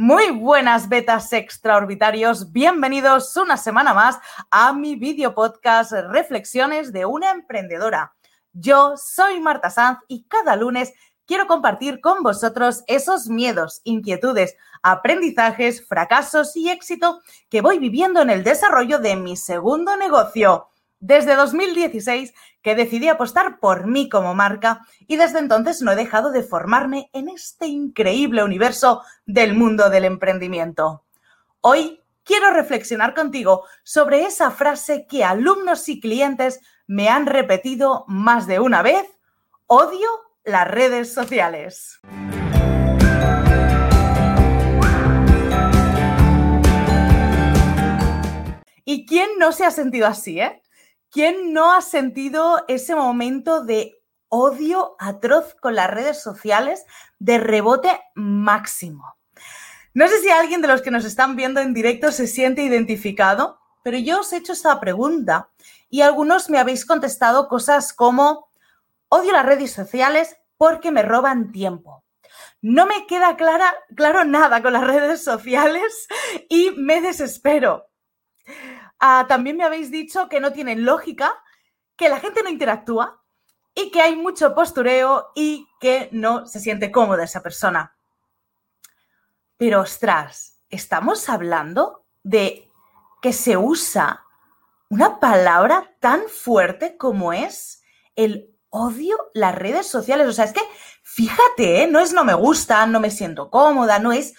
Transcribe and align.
Muy 0.00 0.30
buenas 0.30 0.88
betas 0.88 1.32
extraorbitarios, 1.32 2.52
bienvenidos 2.52 3.36
una 3.36 3.56
semana 3.56 3.94
más 3.94 4.16
a 4.48 4.72
mi 4.72 4.94
video 4.94 5.34
podcast 5.34 5.90
Reflexiones 5.90 6.92
de 6.92 7.04
una 7.04 7.32
emprendedora. 7.32 8.14
Yo 8.52 8.94
soy 8.96 9.40
Marta 9.40 9.70
Sanz 9.70 9.98
y 10.06 10.22
cada 10.28 10.54
lunes 10.54 10.92
quiero 11.26 11.48
compartir 11.48 12.00
con 12.00 12.22
vosotros 12.22 12.84
esos 12.86 13.26
miedos, 13.26 13.80
inquietudes, 13.82 14.54
aprendizajes, 14.84 15.84
fracasos 15.84 16.54
y 16.54 16.70
éxito 16.70 17.20
que 17.50 17.60
voy 17.60 17.80
viviendo 17.80 18.22
en 18.22 18.30
el 18.30 18.44
desarrollo 18.44 19.00
de 19.00 19.16
mi 19.16 19.36
segundo 19.36 19.96
negocio. 19.96 20.68
Desde 21.00 21.36
2016 21.36 22.34
que 22.60 22.74
decidí 22.74 23.08
apostar 23.08 23.60
por 23.60 23.86
mí 23.86 24.08
como 24.08 24.34
marca 24.34 24.84
y 25.06 25.16
desde 25.16 25.38
entonces 25.38 25.80
no 25.80 25.92
he 25.92 25.96
dejado 25.96 26.32
de 26.32 26.42
formarme 26.42 27.08
en 27.12 27.28
este 27.28 27.68
increíble 27.68 28.42
universo 28.42 29.02
del 29.24 29.54
mundo 29.54 29.90
del 29.90 30.04
emprendimiento. 30.04 31.04
Hoy 31.60 32.00
quiero 32.24 32.50
reflexionar 32.50 33.14
contigo 33.14 33.64
sobre 33.84 34.24
esa 34.24 34.50
frase 34.50 35.06
que 35.08 35.22
alumnos 35.22 35.88
y 35.88 36.00
clientes 36.00 36.58
me 36.88 37.08
han 37.08 37.26
repetido 37.26 38.04
más 38.08 38.48
de 38.48 38.58
una 38.58 38.82
vez. 38.82 39.06
Odio 39.68 40.08
las 40.42 40.66
redes 40.66 41.14
sociales. 41.14 42.00
¿Y 48.84 49.06
quién 49.06 49.28
no 49.38 49.52
se 49.52 49.64
ha 49.64 49.70
sentido 49.70 50.08
así, 50.08 50.40
eh? 50.40 50.60
¿Quién 51.10 51.54
no 51.54 51.72
ha 51.72 51.80
sentido 51.80 52.64
ese 52.68 52.94
momento 52.94 53.64
de 53.64 54.02
odio 54.28 54.94
atroz 54.98 55.54
con 55.54 55.74
las 55.74 55.90
redes 55.90 56.22
sociales 56.22 56.84
de 57.18 57.38
rebote 57.38 57.98
máximo? 58.14 59.16
No 59.94 60.06
sé 60.06 60.20
si 60.20 60.28
alguien 60.28 60.60
de 60.60 60.68
los 60.68 60.82
que 60.82 60.90
nos 60.90 61.06
están 61.06 61.34
viendo 61.34 61.60
en 61.60 61.72
directo 61.72 62.12
se 62.12 62.26
siente 62.26 62.62
identificado, 62.62 63.58
pero 63.82 63.96
yo 63.96 64.20
os 64.20 64.32
he 64.34 64.36
hecho 64.36 64.52
esta 64.52 64.78
pregunta 64.80 65.48
y 65.88 66.02
algunos 66.02 66.50
me 66.50 66.58
habéis 66.58 66.84
contestado 66.84 67.48
cosas 67.48 67.94
como 67.94 68.50
odio 69.08 69.32
las 69.32 69.46
redes 69.46 69.72
sociales 69.72 70.36
porque 70.58 70.90
me 70.90 71.02
roban 71.02 71.52
tiempo. 71.52 72.04
No 72.60 72.84
me 72.84 73.06
queda 73.06 73.36
claro 73.36 74.24
nada 74.26 74.60
con 74.62 74.74
las 74.74 74.84
redes 74.84 75.24
sociales 75.24 76.06
y 76.50 76.72
me 76.72 77.00
desespero. 77.00 77.88
Ah, 79.00 79.26
también 79.28 79.56
me 79.56 79.64
habéis 79.64 79.90
dicho 79.90 80.28
que 80.28 80.40
no 80.40 80.52
tienen 80.52 80.84
lógica, 80.84 81.42
que 81.96 82.08
la 82.08 82.20
gente 82.20 82.42
no 82.42 82.48
interactúa 82.48 83.22
y 83.74 83.90
que 83.90 84.00
hay 84.00 84.16
mucho 84.16 84.54
postureo 84.54 85.30
y 85.34 85.68
que 85.80 86.08
no 86.12 86.46
se 86.46 86.60
siente 86.60 86.90
cómoda 86.90 87.24
esa 87.24 87.42
persona. 87.42 87.96
Pero 89.56 89.80
ostras, 89.80 90.60
estamos 90.68 91.28
hablando 91.28 92.06
de 92.22 92.70
que 93.22 93.32
se 93.32 93.56
usa 93.56 94.24
una 94.90 95.20
palabra 95.20 95.94
tan 96.00 96.22
fuerte 96.28 96.96
como 96.96 97.32
es 97.32 97.82
el 98.16 98.54
odio 98.70 99.16
las 99.34 99.54
redes 99.54 99.86
sociales. 99.86 100.26
O 100.26 100.32
sea, 100.32 100.44
es 100.44 100.52
que 100.52 100.62
fíjate, 101.02 101.82
¿eh? 101.82 101.86
no 101.86 102.00
es 102.00 102.12
no 102.12 102.24
me 102.24 102.34
gusta, 102.34 102.86
no 102.86 103.00
me 103.00 103.10
siento 103.10 103.50
cómoda, 103.50 103.98
no 103.98 104.12
es 104.12 104.34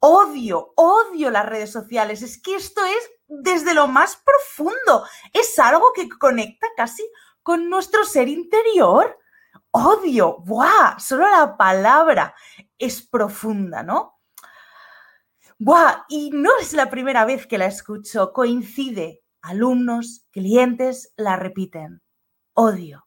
odio, 0.00 0.72
odio 0.76 1.30
las 1.30 1.46
redes 1.46 1.70
sociales. 1.70 2.22
Es 2.22 2.40
que 2.40 2.54
esto 2.54 2.84
es 2.84 3.10
desde 3.28 3.74
lo 3.74 3.86
más 3.86 4.16
profundo. 4.16 5.06
Es 5.32 5.58
algo 5.58 5.92
que 5.94 6.08
conecta 6.08 6.66
casi 6.76 7.08
con 7.42 7.68
nuestro 7.70 8.04
ser 8.04 8.28
interior. 8.28 9.18
Odio, 9.70 10.38
¡buah! 10.38 10.98
Solo 10.98 11.28
la 11.28 11.56
palabra 11.56 12.34
es 12.78 13.02
profunda, 13.02 13.82
¿no? 13.82 14.18
¡Buah! 15.58 16.04
Y 16.08 16.30
no 16.30 16.50
es 16.60 16.72
la 16.72 16.90
primera 16.90 17.24
vez 17.24 17.46
que 17.46 17.58
la 17.58 17.66
escucho, 17.66 18.32
coincide. 18.32 19.22
Alumnos, 19.42 20.26
clientes 20.30 21.12
la 21.16 21.36
repiten. 21.36 22.02
Odio, 22.54 23.06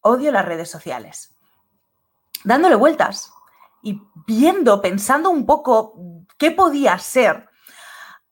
odio 0.00 0.32
las 0.32 0.46
redes 0.46 0.70
sociales. 0.70 1.36
Dándole 2.44 2.76
vueltas 2.76 3.30
y 3.82 4.00
viendo, 4.26 4.80
pensando 4.80 5.28
un 5.28 5.44
poco 5.44 5.94
qué 6.38 6.50
podía 6.50 6.98
ser 6.98 7.49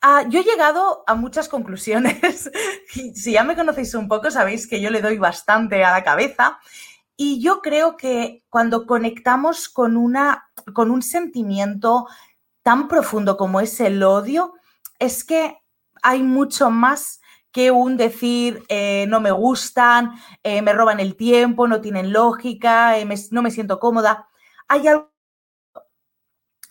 Ah, 0.00 0.24
yo 0.28 0.40
he 0.40 0.44
llegado 0.44 1.02
a 1.06 1.14
muchas 1.14 1.48
conclusiones. 1.48 2.50
si 3.14 3.32
ya 3.32 3.42
me 3.42 3.56
conocéis 3.56 3.94
un 3.94 4.06
poco, 4.06 4.30
sabéis 4.30 4.68
que 4.68 4.80
yo 4.80 4.90
le 4.90 5.02
doy 5.02 5.18
bastante 5.18 5.84
a 5.84 5.92
la 5.92 6.04
cabeza. 6.04 6.60
Y 7.16 7.40
yo 7.42 7.60
creo 7.62 7.96
que 7.96 8.44
cuando 8.48 8.86
conectamos 8.86 9.68
con, 9.68 9.96
una, 9.96 10.50
con 10.72 10.92
un 10.92 11.02
sentimiento 11.02 12.06
tan 12.62 12.86
profundo 12.86 13.36
como 13.36 13.60
es 13.60 13.80
el 13.80 14.02
odio, 14.04 14.54
es 15.00 15.24
que 15.24 15.56
hay 16.02 16.22
mucho 16.22 16.70
más 16.70 17.20
que 17.50 17.72
un 17.72 17.96
decir 17.96 18.62
eh, 18.68 19.06
no 19.08 19.20
me 19.20 19.32
gustan, 19.32 20.12
eh, 20.44 20.62
me 20.62 20.72
roban 20.74 21.00
el 21.00 21.16
tiempo, 21.16 21.66
no 21.66 21.80
tienen 21.80 22.12
lógica, 22.12 22.98
eh, 22.98 23.08
no 23.32 23.42
me 23.42 23.50
siento 23.50 23.80
cómoda. 23.80 24.28
Hay 24.68 24.86
algo. 24.86 25.10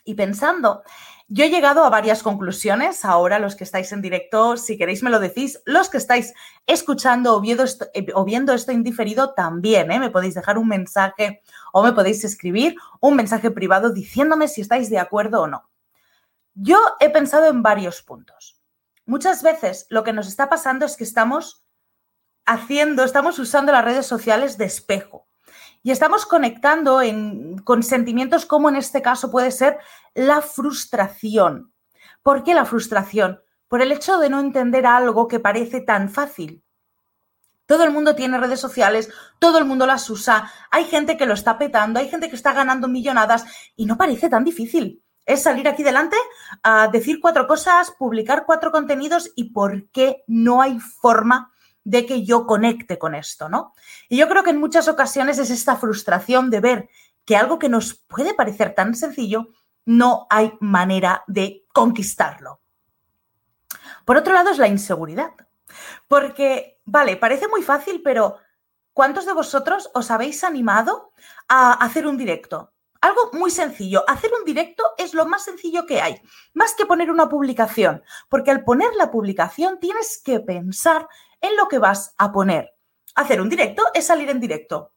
Y 0.06 0.14
pensando 0.14 0.84
yo 1.30 1.44
he 1.44 1.50
llegado 1.50 1.84
a 1.84 1.90
varias 1.90 2.24
conclusiones. 2.24 3.04
Ahora, 3.04 3.38
los 3.38 3.58
que 3.58 3.66
estáis 3.66 3.92
en 3.92 4.02
directo, 4.02 4.56
si 4.56 4.78
queréis 4.78 5.04
me 5.04 5.10
lo 5.10 5.20
decís. 5.20 5.62
Los 5.66 5.90
que 5.90 5.98
estáis 5.98 6.34
escuchando 6.66 7.36
o 7.36 7.42
viendo 7.42 7.64
esto, 7.64 7.88
eh, 7.94 8.08
o 8.14 8.26
indiferido 8.72 9.34
también, 9.34 9.92
¿eh? 9.92 10.00
me 10.00 10.10
podéis 10.10 10.36
dejar 10.36 10.58
un 10.58 10.70
mensaje 10.70 11.42
o 11.74 11.84
me 11.84 11.92
podéis 11.92 12.24
escribir 12.24 12.76
un 13.02 13.18
mensaje 13.18 13.52
privado 13.52 13.92
diciéndome 13.92 14.48
si 14.48 14.62
estáis 14.62 14.90
de 14.90 15.00
acuerdo 15.00 15.42
o 15.42 15.48
no. 15.48 15.70
Yo 16.54 16.80
he 17.02 17.10
pensado 17.10 17.48
en 17.48 17.62
varios 17.62 18.02
puntos. 18.02 18.62
Muchas 19.06 19.44
veces 19.44 19.86
lo 19.90 20.04
que 20.04 20.14
nos 20.14 20.28
está 20.28 20.48
pasando 20.48 20.86
es 20.86 20.96
que 20.96 21.04
estamos 21.04 21.66
haciendo, 22.46 23.04
estamos 23.04 23.38
usando 23.38 23.74
las 23.74 23.84
redes 23.84 24.06
sociales 24.06 24.58
de 24.58 24.66
espejo 24.66 25.27
y 25.84 25.92
estamos 25.92 26.26
conectando 26.26 27.02
con 27.64 27.84
sentimientos 27.84 28.46
como 28.46 28.70
en 28.70 28.76
este 28.76 29.02
caso 29.02 29.32
puede 29.32 29.52
ser 29.52 29.78
la 30.14 30.42
frustración. 30.42 31.72
¿Por 32.24 32.44
qué 32.44 32.54
la 32.54 32.66
frustración? 32.66 33.42
Por 33.68 33.82
el 33.82 33.92
hecho 33.92 34.18
de 34.20 34.30
no 34.30 34.40
entender 34.40 34.86
algo 34.86 35.28
que 35.28 35.40
parece 35.40 35.82
tan 35.82 36.10
fácil. 36.10 36.64
Todo 37.66 37.84
el 37.84 37.92
mundo 37.92 38.16
tiene 38.16 38.38
redes 38.38 38.62
sociales, 38.62 39.10
todo 39.40 39.58
el 39.58 39.66
mundo 39.66 39.86
las 39.86 40.10
usa, 40.10 40.52
hay 40.72 40.86
gente 40.86 41.18
que 41.18 41.26
lo 41.26 41.34
está 41.34 41.58
petando, 41.58 42.00
hay 42.00 42.10
gente 42.10 42.30
que 42.30 42.36
está 42.36 42.54
ganando 42.54 42.88
millonadas 42.88 43.46
y 43.76 43.86
no 43.86 43.98
parece 43.98 44.30
tan 44.30 44.46
difícil. 44.46 45.04
Es 45.26 45.44
salir 45.44 45.68
aquí 45.68 45.84
delante 45.84 46.16
a 46.64 46.88
decir 46.88 47.20
cuatro 47.22 47.46
cosas, 47.46 47.92
publicar 47.92 48.46
cuatro 48.46 48.72
contenidos 48.72 49.32
y 49.36 49.52
por 49.52 49.90
qué 49.90 50.24
no 50.28 50.62
hay 50.62 50.80
forma 50.80 51.52
de 51.88 52.06
que 52.06 52.26
yo 52.26 52.46
conecte 52.46 53.00
con 53.00 53.16
esto, 53.16 53.48
¿no? 53.48 53.74
Y 54.10 54.18
yo 54.18 54.28
creo 54.28 54.44
que 54.44 54.50
en 54.50 54.60
muchas 54.60 54.90
ocasiones 54.90 55.40
es 55.40 55.50
esta 55.50 55.78
frustración 55.78 56.50
de 56.50 56.60
ver 56.60 56.90
que 57.24 57.38
algo 57.38 57.58
que 57.60 57.70
nos 57.70 57.94
puede 57.94 58.34
parecer 58.34 58.76
tan 58.76 58.94
sencillo, 58.94 59.48
no 59.86 60.28
hay 60.30 60.52
manera 60.60 61.24
de 61.28 61.66
conquistarlo. 61.72 62.60
Por 64.04 64.18
otro 64.18 64.34
lado 64.34 64.50
es 64.50 64.58
la 64.58 64.68
inseguridad, 64.68 65.32
porque, 66.10 66.82
vale, 66.84 67.16
parece 67.16 67.48
muy 67.48 67.64
fácil, 67.64 68.02
pero 68.04 68.36
¿cuántos 68.92 69.26
de 69.26 69.32
vosotros 69.32 69.90
os 69.94 70.12
habéis 70.12 70.44
animado 70.44 71.14
a 71.48 71.72
hacer 71.72 72.06
un 72.06 72.18
directo? 72.18 72.74
Algo 73.00 73.30
muy 73.32 73.52
sencillo. 73.52 74.04
Hacer 74.10 74.32
un 74.38 74.44
directo 74.44 74.84
es 74.98 75.14
lo 75.14 75.26
más 75.26 75.46
sencillo 75.46 75.86
que 75.86 76.02
hay, 76.02 76.20
más 76.54 76.74
que 76.74 76.86
poner 76.86 77.12
una 77.12 77.30
publicación, 77.30 78.04
porque 78.28 78.52
al 78.52 78.66
poner 78.66 78.94
la 78.96 79.10
publicación 79.10 79.80
tienes 79.80 80.22
que 80.22 80.42
pensar 80.42 81.08
en 81.42 81.56
lo 81.56 81.68
que 81.68 81.80
vas 81.80 82.14
a 82.18 82.32
poner. 82.32 82.74
Hacer 83.16 83.42
un 83.42 83.50
directo 83.50 83.84
es 83.94 84.06
salir 84.08 84.30
en 84.30 84.40
directo. 84.40 84.94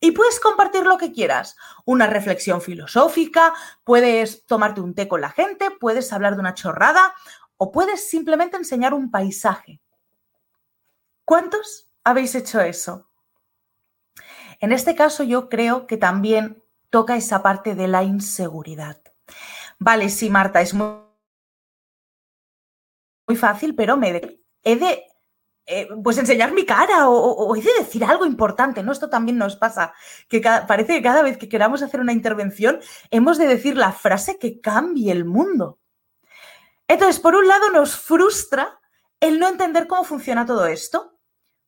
Y 0.00 0.10
puedes 0.10 0.40
compartir 0.40 0.84
lo 0.84 0.98
que 0.98 1.12
quieras. 1.12 1.56
Una 1.84 2.06
reflexión 2.06 2.60
filosófica, 2.60 3.54
puedes 3.84 4.44
tomarte 4.44 4.80
un 4.80 4.94
té 4.94 5.08
con 5.08 5.20
la 5.20 5.30
gente, 5.30 5.70
puedes 5.70 6.12
hablar 6.12 6.34
de 6.34 6.40
una 6.40 6.54
chorrada 6.54 7.14
o 7.56 7.72
puedes 7.72 8.08
simplemente 8.08 8.56
enseñar 8.56 8.92
un 8.92 9.10
paisaje. 9.10 9.80
¿Cuántos 11.24 11.88
habéis 12.02 12.34
hecho 12.34 12.60
eso? 12.60 13.08
En 14.60 14.72
este 14.72 14.94
caso 14.94 15.22
yo 15.22 15.48
creo 15.48 15.86
que 15.86 15.96
también 15.96 16.62
toca 16.90 17.16
esa 17.16 17.42
parte 17.42 17.74
de 17.74 17.88
la 17.88 18.02
inseguridad. 18.02 19.00
Vale, 19.78 20.08
sí, 20.10 20.30
Marta, 20.30 20.60
es 20.60 20.74
muy, 20.74 20.98
fácil, 23.36 23.74
pero 23.74 23.96
me 23.96 24.38
he 24.62 24.76
de 24.76 25.06
eh, 25.66 25.88
pues 26.02 26.18
enseñar 26.18 26.52
mi 26.52 26.66
cara 26.66 27.08
o, 27.08 27.54
de 27.54 27.62
decir 27.78 28.04
algo 28.04 28.26
importante, 28.26 28.82
¿no? 28.82 28.92
Esto 28.92 29.08
también 29.08 29.38
nos 29.38 29.56
pasa, 29.56 29.94
que 30.28 30.40
parece 30.40 30.94
que 30.94 31.02
cada 31.02 31.22
vez 31.22 31.38
que 31.38 31.48
queramos 31.48 31.82
hacer 31.82 32.00
una 32.00 32.12
intervención 32.12 32.80
hemos 33.10 33.38
de 33.38 33.46
decir 33.46 33.76
la 33.76 33.92
frase 33.92 34.38
que 34.38 34.60
cambie 34.60 35.10
el 35.10 35.24
mundo. 35.24 35.78
Entonces, 36.86 37.18
por 37.18 37.34
un 37.34 37.48
lado, 37.48 37.70
nos 37.70 37.96
frustra 37.96 38.78
el 39.20 39.38
no 39.38 39.48
entender 39.48 39.86
cómo 39.86 40.04
funciona 40.04 40.44
todo 40.44 40.66
esto. 40.66 41.12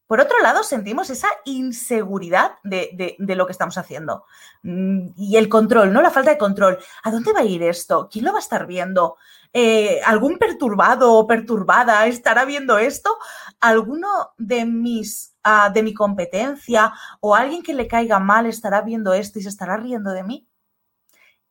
por 0.06 0.20
otro 0.20 0.38
lado, 0.40 0.62
sentimos 0.62 1.10
esa 1.10 1.28
inseguridad 1.46 2.58
de, 2.62 3.16
lo 3.18 3.46
que 3.46 3.52
estamos 3.52 3.76
haciendo 3.76 4.24
mm, 4.62 5.08
y 5.16 5.36
el 5.36 5.48
control, 5.48 5.92
¿no? 5.92 6.02
La 6.02 6.10
falta 6.10 6.30
de 6.30 6.38
control. 6.38 6.78
¿A 7.02 7.10
dónde 7.10 7.32
va 7.32 7.40
a 7.40 7.44
ir 7.44 7.62
esto? 7.62 8.08
¿Quién 8.12 8.26
lo 8.26 8.32
va 8.32 8.38
a 8.38 8.42
estar 8.42 8.66
viendo? 8.66 9.16
Eh, 9.58 10.02
¿Algún 10.04 10.36
perturbado 10.36 11.14
o 11.14 11.26
perturbada 11.26 12.06
estará 12.06 12.44
viendo 12.44 12.76
esto? 12.76 13.16
¿Alguno 13.58 14.34
de 14.36 14.66
mis 14.66 15.34
ah, 15.44 15.70
de 15.70 15.82
mi 15.82 15.94
competencia 15.94 16.92
o 17.20 17.34
alguien 17.34 17.62
que 17.62 17.72
le 17.72 17.88
caiga 17.88 18.18
mal 18.18 18.44
estará 18.44 18.82
viendo 18.82 19.14
esto 19.14 19.38
y 19.38 19.42
se 19.42 19.48
estará 19.48 19.78
riendo 19.78 20.10
de 20.10 20.24
mí? 20.24 20.46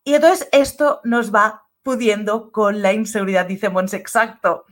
Y 0.04 0.14
entonces 0.14 0.48
esto 0.52 1.02
nos 1.04 1.34
va 1.34 1.66
pudiendo 1.82 2.52
con 2.52 2.84
la 2.84 2.94
inseguridad, 2.94 3.48
dice 3.48 3.70
Mons, 3.70 3.96
exacto. 3.96 4.66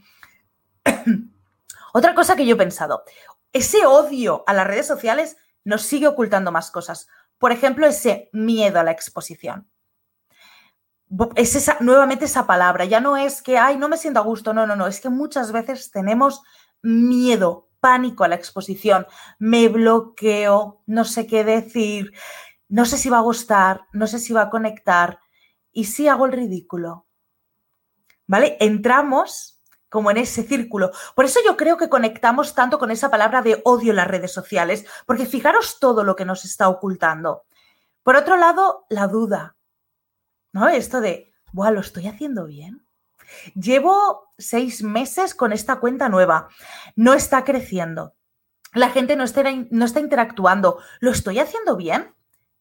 Otra 1.94 2.14
cosa 2.14 2.36
que 2.36 2.46
yo 2.46 2.54
he 2.54 2.60
pensado, 2.60 3.04
ese 3.52 3.84
odio 3.88 4.44
a 4.46 4.54
las 4.54 4.68
redes 4.68 4.86
sociales 4.86 5.38
nos 5.64 5.82
sigue 5.82 6.06
ocultando 6.06 6.52
más 6.52 6.70
cosas. 6.70 7.08
Por 7.40 7.52
ejemplo, 7.52 7.88
ese 7.88 8.30
miedo 8.32 8.80
a 8.80 8.84
la 8.84 8.92
exposición. 8.92 9.73
Es 11.36 11.56
esa, 11.56 11.78
nuevamente 11.80 12.26
esa 12.26 12.48
palabra, 12.48 12.86
ya 12.86 13.00
no 13.00 13.18
es 13.18 13.42
que, 13.42 13.58
ay, 13.58 13.78
no 13.78 13.90
me 13.90 13.98
siento 13.98 14.20
a 14.20 14.24
gusto, 14.24 14.54
no, 14.54 14.66
no, 14.66 14.76
no, 14.76 14.88
es 14.88 15.00
que 15.00 15.10
muchas 15.10 15.52
veces 15.52 15.92
tenemos 15.92 16.42
miedo, 16.82 17.70
pánico 17.80 18.24
a 18.24 18.30
la 18.30 18.36
exposición, 18.36 19.06
me 19.40 19.68
bloqueo, 19.68 20.82
no 20.86 21.04
sé 21.04 21.28
qué 21.28 21.44
decir, 21.44 22.14
no 22.70 22.86
sé 22.86 22.98
si 22.98 23.10
va 23.10 23.18
a 23.18 23.22
gustar, 23.22 23.88
no 23.92 24.08
sé 24.08 24.20
si 24.20 24.34
va 24.34 24.44
a 24.44 24.50
conectar, 24.50 25.20
y 25.72 25.86
si 25.86 26.08
hago 26.08 26.26
el 26.26 26.32
ridículo. 26.32 27.08
¿Vale? 28.26 28.58
Entramos 28.62 29.62
como 29.90 30.10
en 30.10 30.18
ese 30.18 30.44
círculo. 30.44 30.92
Por 31.14 31.26
eso 31.26 31.40
yo 31.46 31.56
creo 31.58 31.78
que 31.78 31.90
conectamos 31.90 32.56
tanto 32.56 32.80
con 32.80 32.90
esa 32.90 33.12
palabra 33.12 33.42
de 33.42 33.62
odio 33.66 33.92
en 33.92 33.98
las 33.98 34.08
redes 34.08 34.32
sociales, 34.32 34.86
porque 35.06 35.26
fijaros 35.26 35.78
todo 35.80 36.04
lo 36.04 36.16
que 36.16 36.26
nos 36.26 36.46
está 36.46 36.70
ocultando. 36.70 37.44
Por 38.02 38.16
otro 38.16 38.38
lado, 38.38 38.86
la 38.90 39.08
duda, 39.08 39.56
¿no? 40.54 40.70
Esto 40.70 41.02
de, 41.02 41.34
Buah, 41.52 41.72
¿lo 41.72 41.82
estoy 41.82 42.08
haciendo 42.08 42.46
bien? 42.46 42.86
Llevo 43.56 44.34
seis 44.38 44.84
meses 44.84 45.36
con 45.36 45.52
esta 45.52 45.78
cuenta 45.78 46.08
nueva, 46.08 46.48
no 46.96 47.14
está 47.14 47.44
creciendo, 47.44 48.16
la 48.74 48.90
gente 48.90 49.16
no 49.16 49.24
está, 49.24 49.44
no 49.70 49.86
está 49.86 50.00
interactuando, 50.00 50.80
¿lo 51.00 51.12
estoy 51.12 51.40
haciendo 51.40 51.76
bien? 51.76 52.14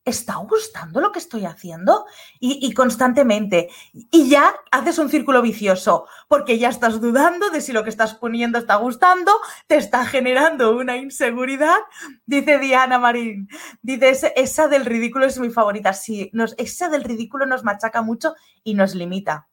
¿Está 0.04 0.36
gustando 0.36 1.00
lo 1.00 1.12
que 1.12 1.18
estoy 1.18 1.44
haciendo? 1.44 2.06
Y, 2.40 2.72
constantemente. 2.74 3.68
Y 3.92 4.28
ya 4.28 4.54
haces 4.70 4.98
un 4.98 5.08
círculo 5.08 5.42
vicioso, 5.42 6.06
porque 6.28 6.58
ya 6.58 6.68
estás 6.68 7.00
dudando 7.00 7.50
de 7.50 7.60
si 7.60 7.72
lo 7.72 7.84
que 7.84 7.90
estás 7.90 8.14
poniendo 8.14 8.58
está 8.58 8.76
gustando, 8.76 9.32
te 9.66 9.76
está 9.76 10.04
generando 10.04 10.76
una 10.76 10.96
inseguridad. 10.96 11.78
Dice 12.26 12.58
Diana 12.58 12.98
Marín, 12.98 13.48
dice, 13.82 14.32
esa 14.36 14.68
del 14.68 14.84
ridículo 14.84 15.26
es 15.26 15.38
mi 15.38 15.50
favorita. 15.50 15.92
Sí, 15.92 16.30
nos, 16.32 16.54
esa 16.58 16.88
del 16.88 17.04
ridículo 17.04 17.46
nos 17.46 17.64
machaca 17.64 18.02
mucho 18.02 18.34
y 18.64 18.74
nos 18.74 18.94
limita. 18.94 19.48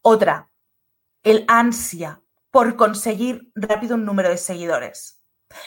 Otra, 0.00 0.50
el 1.22 1.44
ansia 1.48 2.20
por 2.50 2.76
conseguir 2.76 3.50
rápido 3.54 3.94
un 3.94 4.04
número 4.04 4.28
de 4.28 4.36
seguidores. 4.36 5.21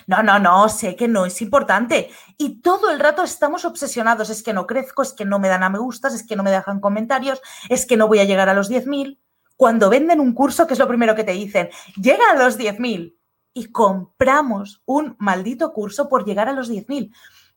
No, 0.07 0.23
no, 0.23 0.39
no, 0.39 0.69
sé 0.69 0.95
que 0.95 1.07
no 1.07 1.25
es 1.25 1.41
importante. 1.41 2.09
Y 2.37 2.61
todo 2.61 2.91
el 2.91 2.99
rato 2.99 3.23
estamos 3.23 3.65
obsesionados. 3.65 4.29
Es 4.29 4.43
que 4.43 4.53
no 4.53 4.67
crezco, 4.67 5.01
es 5.01 5.13
que 5.13 5.25
no 5.25 5.39
me 5.39 5.47
dan 5.47 5.63
a 5.63 5.69
me 5.69 5.79
gustas, 5.79 6.13
es 6.13 6.25
que 6.25 6.35
no 6.35 6.43
me 6.43 6.51
dejan 6.51 6.79
comentarios, 6.79 7.41
es 7.69 7.85
que 7.85 7.97
no 7.97 8.07
voy 8.07 8.19
a 8.19 8.25
llegar 8.25 8.49
a 8.49 8.53
los 8.53 8.69
10.000. 8.69 9.19
Cuando 9.57 9.89
venden 9.89 10.19
un 10.19 10.33
curso, 10.33 10.67
¿qué 10.67 10.73
es 10.73 10.79
lo 10.79 10.87
primero 10.87 11.15
que 11.15 11.23
te 11.23 11.31
dicen? 11.31 11.69
Llega 11.95 12.31
a 12.31 12.35
los 12.35 12.57
10.000 12.57 13.15
y 13.53 13.71
compramos 13.71 14.81
un 14.85 15.15
maldito 15.17 15.71
curso 15.71 16.09
por 16.09 16.25
llegar 16.25 16.49
a 16.49 16.53
los 16.53 16.69
10.000, 16.69 17.13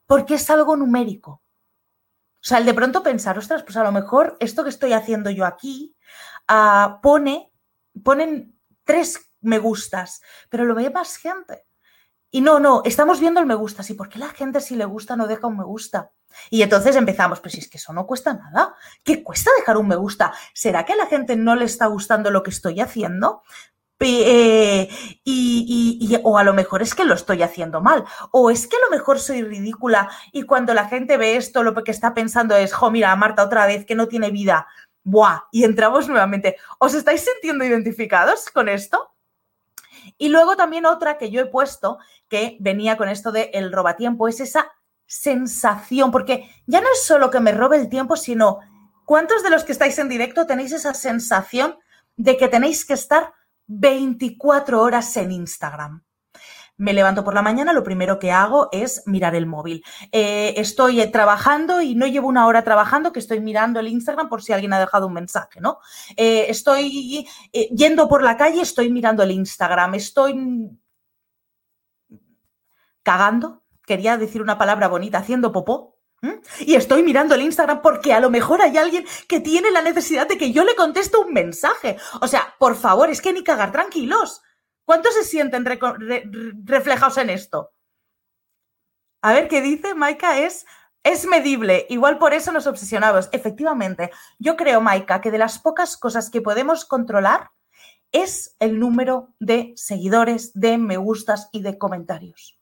porque 0.06 0.34
es 0.34 0.48
algo 0.48 0.76
numérico. 0.76 1.42
O 2.40 2.46
sea, 2.48 2.58
el 2.58 2.66
de 2.66 2.74
pronto 2.74 3.02
pensar, 3.02 3.36
ostras, 3.36 3.64
pues 3.64 3.76
a 3.76 3.82
lo 3.82 3.90
mejor 3.90 4.36
esto 4.38 4.62
que 4.62 4.70
estoy 4.70 4.92
haciendo 4.92 5.28
yo 5.31 5.44
aquí 5.44 5.96
uh, 6.48 7.00
pone, 7.02 7.52
ponen 8.04 8.56
tres 8.84 9.28
me 9.40 9.58
gustas, 9.58 10.22
pero 10.48 10.64
lo 10.64 10.74
ve 10.74 10.90
más 10.90 11.16
gente. 11.16 11.66
Y 12.30 12.40
no, 12.40 12.60
no, 12.60 12.82
estamos 12.84 13.20
viendo 13.20 13.40
el 13.40 13.46
me 13.46 13.54
gusta. 13.54 13.82
Sí, 13.82 13.94
¿por 13.94 14.08
qué 14.08 14.19
la 14.19 14.28
gente 14.28 14.60
si 14.60 14.76
le 14.76 14.84
gusta 14.84 15.16
no 15.16 15.26
deja 15.26 15.46
un 15.46 15.56
me 15.56 15.64
gusta? 15.64 16.12
Y 16.50 16.62
entonces 16.62 16.94
empezamos, 16.96 17.40
pues 17.40 17.54
si 17.54 17.60
es 17.60 17.69
que 17.69 17.78
eso 17.78 17.92
no 17.92 18.06
cuesta 18.06 18.34
nada. 18.34 18.75
¿Qué 19.02 19.22
cuesta 19.22 19.50
dejar 19.58 19.76
un 19.78 19.88
me 19.88 19.96
gusta? 19.96 20.32
¿Será 20.52 20.84
que 20.84 20.92
a 20.92 20.96
la 20.96 21.06
gente 21.06 21.36
no 21.36 21.54
le 21.54 21.64
está 21.64 21.86
gustando 21.86 22.30
lo 22.30 22.42
que 22.42 22.50
estoy 22.50 22.80
haciendo? 22.80 23.42
Eh, 24.00 24.88
y, 25.25 26.16
o 26.22 26.38
a 26.38 26.44
lo 26.44 26.54
mejor 26.54 26.82
es 26.82 26.94
que 26.94 27.04
lo 27.04 27.14
estoy 27.14 27.42
haciendo 27.42 27.80
mal, 27.80 28.04
o 28.31 28.50
es 28.50 28.69
que 28.69 28.76
a 28.76 28.84
lo 28.84 28.96
mejor 28.96 29.19
soy 29.19 29.42
ridícula 29.42 30.08
y 30.32 30.42
cuando 30.42 30.72
la 30.72 30.86
gente 30.86 31.16
ve 31.16 31.36
esto 31.36 31.64
lo 31.64 31.74
que 31.74 31.90
está 31.90 32.14
pensando 32.14 32.54
es, 32.54 32.72
jo, 32.72 32.90
mira, 32.92 33.14
Marta 33.16 33.42
otra 33.42 33.66
vez 33.66 33.84
que 33.84 33.96
no 33.96 34.06
tiene 34.06 34.31
vida, 34.31 34.69
buah, 35.02 35.48
y 35.50 35.64
entramos 35.64 36.08
nuevamente. 36.08 36.56
¿Os 36.78 36.94
estáis 36.94 37.24
sintiendo 37.24 37.64
identificados 37.64 38.50
con 38.50 38.69
esto? 38.69 39.10
Y 40.16 40.28
luego 40.28 40.56
también 40.56 40.87
otra 40.87 41.19
que 41.19 41.31
yo 41.31 41.40
he 41.40 41.46
puesto, 41.46 41.99
que 42.28 42.56
venía 42.60 42.96
con 42.96 43.08
esto 43.08 43.32
de 43.32 43.50
el 43.55 43.72
robatiempo, 43.72 44.28
es 44.28 44.40
esa 44.40 44.72
sensación, 45.06 46.10
porque 46.10 46.50
ya 46.66 46.81
no 46.81 46.87
es 46.93 47.02
solo 47.02 47.31
que 47.31 47.40
me 47.40 47.52
robe 47.52 47.76
el 47.76 47.88
tiempo, 47.88 48.16
sino 48.16 48.60
¿cuántos 49.05 49.43
de 49.43 49.50
los 49.50 49.64
que 49.64 49.72
estáis 49.72 49.99
en 49.99 50.08
directo 50.08 50.46
tenéis 50.46 50.72
esa 50.72 50.94
sensación 50.94 51.78
de 52.16 52.37
que 52.37 52.49
tenéis 52.49 52.84
que 52.84 52.94
estar 52.94 53.32
24 53.66 54.81
horas 54.81 55.16
en 55.16 55.32
Instagram? 55.32 56.05
Me 56.78 56.92
levanto 56.92 57.25
por 57.25 57.34
la 57.34 57.42
mañana, 57.42 57.72
lo 57.72 57.82
primero 57.82 58.19
que 58.19 58.30
hago 58.30 58.69
es 58.72 59.02
mirar 59.06 59.34
el 59.34 59.46
móvil. 59.46 59.84
Eh, 60.12 60.54
estoy 60.56 61.00
eh, 61.00 61.08
trabajando 61.08 61.82
y 61.82 61.96
no 61.96 62.06
llevo 62.06 62.28
una 62.28 62.46
hora 62.46 62.62
trabajando 62.62 63.12
que 63.12 63.19
estoy 63.19 63.40
mirando 63.40 63.80
el 63.80 63.88
Instagram 63.88 64.28
por 64.28 64.42
si 64.42 64.52
alguien 64.52 64.72
ha 64.72 64.78
dejado 64.78 65.08
un 65.08 65.12
mensaje, 65.12 65.60
¿no? 65.60 65.80
Eh, 66.16 66.46
estoy 66.48 67.28
yendo 67.75 68.08
por 68.08 68.22
la 68.22 68.36
calle, 68.36 68.62
estoy 68.62 68.90
mirando 68.90 69.25
el 69.25 69.32
Instagram, 69.32 69.94
estoy 69.96 70.70
cagando, 73.02 73.64
quería 73.84 74.16
decir 74.16 74.40
una 74.40 74.56
palabra 74.56 74.86
bonita, 74.88 75.19
haciendo 75.19 75.52
popó. 75.52 75.96
Y 76.60 76.74
estoy 76.74 77.04
mirando 77.04 77.36
el 77.36 77.42
Instagram 77.42 77.81
porque 77.81 78.12
a 78.12 78.19
lo 78.19 78.28
mejor 78.28 78.60
hay 78.60 78.76
alguien 78.76 79.04
que 79.28 79.40
tiene 79.40 79.70
la 79.70 79.82
necesidad 79.82 80.26
de 80.26 80.36
que 80.36 80.50
yo 80.50 80.64
le 80.64 80.74
conteste 80.74 81.16
un 81.16 81.32
mensaje. 81.32 81.96
O 82.20 82.26
sea, 82.26 82.54
por 82.58 82.74
favor, 82.74 83.08
es 83.08 83.20
que 83.20 83.32
ni 83.32 83.44
cagar 83.44 83.70
tranquilos. 83.70 84.42
¿Cuántos 84.88 85.12
se 85.12 85.25
sienten 85.25 85.67
reflejados 86.64 87.19
en 87.19 87.29
esto? 87.29 87.75
A 89.20 89.35
ver 89.35 89.46
qué 89.46 89.61
dice 89.61 89.94
Maika, 89.94 90.38
es, 90.38 90.64
es 91.02 91.26
medible, 91.26 91.85
igual 91.90 92.17
por 92.17 92.32
eso 92.32 92.52
nos 92.52 92.67
obsesionamos. 92.67 93.29
Efectivamente, 93.32 94.11
yo 94.38 94.56
creo, 94.56 94.81
Maika, 94.81 95.20
que 95.20 95.31
de 95.31 95.37
las 95.37 95.58
pocas 95.58 95.99
cosas 95.99 96.31
que 96.31 96.40
podemos 96.40 96.87
controlar 96.87 97.50
es 98.12 98.56
el 98.60 98.79
número 98.79 99.34
de 99.39 99.74
seguidores, 99.77 100.53
de 100.55 100.79
me 100.79 100.96
gustas 100.96 101.51
y 101.53 101.60
de 101.60 101.77
comentarios. 101.77 102.58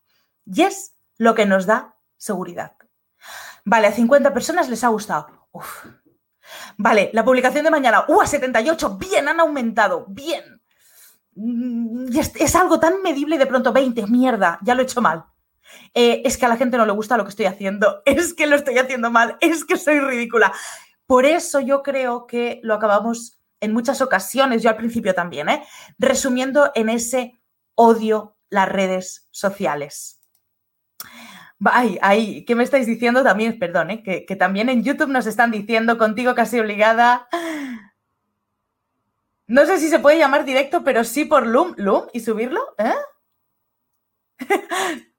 Y 0.47 0.63
es 0.63 0.97
lo 1.19 1.37
que 1.37 1.47
nos 1.47 1.65
da 1.65 1.95
seguridad. 2.17 2.75
Vale, 3.65 3.87
a 3.87 3.93
50 3.93 4.35
personas 4.35 4.69
les 4.69 4.83
ha 4.83 4.89
gustado. 4.89 5.49
Vale, 6.77 7.11
la 7.13 7.25
publicación 7.25 7.63
de 7.63 7.71
mañana, 7.71 8.05
¡uh! 8.09 8.21
A 8.21 8.27
78, 8.27 8.97
bien, 8.97 9.29
han 9.29 9.39
aumentado, 9.39 10.07
bien. 10.09 10.56
Mm, 11.37 12.09
es, 12.17 12.57
algo 12.57 12.81
tan 12.81 13.03
medible 13.03 13.37
y 13.37 13.39
de 13.39 13.47
pronto 13.47 13.71
20, 13.73 14.07
mierda, 14.07 14.59
ya 14.63 14.75
lo 14.75 14.81
he 14.81 14.85
hecho 14.85 15.03
mal. 15.03 15.27
Eh, 15.93 16.23
es 16.25 16.39
que 16.39 16.47
a 16.47 16.49
la 16.49 16.57
gente 16.57 16.79
no 16.79 16.87
le 16.87 16.93
gusta 16.93 17.17
lo 17.17 17.25
que 17.25 17.31
estoy 17.31 17.45
haciendo, 17.47 18.03
es 18.07 18.33
que 18.33 18.47
lo 18.47 18.57
estoy 18.57 18.79
haciendo 18.79 19.11
mal, 19.11 19.37
es 19.41 19.65
que 19.65 19.77
soy 19.77 20.01
ridícula. 20.01 20.53
Por 21.07 21.27
eso 21.27 21.61
yo 21.61 21.83
creo 21.83 22.27
que 22.27 22.61
lo 22.63 22.75
acabamos 22.75 23.39
en 23.61 23.73
muchas 23.73 24.01
ocasiones, 24.01 24.63
yo 24.63 24.71
al 24.71 24.77
principio 24.77 25.15
también, 25.15 25.49
¿eh? 25.49 25.63
resumiendo 25.99 26.73
en 26.75 26.89
ese 26.89 27.41
odio 27.75 28.37
las 28.49 28.69
redes 28.69 29.29
sociales. 29.31 30.21
Ay, 31.65 31.99
ay, 32.03 32.45
¿qué 32.45 32.55
me 32.55 32.65
estáis 32.65 32.87
diciendo 32.87 33.23
también? 33.23 33.59
Perdón, 33.59 33.91
¿eh? 33.91 34.03
que, 34.03 34.25
que 34.27 34.37
también 34.37 34.69
en 34.69 34.83
YouTube 34.83 35.09
nos 35.09 35.27
están 35.27 35.51
diciendo 35.51 35.97
contigo 35.99 36.35
casi 36.35 36.59
obligada. 36.59 37.29
No 39.49 39.65
sé 39.65 39.79
si 39.79 39.89
se 39.89 40.01
puede 40.01 40.19
llamar 40.19 40.45
directo, 40.45 40.83
pero 40.83 41.05
sí 41.05 41.25
por 41.25 41.47
Loom, 41.47 41.75
Loom 41.77 42.07
y 42.13 42.21
subirlo. 42.21 42.75
¿eh? 42.79 42.95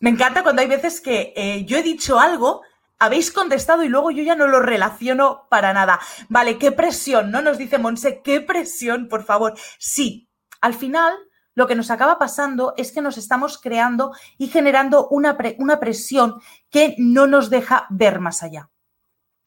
Me 0.00 0.10
encanta 0.10 0.42
cuando 0.42 0.60
hay 0.60 0.68
veces 0.68 1.00
que 1.00 1.32
eh, 1.34 1.64
yo 1.64 1.78
he 1.78 1.82
dicho 1.82 2.20
algo, 2.20 2.62
habéis 2.98 3.32
contestado 3.32 3.82
y 3.82 3.88
luego 3.88 4.10
yo 4.10 4.22
ya 4.22 4.34
no 4.34 4.46
lo 4.46 4.60
relaciono 4.60 5.46
para 5.48 5.72
nada. 5.72 6.00
Vale, 6.28 6.58
qué 6.58 6.70
presión, 6.70 7.30
¿no? 7.30 7.40
Nos 7.40 7.56
dice 7.56 7.78
Monse, 7.78 8.20
qué 8.22 8.42
presión, 8.42 9.08
por 9.08 9.24
favor. 9.24 9.54
Sí, 9.78 10.28
al 10.60 10.74
final 10.74 11.14
lo 11.54 11.66
que 11.66 11.74
nos 11.74 11.90
acaba 11.90 12.18
pasando 12.18 12.74
es 12.76 12.92
que 12.92 13.00
nos 13.00 13.16
estamos 13.16 13.58
creando 13.58 14.12
y 14.36 14.48
generando 14.48 15.08
una, 15.08 15.38
una 15.56 15.80
presión 15.80 16.42
que 16.68 16.94
no 16.98 17.26
nos 17.26 17.48
deja 17.48 17.86
ver 17.88 18.20
más 18.20 18.42
allá. 18.42 18.68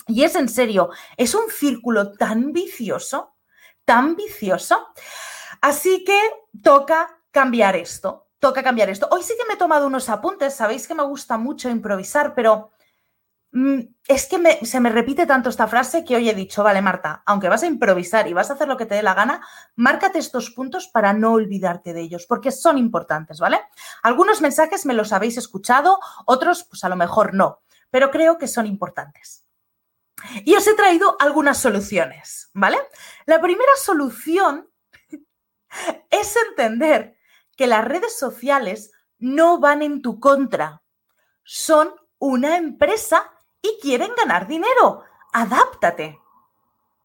Y 0.08 0.24
es 0.24 0.36
en 0.36 0.50
serio, 0.50 0.89
es 1.18 1.36
un 1.36 1.51
círculo 1.51 2.13
tan 2.13 2.51
vicioso 2.51 3.36
tan 3.89 4.15
vicioso. 4.15 4.89
Así 5.62 6.03
que 6.03 6.19
toca 6.62 7.17
cambiar 7.31 7.75
esto. 7.75 8.27
toca 8.38 8.62
cambiar 8.62 8.88
esto. 8.89 9.08
Hoy 9.12 9.24
sí 9.24 9.34
que 9.36 9.48
me 9.48 9.55
he 9.55 9.58
tomado 9.58 9.88
unos 9.88 10.10
apuntes, 10.10 10.53
sabéis 10.53 10.88
que 10.88 10.93
me 10.93 11.03
gusta 11.03 11.39
mucho 11.39 11.69
improvisar, 11.72 12.36
pero 12.36 12.69
mm, 13.51 13.79
es 14.08 14.27
que 14.27 14.60
se 14.63 14.79
me 14.79 14.91
repite 14.91 15.25
tanto 15.25 15.50
esta 15.50 15.67
frase 15.67 16.05
que 16.05 16.15
hoy 16.15 16.29
he 16.29 16.36
dicho, 16.36 16.63
vale, 16.63 16.84
Marta, 16.84 17.24
aunque 17.25 17.50
vas 17.50 17.63
a 17.63 17.65
improvisar 17.65 18.27
y 18.27 18.34
vas 18.34 18.51
a 18.51 18.53
hacer 18.53 18.67
lo 18.67 18.77
que 18.77 18.86
te 18.86 18.93
dé 18.93 19.01
la 19.01 19.15
gana, 19.15 19.41
márcate 19.75 20.19
estos 20.19 20.51
puntos 20.51 20.88
para 20.88 21.12
no 21.12 21.34
olvidarte 21.34 21.91
de 21.91 22.01
ellos, 22.01 22.27
porque 22.29 22.51
son 22.51 22.77
importantes, 22.77 23.39
¿vale? 23.39 23.60
Algunos 24.03 24.39
mensajes 24.39 24.86
me 24.86 24.93
los 24.93 25.12
habéis 25.12 25.38
escuchado, 25.38 26.00
otros 26.27 26.63
pues 26.63 26.84
a 26.84 26.89
lo 26.89 26.96
mejor 26.96 27.34
no, 27.34 27.60
pero 27.89 28.12
creo 28.12 28.38
que 28.38 28.48
son 28.48 28.67
importantes. 28.67 29.49
Y 30.46 30.56
os 30.56 30.68
he 30.68 30.74
traído 30.76 31.16
algunas 31.20 31.58
soluciones, 31.58 32.50
¿vale? 32.54 32.78
La 33.26 33.42
primera 33.42 33.72
solución 33.78 34.70
es 36.10 36.36
entender 36.50 37.16
que 37.56 37.68
las 37.68 37.84
redes 37.84 38.18
sociales 38.18 38.92
no 39.18 39.60
van 39.60 39.82
en 39.82 40.02
tu 40.02 40.20
contra. 40.20 40.82
Son 41.44 41.94
una 42.20 42.58
empresa 42.58 43.32
y 43.62 43.78
quieren 43.82 44.12
ganar 44.16 44.48
dinero. 44.48 45.04
Adáptate. 45.34 46.20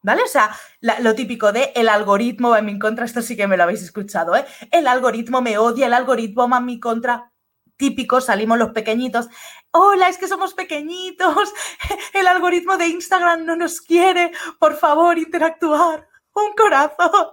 ¿Vale? 0.02 0.23
O 0.23 0.26
sea, 0.26 0.54
lo 0.80 1.14
típico 1.14 1.50
de 1.50 1.73
el 1.75 1.88
algoritmo 1.88 2.50
va 2.50 2.59
en 2.59 2.66
mi 2.66 2.78
contra, 2.78 3.06
esto 3.06 3.23
sí 3.23 3.37
que 3.37 3.47
me 3.47 3.56
lo 3.56 3.62
habéis 3.62 3.83
escuchado, 3.83 4.37
¿eh? 4.37 4.44
El 4.71 4.87
algoritmo 4.87 5.40
me 5.40 5.56
odia, 5.56 5.87
el 5.87 5.94
algoritmo 5.94 6.47
va 6.47 6.59
en 6.59 6.66
mi 6.66 6.78
contra. 6.78 7.33
Típico, 7.76 8.21
salimos 8.21 8.59
los 8.59 8.71
pequeñitos. 8.71 9.28
Hola, 9.73 10.09
es 10.09 10.19
que 10.19 10.28
somos 10.28 10.54
pequeñitos. 10.54 11.52
El 12.12 12.28
algoritmo 12.28 12.76
de 12.76 12.87
Instagram 12.87 13.45
no 13.45 13.57
nos 13.57 13.81
quiere. 13.81 14.31
Por 14.59 14.76
favor, 14.76 15.19
interactuar. 15.19 16.09
Un 16.35 16.52
corazón. 16.54 17.31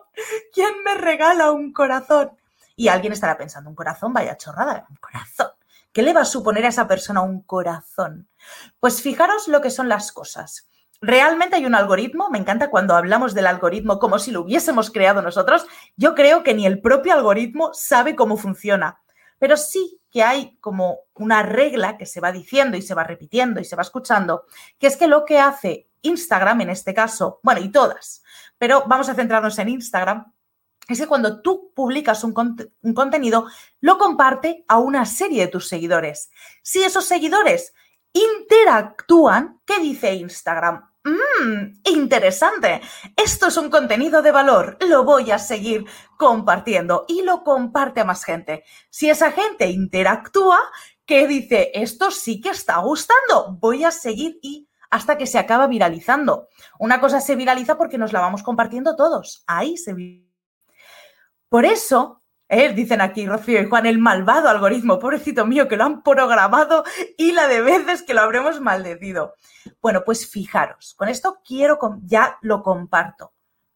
¿Quién 0.54 0.84
me 0.84 0.96
regala 0.96 1.52
un 1.52 1.74
corazón? 1.74 2.32
Y 2.76 2.88
alguien 2.88 3.14
estará 3.14 3.38
pensando, 3.38 3.70
un 3.70 3.76
corazón, 3.76 4.14
vaya 4.14 4.38
chorrada, 4.38 4.88
un 4.90 4.96
corazón. 4.96 5.48
¿Qué 5.92 6.02
le 6.02 6.14
va 6.14 6.22
a 6.22 6.26
suponer 6.26 6.66
a 6.66 6.70
esa 6.70 6.88
persona 6.88 7.22
un 7.22 7.42
corazón? 7.42 8.30
Pues 8.80 9.02
fijaros 9.02 9.48
lo 9.48 9.62
que 9.62 9.70
son 9.70 9.90
las 9.90 10.12
cosas. 10.12 10.68
Realmente 11.02 11.56
hay 11.56 11.66
un 11.66 11.76
algoritmo, 11.76 12.30
me 12.30 12.38
encanta 12.38 12.70
cuando 12.70 12.96
hablamos 12.96 13.34
del 13.34 13.48
algoritmo 13.48 14.00
como 14.00 14.20
si 14.20 14.32
lo 14.32 14.42
hubiésemos 14.42 14.92
creado 14.92 15.22
nosotros. 15.22 15.66
Yo 15.98 16.16
creo 16.16 16.44
que 16.44 16.54
ni 16.54 16.66
el 16.66 16.80
propio 16.80 17.14
algoritmo 17.14 17.74
sabe 17.74 18.16
cómo 18.16 18.38
funciona, 18.38 19.02
pero 19.40 19.58
sí 19.58 20.01
que 20.12 20.24
hay 20.24 20.58
como 20.58 21.00
una 21.16 21.42
regla 21.42 21.98
que 21.98 22.06
se 22.06 22.20
va 22.20 22.32
diciendo 22.32 22.78
y 22.78 22.82
se 22.82 22.94
va 22.94 23.04
repitiendo 23.04 23.60
y 23.60 23.66
se 23.66 23.76
va 23.76 23.82
escuchando, 23.82 24.46
que 24.78 24.88
es 24.88 24.98
que 24.98 25.08
lo 25.08 25.26
que 25.26 25.40
hace 25.40 25.90
Instagram 26.02 26.62
en 26.62 26.70
este 26.70 26.94
caso, 26.94 27.40
bueno, 27.44 27.62
y 27.62 27.70
todas, 27.70 28.22
pero 28.58 28.84
vamos 28.88 29.10
a 29.10 29.16
centrarnos 29.16 29.58
en 29.60 29.70
Instagram, 29.70 30.32
es 30.88 31.00
que 31.00 31.08
cuando 31.08 31.42
tú 31.42 31.72
publicas 31.74 32.24
un, 32.24 32.34
contenido, 32.34 33.48
lo 33.80 33.98
comparte 33.98 34.66
a 34.68 34.78
una 34.80 35.06
serie 35.06 35.46
de 35.46 35.48
tus 35.48 35.68
seguidores. 35.68 36.32
Si 36.62 36.84
esos 36.84 37.06
seguidores 37.06 37.74
interactúan, 38.12 39.62
¿qué 39.66 39.80
dice 39.80 40.14
Instagram? 40.14 40.91
Mmm, 41.04 41.74
interesante. 41.86 42.82
Esto 43.16 43.48
es 43.48 43.58
un 43.58 43.70
contenido 43.70 44.22
de 44.22 44.32
valor. 44.32 44.78
Lo 44.88 45.04
voy 45.04 45.32
a 45.32 45.40
seguir 45.40 45.86
compartiendo 46.18 47.06
y 47.08 47.24
lo 47.24 47.44
comparte 47.44 48.02
a 48.02 48.06
más 48.06 48.24
gente. 48.24 48.64
Si 48.90 49.10
esa 49.10 49.32
gente 49.32 49.68
interactúa, 49.68 50.60
¿qué 51.06 51.28
dice? 51.28 51.72
Esto 51.74 52.12
sí 52.12 52.40
que 52.40 52.50
está 52.50 52.78
gustando. 52.80 53.58
Voy 53.60 53.84
a 53.84 53.92
seguir 53.92 54.38
y 54.42 54.68
hasta 54.92 55.18
que 55.18 55.26
se 55.28 55.40
acaba 55.40 55.68
viralizando. 55.68 56.50
Una 56.78 57.00
cosa 57.00 57.22
se 57.22 57.36
viraliza 57.36 57.78
porque 57.78 57.98
nos 57.98 58.14
la 58.14 58.22
vamos 58.22 58.44
compartiendo 58.44 58.96
todos. 58.96 59.44
Ahí 59.48 59.78
se 59.78 59.94
viraliza 59.94 60.32
por 61.52 61.66
eso, 61.66 62.21
eh, 62.52 62.74
dicen 62.74 63.00
aquí 63.00 63.26
Rocío 63.26 63.62
y 63.62 63.70
Juan, 63.70 63.86
el 63.86 63.98
malvado 63.98 64.50
algoritmo, 64.50 65.00
pobrecito 65.00 65.46
mío, 65.46 65.70
que 65.70 65.78
lo 65.78 65.86
han 65.86 66.04
programado 66.04 66.84
y 67.18 67.32
la 67.32 67.48
de 67.48 67.62
veces 67.62 68.04
que 68.04 68.14
lo 68.14 68.20
habremos 68.20 68.60
maldecido. 68.60 69.36
Bueno, 69.82 70.04
pues 70.06 70.30
fijaros, 70.30 70.94
con 70.98 71.08
esto 71.08 71.40
quiero, 71.46 71.80
ya 72.04 72.38
lo 72.42 72.62
comparto. 72.62 73.32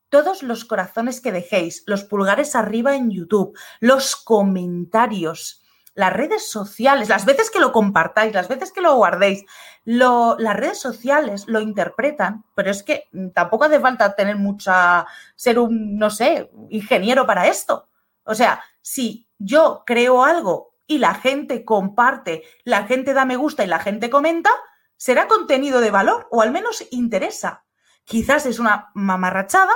Todos 0.10 0.44
los 0.44 0.66
corazones 0.66 1.22
que 1.22 1.32
dejéis, 1.32 1.84
los 1.88 2.04
pulgares 2.04 2.54
arriba 2.54 2.98
en 2.98 3.12
YouTube, 3.12 3.58
los 3.80 4.18
comentarios, 4.18 5.64
las 5.94 6.12
redes 6.12 6.52
sociales, 6.52 7.08
las 7.08 7.26
veces 7.26 7.50
que 7.50 7.62
lo 7.62 7.72
compartáis, 7.72 8.34
las 8.34 8.50
veces 8.50 8.74
que 8.74 8.82
lo 8.82 8.94
guardéis, 8.98 9.46
las 9.86 10.56
redes 10.58 10.82
sociales 10.82 11.46
lo 11.48 11.62
interpretan, 11.62 12.44
pero 12.54 12.72
es 12.72 12.84
que 12.84 13.06
tampoco 13.34 13.64
hace 13.64 13.80
falta 13.80 14.16
tener 14.16 14.36
mucha, 14.36 15.06
ser 15.38 15.60
un, 15.60 15.98
no 15.98 16.10
sé, 16.10 16.52
ingeniero 16.70 17.26
para 17.26 17.48
esto. 17.48 17.88
O 18.26 18.36
sea, 18.36 18.64
si 18.82 19.30
yo 19.38 19.84
creo 19.86 20.24
algo 20.24 20.76
y 20.88 20.98
la 20.98 21.16
gente 21.16 21.64
comparte, 21.64 22.44
la 22.64 22.84
gente 22.86 23.14
da 23.14 23.26
me 23.26 23.38
gusta 23.38 23.64
y 23.64 23.68
la 23.68 23.80
gente 23.80 24.10
comenta, 24.10 24.52
será 24.98 25.28
contenido 25.28 25.80
de 25.80 25.92
valor 25.92 26.28
o 26.32 26.42
al 26.42 26.52
menos 26.52 26.86
interesa. 26.92 27.66
Quizás 28.04 28.46
es 28.46 28.60
una 28.60 28.92
mamarrachada, 28.94 29.74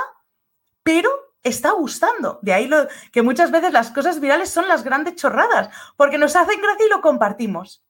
pero 0.82 1.10
está 1.42 1.72
gustando. 1.72 2.38
De 2.42 2.52
ahí 2.52 2.66
lo, 2.66 2.86
que 3.12 3.22
muchas 3.22 3.50
veces 3.50 3.72
las 3.72 3.90
cosas 3.90 4.20
virales 4.20 4.50
son 4.50 4.68
las 4.68 4.84
grandes 4.84 5.16
chorradas, 5.16 5.74
porque 5.96 6.18
nos 6.18 6.36
hacen 6.36 6.60
gracia 6.60 6.86
y 6.86 6.90
lo 6.90 7.00
compartimos. 7.00 7.84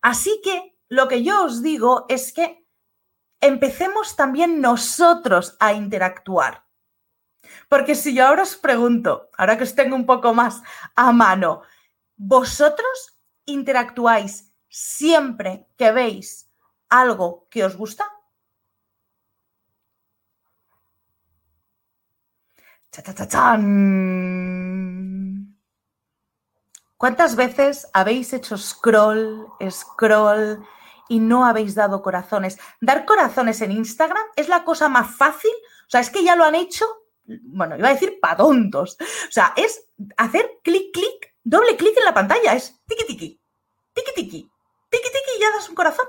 Así 0.00 0.40
que 0.42 0.76
lo 0.88 1.08
que 1.08 1.22
yo 1.22 1.44
os 1.44 1.62
digo 1.62 2.06
es 2.08 2.32
que 2.32 2.66
empecemos 3.40 4.16
también 4.16 4.60
nosotros 4.60 5.56
a 5.60 5.72
interactuar. 5.72 6.64
Porque 7.68 7.94
si 7.94 8.14
yo 8.14 8.26
ahora 8.26 8.42
os 8.42 8.56
pregunto, 8.56 9.30
ahora 9.36 9.56
que 9.56 9.64
os 9.64 9.74
tengo 9.74 9.96
un 9.96 10.06
poco 10.06 10.34
más 10.34 10.62
a 10.94 11.12
mano, 11.12 11.62
¿vosotros 12.16 13.18
interactuáis 13.44 14.52
siempre 14.68 15.66
que 15.76 15.92
veis 15.92 16.50
algo 16.88 17.46
que 17.50 17.64
os 17.64 17.76
gusta? 17.76 18.04
¿Cuántas 26.96 27.36
veces 27.36 27.88
habéis 27.92 28.32
hecho 28.32 28.58
scroll, 28.58 29.46
scroll 29.70 30.66
y 31.10 31.18
no 31.18 31.44
habéis 31.44 31.74
dado 31.74 32.02
corazones. 32.02 32.56
Dar 32.80 33.04
corazones 33.04 33.60
en 33.62 33.72
Instagram 33.72 34.22
es 34.36 34.48
la 34.48 34.62
cosa 34.64 34.88
más 34.88 35.16
fácil. 35.16 35.50
O 35.86 35.90
sea, 35.90 36.00
es 36.00 36.08
que 36.08 36.22
ya 36.22 36.36
lo 36.36 36.44
han 36.44 36.54
hecho, 36.54 36.86
bueno, 37.42 37.76
iba 37.76 37.88
a 37.88 37.92
decir 37.92 38.18
para 38.20 38.36
tontos. 38.36 38.96
O 39.00 39.32
sea, 39.32 39.52
es 39.56 39.88
hacer 40.16 40.58
clic, 40.62 40.92
clic, 40.92 41.34
doble 41.42 41.76
clic 41.76 41.96
en 41.96 42.04
la 42.04 42.14
pantalla. 42.14 42.54
Es 42.54 42.80
tiki, 42.86 43.04
tiki, 43.06 43.40
tiki, 43.92 44.12
tiki, 44.14 44.50
tiki, 44.90 45.08
tiki 45.08 45.30
y 45.36 45.40
ya 45.40 45.50
das 45.52 45.68
un 45.68 45.74
corazón. 45.74 46.06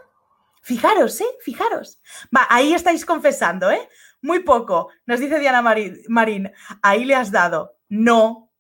Fijaros, 0.62 1.20
¿eh? 1.22 1.28
Fijaros. 1.42 2.00
Va, 2.36 2.46
ahí 2.50 2.74
estáis 2.74 3.06
confesando, 3.06 3.72
¿eh? 3.72 3.90
Muy 4.22 4.40
poco. 4.40 4.90
Nos 5.06 5.20
dice 5.20 5.40
Diana 5.40 5.62
Marín. 5.62 6.52
Ahí 6.82 7.06
le 7.06 7.16
has 7.16 7.32
dado. 7.32 7.78
No. 7.90 8.52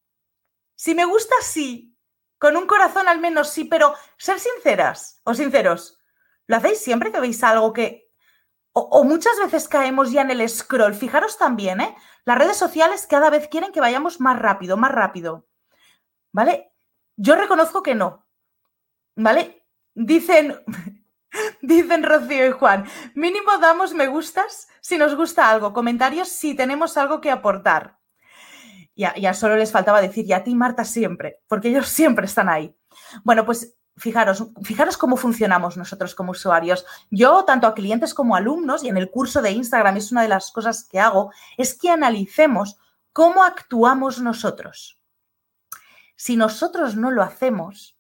Si 0.75 0.96
me 0.96 1.06
gusta, 1.06 1.36
sí. 1.41 1.96
Con 2.39 2.58
un 2.58 2.65
corazón 2.65 3.08
al 3.08 3.20
menos 3.20 3.50
sí, 3.50 3.65
pero 3.65 3.94
ser 4.18 4.39
sinceras 4.39 5.22
o 5.24 5.36
sinceros. 5.36 6.00
¿Lo 6.48 6.58
hacéis 6.58 6.80
siempre 6.80 7.12
que 7.12 7.20
veis 7.20 7.44
algo 7.44 7.72
que... 7.72 8.00
O, 8.74 9.04
muchas 9.04 9.38
veces 9.38 9.68
caemos 9.68 10.12
ya 10.12 10.22
en 10.22 10.32
el 10.32 10.48
scroll. 10.48 10.94
Fijaros 10.94 11.38
también, 11.38 11.82
¿eh? 11.82 11.96
Las 12.24 12.38
redes 12.38 12.58
sociales 12.58 13.06
cada 13.08 13.30
vez 13.30 13.50
quieren 13.50 13.72
que 13.74 13.82
vayamos 13.82 14.22
más 14.22 14.40
rápido, 14.40 14.78
más 14.78 14.92
rápido. 14.92 15.46
¿Vale? 16.32 16.72
Yo 17.18 17.36
reconozco 17.36 17.84
que 17.84 17.96
no. 17.96 18.25
¿Vale? 19.18 19.66
Dicen, 19.94 20.56
dicen 21.62 22.04
Rocío 22.04 22.48
y 22.48 22.51
Juan, 22.51 22.86
mínimo 23.13 23.58
damos 23.58 23.94
me 23.94 24.08
gustas 24.08 24.70
si 24.80 24.98
nos 24.98 25.16
gusta 25.16 25.50
algo, 25.50 25.74
comentarios 25.74 26.30
si 26.30 26.56
tenemos 26.56 26.98
algo 26.98 27.20
que 27.20 27.30
aportar. 27.30 28.00
Ya, 28.96 29.13
ya 29.16 29.34
solo 29.34 29.58
les 29.58 29.72
faltaba 29.72 30.01
decir, 30.01 30.25
y 30.25 30.34
a 30.34 30.44
ti, 30.44 30.56
Marta, 30.56 30.86
siempre, 30.86 31.40
porque 31.48 31.70
ellos 31.70 31.88
siempre 31.88 32.25
están 32.25 32.50
ahí. 32.50 32.75
Bueno, 33.24 33.46
pues 33.46 33.78
fijaros, 34.01 34.48
fijaros 34.63 34.98
cómo 34.98 35.15
funcionamos 35.15 35.77
nosotros 35.77 36.15
como 36.15 36.31
usuarios. 36.31 36.86
Yo, 37.12 37.46
tanto 37.46 37.67
a 37.67 37.75
clientes 37.75 38.13
como 38.13 38.36
alumnos, 38.36 38.84
y 38.84 38.89
en 38.89 38.98
el 38.98 39.12
curso 39.12 39.41
de 39.41 39.51
Instagram 39.51 39.98
es 39.98 40.12
una 40.12 40.24
de 40.24 40.27
las 40.27 40.51
cosas 40.51 40.84
que 40.84 41.00
hago, 41.00 41.31
es 41.58 41.77
que 41.77 41.89
analicemos 41.89 42.77
cómo 43.13 43.43
actuamos 43.43 44.20
nosotros. 44.20 45.00
Si 46.15 46.36
nosotros 46.36 46.96
no 46.96 47.12
lo 47.12 47.22
hacemos, 47.22 47.96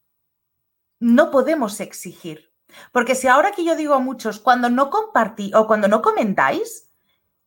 no 0.99 1.31
podemos 1.31 1.79
exigir. 1.79 2.51
Porque 2.91 3.15
si 3.15 3.27
ahora 3.27 3.51
que 3.51 3.63
yo 3.63 3.75
digo 3.75 3.93
a 3.93 3.99
muchos, 3.99 4.39
cuando 4.39 4.69
no 4.69 4.89
compartí 4.89 5.51
o 5.53 5.67
cuando 5.67 5.87
no 5.87 6.01
comentáis, 6.01 6.89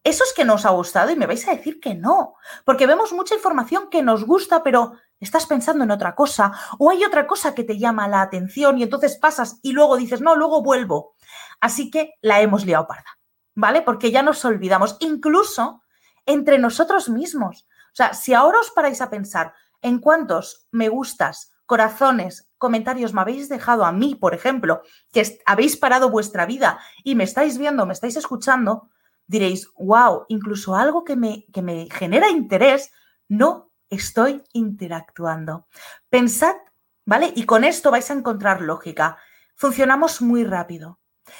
eso 0.04 0.22
es 0.22 0.34
que 0.34 0.44
nos 0.44 0.66
ha 0.66 0.70
gustado 0.70 1.10
y 1.10 1.16
me 1.16 1.26
vais 1.26 1.48
a 1.48 1.54
decir 1.54 1.80
que 1.80 1.94
no, 1.94 2.34
porque 2.66 2.86
vemos 2.86 3.12
mucha 3.14 3.34
información 3.34 3.88
que 3.88 4.02
nos 4.02 4.24
gusta, 4.24 4.62
pero 4.62 4.92
estás 5.20 5.46
pensando 5.46 5.84
en 5.84 5.90
otra 5.90 6.14
cosa 6.14 6.52
o 6.78 6.90
hay 6.90 7.04
otra 7.04 7.26
cosa 7.26 7.54
que 7.54 7.64
te 7.64 7.78
llama 7.78 8.08
la 8.08 8.22
atención 8.22 8.78
y 8.78 8.82
entonces 8.82 9.16
pasas 9.16 9.58
y 9.62 9.72
luego 9.72 9.96
dices, 9.96 10.20
no, 10.20 10.36
luego 10.36 10.62
vuelvo. 10.62 11.14
Así 11.60 11.90
que 11.90 12.14
la 12.20 12.40
hemos 12.40 12.64
liado 12.64 12.86
parda, 12.86 13.18
¿vale? 13.54 13.82
Porque 13.82 14.10
ya 14.10 14.22
nos 14.22 14.44
olvidamos, 14.44 14.96
incluso 15.00 15.82
entre 16.26 16.58
nosotros 16.58 17.08
mismos. 17.08 17.66
O 17.92 17.96
sea, 17.96 18.14
si 18.14 18.34
ahora 18.34 18.60
os 18.60 18.70
paráis 18.70 19.00
a 19.00 19.10
pensar 19.10 19.54
en 19.82 19.98
cuántos 19.98 20.66
me 20.70 20.88
gustas, 20.88 21.52
corazones, 21.66 22.48
comentarios 22.58 23.14
me 23.14 23.20
habéis 23.20 23.48
dejado 23.48 23.84
a 23.84 23.92
mí, 23.92 24.14
por 24.14 24.34
ejemplo, 24.34 24.82
que 25.12 25.38
habéis 25.46 25.76
parado 25.76 26.10
vuestra 26.10 26.46
vida 26.46 26.78
y 27.02 27.14
me 27.14 27.24
estáis 27.24 27.58
viendo, 27.58 27.86
me 27.86 27.92
estáis 27.92 28.16
escuchando, 28.16 28.88
diréis, 29.26 29.70
wow, 29.76 30.24
incluso 30.28 30.74
algo 30.74 31.04
que 31.04 31.16
me, 31.16 31.46
que 31.52 31.62
me 31.62 31.88
genera 31.90 32.28
interés, 32.28 32.92
no 33.28 33.70
estoy 33.94 34.42
interactuando. 34.52 35.66
Pensad, 36.08 36.56
¿vale? 37.04 37.32
Y 37.34 37.44
con 37.44 37.64
esto 37.64 37.90
vais 37.90 38.10
a 38.10 38.14
encontrar 38.14 38.60
lógica. 38.60 39.18
Funcionamos 39.54 40.22
muy 40.22 40.44
rápido. 40.44 40.98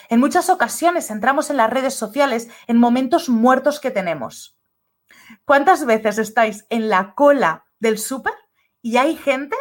En 0.09 0.21
muchas 0.21 0.49
ocasiones 0.49 1.11
entramos 1.11 1.51
en 1.51 1.59
las 1.59 1.71
redes 1.71 1.95
sociales 1.95 2.49
en 2.67 2.79
momentos 2.79 3.29
muertos 3.29 3.81
que 3.81 3.91
tenemos. 3.91 4.59
¿Cuántas 5.45 5.85
veces 5.85 6.19
estáis 6.19 6.67
en 6.71 6.89
la 6.89 7.15
cola 7.15 7.65
del 7.79 7.99
súper 7.99 8.35
y 8.83 8.97
hay 8.97 9.17
gente 9.17 9.57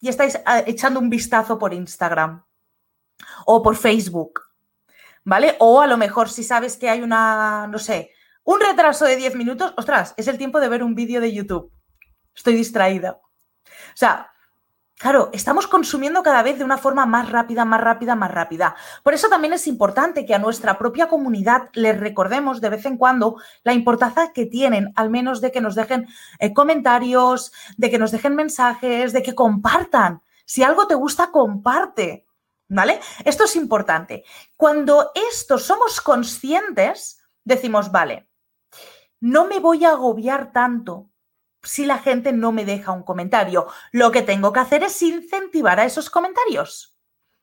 y 0.00 0.08
estáis 0.08 0.38
ah, 0.46 0.62
echando 0.66 1.00
un 1.00 1.10
vistazo 1.10 1.58
por 1.58 1.74
Instagram 1.74 2.44
o 3.46 3.62
por 3.62 3.76
Facebook? 3.76 4.40
¿Vale? 5.24 5.56
O 5.58 5.80
a 5.80 5.86
lo 5.86 5.96
mejor 5.96 6.28
si 6.28 6.42
sabes 6.42 6.76
que 6.76 6.88
hay 6.88 7.02
una, 7.02 7.66
no 7.66 7.78
sé, 7.78 8.12
un 8.44 8.60
retraso 8.60 9.04
de 9.04 9.16
10 9.16 9.36
minutos, 9.36 9.74
ostras, 9.76 10.14
es 10.16 10.26
el 10.26 10.38
tiempo 10.38 10.58
de 10.58 10.68
ver 10.68 10.82
un 10.82 10.94
vídeo 10.94 11.20
de 11.20 11.32
YouTube. 11.32 11.70
Estoy 12.38 12.54
distraída. 12.54 13.20
O 13.20 13.96
sea, 13.96 14.30
Claro, 14.98 15.30
estamos 15.32 15.68
consumiendo 15.68 16.24
cada 16.24 16.42
vez 16.42 16.58
de 16.58 16.64
una 16.64 16.76
forma 16.76 17.06
más 17.06 17.30
rápida, 17.30 17.64
más 17.64 17.80
rápida, 17.80 18.16
más 18.16 18.32
rápida. 18.32 18.74
Por 19.04 19.14
eso 19.14 19.28
también 19.28 19.52
es 19.52 19.68
importante 19.68 20.26
que 20.26 20.34
a 20.34 20.40
nuestra 20.40 20.76
propia 20.76 21.08
comunidad 21.08 21.68
les 21.74 22.00
recordemos 22.00 22.60
de 22.60 22.68
vez 22.68 22.84
en 22.84 22.96
cuando 22.96 23.36
la 23.62 23.74
importancia 23.74 24.32
que 24.34 24.46
tienen, 24.46 24.92
al 24.96 25.08
menos 25.08 25.40
de 25.40 25.52
que 25.52 25.60
nos 25.60 25.76
dejen 25.76 26.08
eh, 26.40 26.52
comentarios, 26.52 27.52
de 27.76 27.90
que 27.90 27.98
nos 27.98 28.10
dejen 28.10 28.34
mensajes, 28.34 29.12
de 29.12 29.22
que 29.22 29.36
compartan. 29.36 30.20
Si 30.44 30.64
algo 30.64 30.88
te 30.88 30.96
gusta, 30.96 31.30
comparte. 31.30 32.26
¿Vale? 32.68 33.00
Esto 33.24 33.44
es 33.44 33.54
importante. 33.54 34.24
Cuando 34.56 35.12
esto 35.14 35.58
somos 35.58 36.00
conscientes, 36.00 37.20
decimos, 37.44 37.92
vale, 37.92 38.28
no 39.20 39.46
me 39.46 39.60
voy 39.60 39.84
a 39.84 39.90
agobiar 39.90 40.50
tanto 40.50 41.08
si 41.62 41.84
la 41.86 41.98
gente 41.98 42.32
no 42.32 42.52
me 42.52 42.64
deja 42.64 42.92
un 42.92 43.02
comentario. 43.02 43.66
Lo 43.92 44.10
que 44.10 44.22
tengo 44.22 44.52
que 44.52 44.60
hacer 44.60 44.82
es 44.82 45.00
incentivar 45.02 45.80
a 45.80 45.84
esos 45.84 46.10
comentarios, 46.10 46.96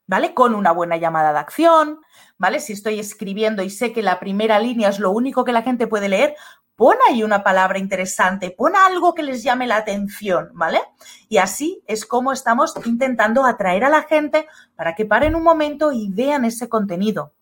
¿vale? 0.07 0.34
Con 0.34 0.55
una 0.55 0.72
buena 0.72 0.98
llamada 0.98 1.34
de 1.34 1.39
acción, 1.39 2.00
¿vale? 2.38 2.60
Si 2.60 2.74
estoy 2.74 3.00
escribiendo 3.00 3.63
y 3.63 3.69
sé 3.69 3.91
que 3.91 4.01
la 4.01 4.19
primera 4.19 4.60
línea 4.60 4.89
es 4.89 5.00
lo 5.00 5.12
único 5.12 5.43
que 5.43 5.51
la 5.51 5.63
gente 5.63 5.88
puede 5.88 6.10
leer, 6.10 6.36
pon 6.75 6.98
ahí 7.10 7.24
una 7.24 7.43
palabra 7.43 7.79
interesante, 7.79 8.51
pon 8.51 8.75
algo 8.75 9.13
que 9.13 9.24
les 9.24 9.43
llame 9.43 9.67
la 9.67 9.77
atención, 9.77 10.50
¿vale? 10.53 10.81
Y 11.29 11.38
así 11.38 11.84
es 11.88 12.05
como 12.05 12.31
estamos 12.31 12.74
intentando 12.86 13.45
atraer 13.45 13.84
a 13.86 13.89
la 13.89 14.03
gente 14.03 14.48
para 14.75 14.95
que 14.95 15.05
paren 15.05 15.36
un 15.36 15.43
momento 15.43 15.91
y 15.91 16.10
vean 16.12 16.45
ese 16.45 16.67
contenido. 16.69 17.34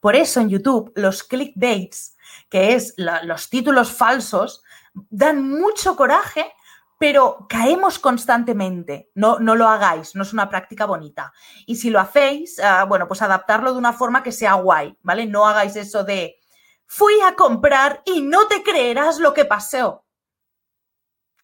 Por 0.00 0.14
eso 0.14 0.40
en 0.40 0.48
YouTube 0.48 0.92
los 0.94 1.24
clickbaits, 1.24 2.16
que 2.48 2.74
es 2.74 2.94
los 2.96 3.50
títulos 3.50 3.90
falsos, 3.92 4.62
dan 5.10 5.48
mucho 5.48 5.96
coraje, 5.96 6.52
pero 6.98 7.46
caemos 7.48 7.98
constantemente. 7.98 9.10
No, 9.14 9.38
no 9.38 9.54
lo 9.54 9.68
hagáis, 9.68 10.14
no 10.14 10.22
es 10.22 10.32
una 10.32 10.48
práctica 10.48 10.86
bonita. 10.86 11.32
Y 11.66 11.76
si 11.76 11.90
lo 11.90 12.00
hacéis, 12.00 12.58
ah, 12.60 12.84
bueno, 12.84 13.06
pues 13.06 13.22
adaptarlo 13.22 13.72
de 13.72 13.78
una 13.78 13.92
forma 13.92 14.22
que 14.22 14.32
sea 14.32 14.54
guay, 14.54 14.96
¿vale? 15.02 15.26
No 15.26 15.46
hagáis 15.46 15.76
eso 15.76 16.04
de 16.04 16.38
fui 16.86 17.14
a 17.24 17.34
comprar 17.34 18.02
y 18.04 18.22
no 18.22 18.46
te 18.48 18.62
creerás 18.62 19.18
lo 19.18 19.34
que 19.34 19.44
pasó. 19.44 20.04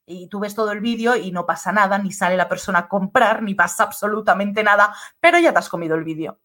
Y 0.07 0.29
tú 0.29 0.41
ves 0.41 0.55
todo 0.55 0.73
el 0.73 0.81
vídeo 0.81 1.17
y 1.17 1.33
no 1.33 1.47
pasa 1.47 1.73
nada, 1.73 1.99
ni 1.99 2.13
sale 2.13 2.37
la 2.37 2.49
persona 2.49 2.81
a 2.81 2.89
comprar, 2.89 3.43
ni 3.43 3.55
pasa 3.55 3.85
absolutamente 3.85 4.63
nada, 4.63 4.95
pero 5.21 5.39
ya 5.39 5.53
te 5.53 5.59
has 5.59 5.69
comido 5.69 5.95
el 5.95 6.05
vídeo 6.05 6.41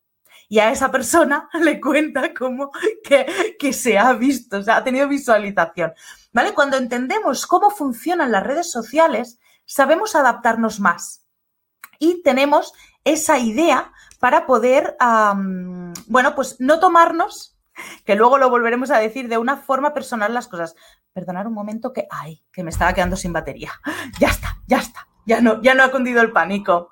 y 0.49 0.59
a 0.59 0.71
esa 0.71 0.91
persona 0.91 1.47
le 1.61 1.79
cuenta 1.79 2.33
como 2.33 2.71
que, 3.03 3.55
que 3.57 3.71
se 3.71 3.97
ha 3.97 4.11
visto, 4.13 4.57
o 4.57 4.63
sea, 4.63 4.77
ha 4.77 4.83
tenido 4.83 5.07
visualización. 5.07 5.93
¿Vale? 6.33 6.53
Cuando 6.53 6.77
entendemos 6.77 7.47
cómo 7.47 7.69
funcionan 7.69 8.31
las 8.31 8.43
redes 8.43 8.69
sociales, 8.69 9.39
sabemos 9.65 10.15
adaptarnos 10.15 10.79
más 10.79 11.25
y 11.99 12.21
tenemos 12.23 12.73
esa 13.03 13.37
idea 13.37 13.91
para 14.19 14.45
poder, 14.45 14.97
bueno, 16.07 16.35
pues 16.35 16.57
no 16.59 16.79
tomarnos, 16.79 17.57
que 18.05 18.15
luego 18.15 18.37
lo 18.37 18.49
volveremos 18.49 18.91
a 18.91 18.97
decir 18.97 19.29
de 19.29 19.37
una 19.37 19.57
forma 19.57 19.93
personal 19.93 20.33
las 20.33 20.47
cosas. 20.47 20.75
Perdonar 21.13 21.47
un 21.47 21.53
momento 21.53 21.93
que, 21.93 22.07
ay, 22.09 22.43
que 22.51 22.63
me 22.63 22.69
estaba 22.69 22.93
quedando 22.93 23.15
sin 23.15 23.33
batería. 23.33 23.71
Ya 24.19 24.29
está, 24.29 24.57
ya 24.67 24.79
está, 24.79 25.07
ya 25.25 25.39
no, 25.41 25.61
ya 25.61 25.73
no 25.73 25.83
ha 25.83 25.91
cundido 25.91 26.21
el 26.21 26.31
pánico. 26.31 26.91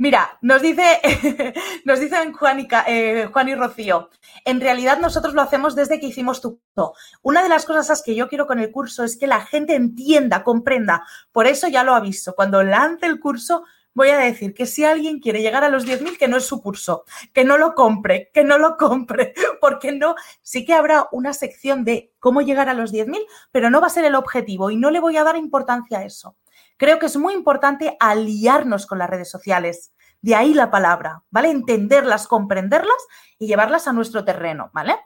Mira, 0.00 0.38
nos 0.42 0.62
dice, 0.62 1.00
nos 1.84 1.98
dicen 1.98 2.32
Juan 2.32 2.60
y, 2.60 2.68
eh, 2.86 3.28
Juan 3.32 3.48
y 3.48 3.56
Rocío, 3.56 4.10
en 4.44 4.60
realidad 4.60 5.00
nosotros 5.00 5.34
lo 5.34 5.42
hacemos 5.42 5.74
desde 5.74 5.98
que 5.98 6.06
hicimos 6.06 6.40
tu 6.40 6.60
curso. 6.60 6.94
Una 7.20 7.42
de 7.42 7.48
las 7.48 7.64
cosas 7.64 8.04
que 8.04 8.14
yo 8.14 8.28
quiero 8.28 8.46
con 8.46 8.60
el 8.60 8.70
curso 8.70 9.02
es 9.02 9.18
que 9.18 9.26
la 9.26 9.40
gente 9.40 9.74
entienda, 9.74 10.44
comprenda. 10.44 11.04
Por 11.32 11.48
eso 11.48 11.66
ya 11.66 11.82
lo 11.82 11.96
aviso. 11.96 12.36
Cuando 12.36 12.62
lance 12.62 13.06
el 13.06 13.18
curso, 13.18 13.64
voy 13.92 14.10
a 14.10 14.18
decir 14.18 14.54
que 14.54 14.66
si 14.66 14.84
alguien 14.84 15.18
quiere 15.18 15.42
llegar 15.42 15.64
a 15.64 15.68
los 15.68 15.84
10.000, 15.84 16.16
que 16.16 16.28
no 16.28 16.36
es 16.36 16.44
su 16.44 16.62
curso, 16.62 17.04
que 17.32 17.44
no 17.44 17.58
lo 17.58 17.74
compre, 17.74 18.30
que 18.32 18.44
no 18.44 18.56
lo 18.56 18.76
compre, 18.76 19.34
porque 19.60 19.90
no, 19.90 20.14
sí 20.42 20.64
que 20.64 20.74
habrá 20.74 21.08
una 21.10 21.32
sección 21.32 21.82
de 21.82 22.12
cómo 22.20 22.40
llegar 22.40 22.68
a 22.68 22.74
los 22.74 22.92
10.000, 22.92 23.18
pero 23.50 23.68
no 23.68 23.80
va 23.80 23.88
a 23.88 23.90
ser 23.90 24.04
el 24.04 24.14
objetivo 24.14 24.70
y 24.70 24.76
no 24.76 24.92
le 24.92 25.00
voy 25.00 25.16
a 25.16 25.24
dar 25.24 25.36
importancia 25.36 25.98
a 25.98 26.04
eso. 26.04 26.36
Creo 26.78 26.98
que 26.98 27.06
es 27.06 27.16
muy 27.16 27.34
importante 27.34 27.96
aliarnos 28.00 28.86
con 28.86 28.98
las 28.98 29.10
redes 29.10 29.30
sociales. 29.30 29.92
De 30.22 30.34
ahí 30.34 30.54
la 30.54 30.70
palabra, 30.70 31.24
¿vale? 31.30 31.50
Entenderlas, 31.50 32.26
comprenderlas 32.26 33.06
y 33.38 33.48
llevarlas 33.48 33.86
a 33.88 33.92
nuestro 33.92 34.24
terreno, 34.24 34.70
¿vale? 34.72 34.96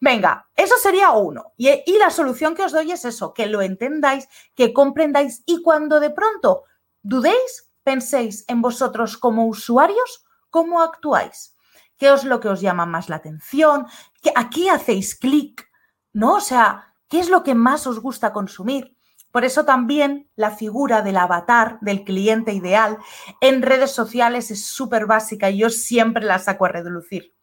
Venga, 0.00 0.48
eso 0.56 0.76
sería 0.76 1.12
uno. 1.12 1.52
Y, 1.56 1.98
la 1.98 2.10
solución 2.10 2.54
que 2.54 2.64
os 2.64 2.72
doy 2.72 2.92
es 2.92 3.04
eso, 3.04 3.32
que 3.32 3.46
lo 3.46 3.62
entendáis, 3.62 4.28
que 4.54 4.72
comprendáis 4.72 5.42
y 5.46 5.62
cuando 5.62 6.00
de 6.00 6.10
pronto 6.10 6.64
dudéis, 7.02 7.72
penséis 7.82 8.44
en 8.48 8.60
vosotros 8.60 9.16
como 9.16 9.46
usuarios, 9.46 10.24
cómo 10.50 10.82
actuáis. 10.82 11.56
¿Qué 11.96 12.12
es 12.12 12.24
lo 12.24 12.40
que 12.40 12.48
os 12.48 12.60
llama 12.60 12.86
más 12.86 13.08
la 13.08 13.16
atención? 13.16 13.86
¿A 14.34 14.50
qué 14.50 14.70
hacéis 14.70 15.14
clic? 15.16 15.68
¿No? 16.12 16.34
O 16.34 16.40
sea, 16.40 16.94
¿qué 17.08 17.20
es 17.20 17.28
lo 17.28 17.42
que 17.44 17.54
más 17.54 17.86
os 17.86 18.00
gusta 18.00 18.32
consumir? 18.32 18.93
Por 19.34 19.44
eso 19.44 19.64
también 19.64 20.30
la 20.36 20.52
figura 20.52 21.02
del 21.02 21.16
avatar, 21.16 21.78
del 21.80 22.04
cliente 22.04 22.52
ideal, 22.52 22.98
en 23.40 23.62
redes 23.62 23.90
sociales 23.90 24.52
es 24.52 24.64
súper 24.64 25.06
básica 25.06 25.50
y 25.50 25.58
yo 25.58 25.70
siempre 25.70 26.24
la 26.24 26.38
saco 26.38 26.66
a 26.66 26.68
reducir. 26.68 27.34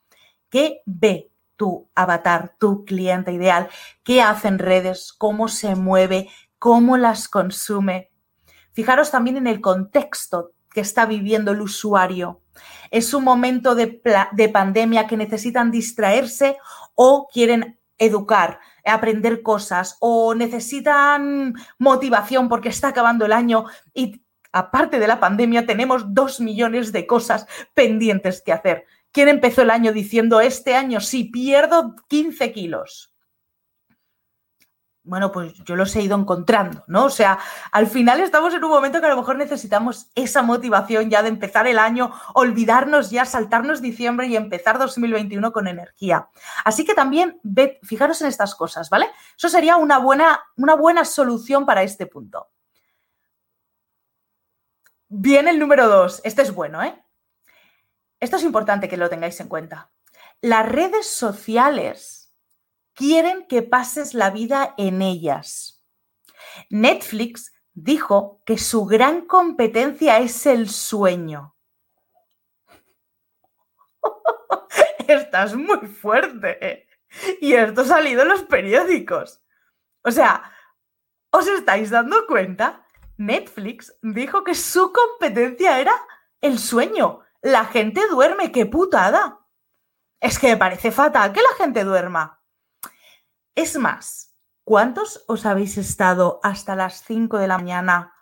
¿Qué 0.49 0.83
ve 0.85 1.33
tu 1.57 1.89
avatar, 1.93 2.55
tu 2.57 2.85
cliente 2.85 3.33
ideal? 3.33 3.67
¿Qué 4.05 4.21
hace 4.21 4.47
en 4.47 4.59
redes? 4.59 5.11
¿Cómo 5.11 5.49
se 5.49 5.75
mueve? 5.75 6.29
¿Cómo 6.59 6.95
las 6.95 7.27
consume? 7.27 8.09
Fijaros 8.71 9.11
también 9.11 9.35
en 9.35 9.47
el 9.47 9.59
contexto 9.59 10.53
que 10.73 10.79
está 10.79 11.05
viviendo 11.05 11.51
el 11.51 11.59
usuario. 11.59 12.39
¿Es 12.89 13.13
un 13.13 13.25
momento 13.25 13.75
de, 13.75 14.01
de 14.31 14.47
pandemia 14.47 15.07
que 15.07 15.17
necesitan 15.17 15.71
distraerse 15.71 16.55
o 16.95 17.27
quieren 17.29 17.81
educar, 17.97 18.61
aprender 18.85 19.41
cosas 19.41 19.97
o 19.99 20.33
necesitan 20.35 21.53
motivación 21.77 22.49
porque 22.49 22.69
está 22.69 22.89
acabando 22.89 23.25
el 23.25 23.33
año 23.33 23.65
y 23.93 24.21
aparte 24.51 24.99
de 24.99 25.07
la 25.07 25.19
pandemia 25.19 25.65
tenemos 25.65 26.13
dos 26.13 26.39
millones 26.39 26.91
de 26.91 27.07
cosas 27.07 27.47
pendientes 27.73 28.41
que 28.41 28.53
hacer. 28.53 28.85
¿Quién 29.11 29.27
empezó 29.27 29.61
el 29.61 29.69
año 29.69 29.91
diciendo 29.91 30.39
este 30.41 30.75
año 30.75 31.01
sí 31.01 31.25
pierdo 31.25 31.95
15 32.07 32.51
kilos? 32.53 33.10
Bueno, 35.11 35.29
pues 35.33 35.53
yo 35.65 35.75
los 35.75 35.93
he 35.97 36.03
ido 36.03 36.17
encontrando, 36.17 36.85
¿no? 36.87 37.03
O 37.03 37.09
sea, 37.09 37.37
al 37.73 37.87
final 37.87 38.21
estamos 38.21 38.53
en 38.53 38.63
un 38.63 38.69
momento 38.69 39.01
que 39.01 39.07
a 39.07 39.09
lo 39.09 39.17
mejor 39.17 39.35
necesitamos 39.35 40.09
esa 40.15 40.41
motivación 40.41 41.09
ya 41.09 41.21
de 41.21 41.27
empezar 41.27 41.67
el 41.67 41.79
año, 41.79 42.13
olvidarnos 42.33 43.11
ya, 43.11 43.25
saltarnos 43.25 43.81
diciembre 43.81 44.27
y 44.27 44.37
empezar 44.37 44.79
2021 44.79 45.51
con 45.51 45.67
energía. 45.67 46.29
Así 46.63 46.85
que 46.85 46.93
también, 46.93 47.41
fijaros 47.83 48.21
en 48.21 48.27
estas 48.27 48.55
cosas, 48.55 48.89
¿vale? 48.89 49.09
Eso 49.37 49.49
sería 49.49 49.75
una 49.75 49.97
buena, 49.97 50.43
una 50.55 50.75
buena 50.75 51.03
solución 51.03 51.65
para 51.65 51.83
este 51.83 52.05
punto. 52.05 52.47
Viene 55.09 55.49
el 55.49 55.59
número 55.59 55.89
dos. 55.89 56.21
Este 56.23 56.41
es 56.41 56.55
bueno, 56.55 56.81
¿eh? 56.81 57.03
Esto 58.21 58.37
es 58.37 58.43
importante 58.43 58.87
que 58.87 58.95
lo 58.95 59.09
tengáis 59.09 59.37
en 59.41 59.49
cuenta. 59.49 59.91
Las 60.39 60.65
redes 60.65 61.05
sociales 61.05 62.20
quieren 63.01 63.47
que 63.47 63.63
pases 63.63 64.13
la 64.13 64.29
vida 64.29 64.75
en 64.77 65.01
ellas. 65.01 65.83
Netflix 66.69 67.51
dijo 67.73 68.43
que 68.45 68.59
su 68.59 68.85
gran 68.85 69.21
competencia 69.21 70.19
es 70.19 70.45
el 70.45 70.69
sueño. 70.69 71.55
Estás 75.07 75.55
muy 75.55 75.87
fuerte. 75.87 76.87
Y 77.41 77.53
esto 77.53 77.81
ha 77.81 77.85
salido 77.85 78.21
en 78.21 78.27
los 78.27 78.43
periódicos. 78.43 79.41
O 80.03 80.11
sea, 80.11 80.53
¿os 81.31 81.47
estáis 81.47 81.89
dando 81.89 82.27
cuenta 82.27 82.85
Netflix 83.17 83.97
dijo 84.03 84.43
que 84.43 84.53
su 84.53 84.93
competencia 84.93 85.79
era 85.79 85.93
el 86.39 86.59
sueño. 86.59 87.21
La 87.41 87.65
gente 87.65 88.07
duerme, 88.07 88.51
qué 88.51 88.67
putada. 88.67 89.39
Es 90.19 90.37
que 90.37 90.49
me 90.49 90.57
parece 90.57 90.91
fatal 90.91 91.33
que 91.33 91.41
la 91.41 91.55
gente 91.57 91.83
duerma. 91.83 92.40
Es 93.55 93.77
más, 93.77 94.37
¿cuántos 94.63 95.25
os 95.27 95.45
habéis 95.45 95.77
estado 95.77 96.39
hasta 96.41 96.75
las 96.75 97.03
5 97.03 97.37
de 97.37 97.47
la 97.47 97.57
mañana 97.57 98.13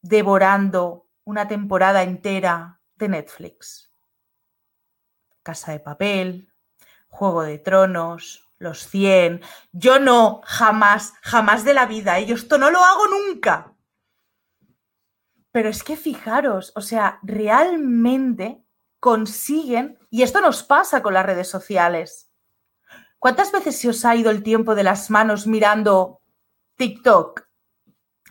devorando 0.00 1.08
una 1.24 1.46
temporada 1.46 2.02
entera 2.02 2.80
de 2.96 3.08
Netflix? 3.08 3.94
Casa 5.44 5.72
de 5.72 5.80
Papel, 5.80 6.52
Juego 7.08 7.42
de 7.42 7.58
Tronos, 7.58 8.48
Los 8.58 8.88
100. 8.88 9.42
Yo 9.72 9.98
no, 9.98 10.40
jamás, 10.44 11.14
jamás 11.22 11.64
de 11.64 11.74
la 11.74 11.86
vida. 11.86 12.18
¿eh? 12.18 12.26
Yo 12.26 12.34
esto 12.34 12.58
no 12.58 12.70
lo 12.70 12.78
hago 12.80 13.06
nunca. 13.06 13.74
Pero 15.52 15.68
es 15.68 15.84
que 15.84 15.96
fijaros, 15.96 16.72
o 16.74 16.80
sea, 16.80 17.20
realmente 17.22 18.64
consiguen, 18.98 19.98
y 20.10 20.22
esto 20.22 20.40
nos 20.40 20.62
pasa 20.62 21.02
con 21.02 21.14
las 21.14 21.26
redes 21.26 21.48
sociales. 21.48 22.31
¿Cuántas 23.22 23.52
veces 23.52 23.78
se 23.78 23.88
os 23.88 24.04
ha 24.04 24.16
ido 24.16 24.32
el 24.32 24.42
tiempo 24.42 24.74
de 24.74 24.82
las 24.82 25.08
manos 25.08 25.46
mirando 25.46 26.20
TikTok? 26.74 27.42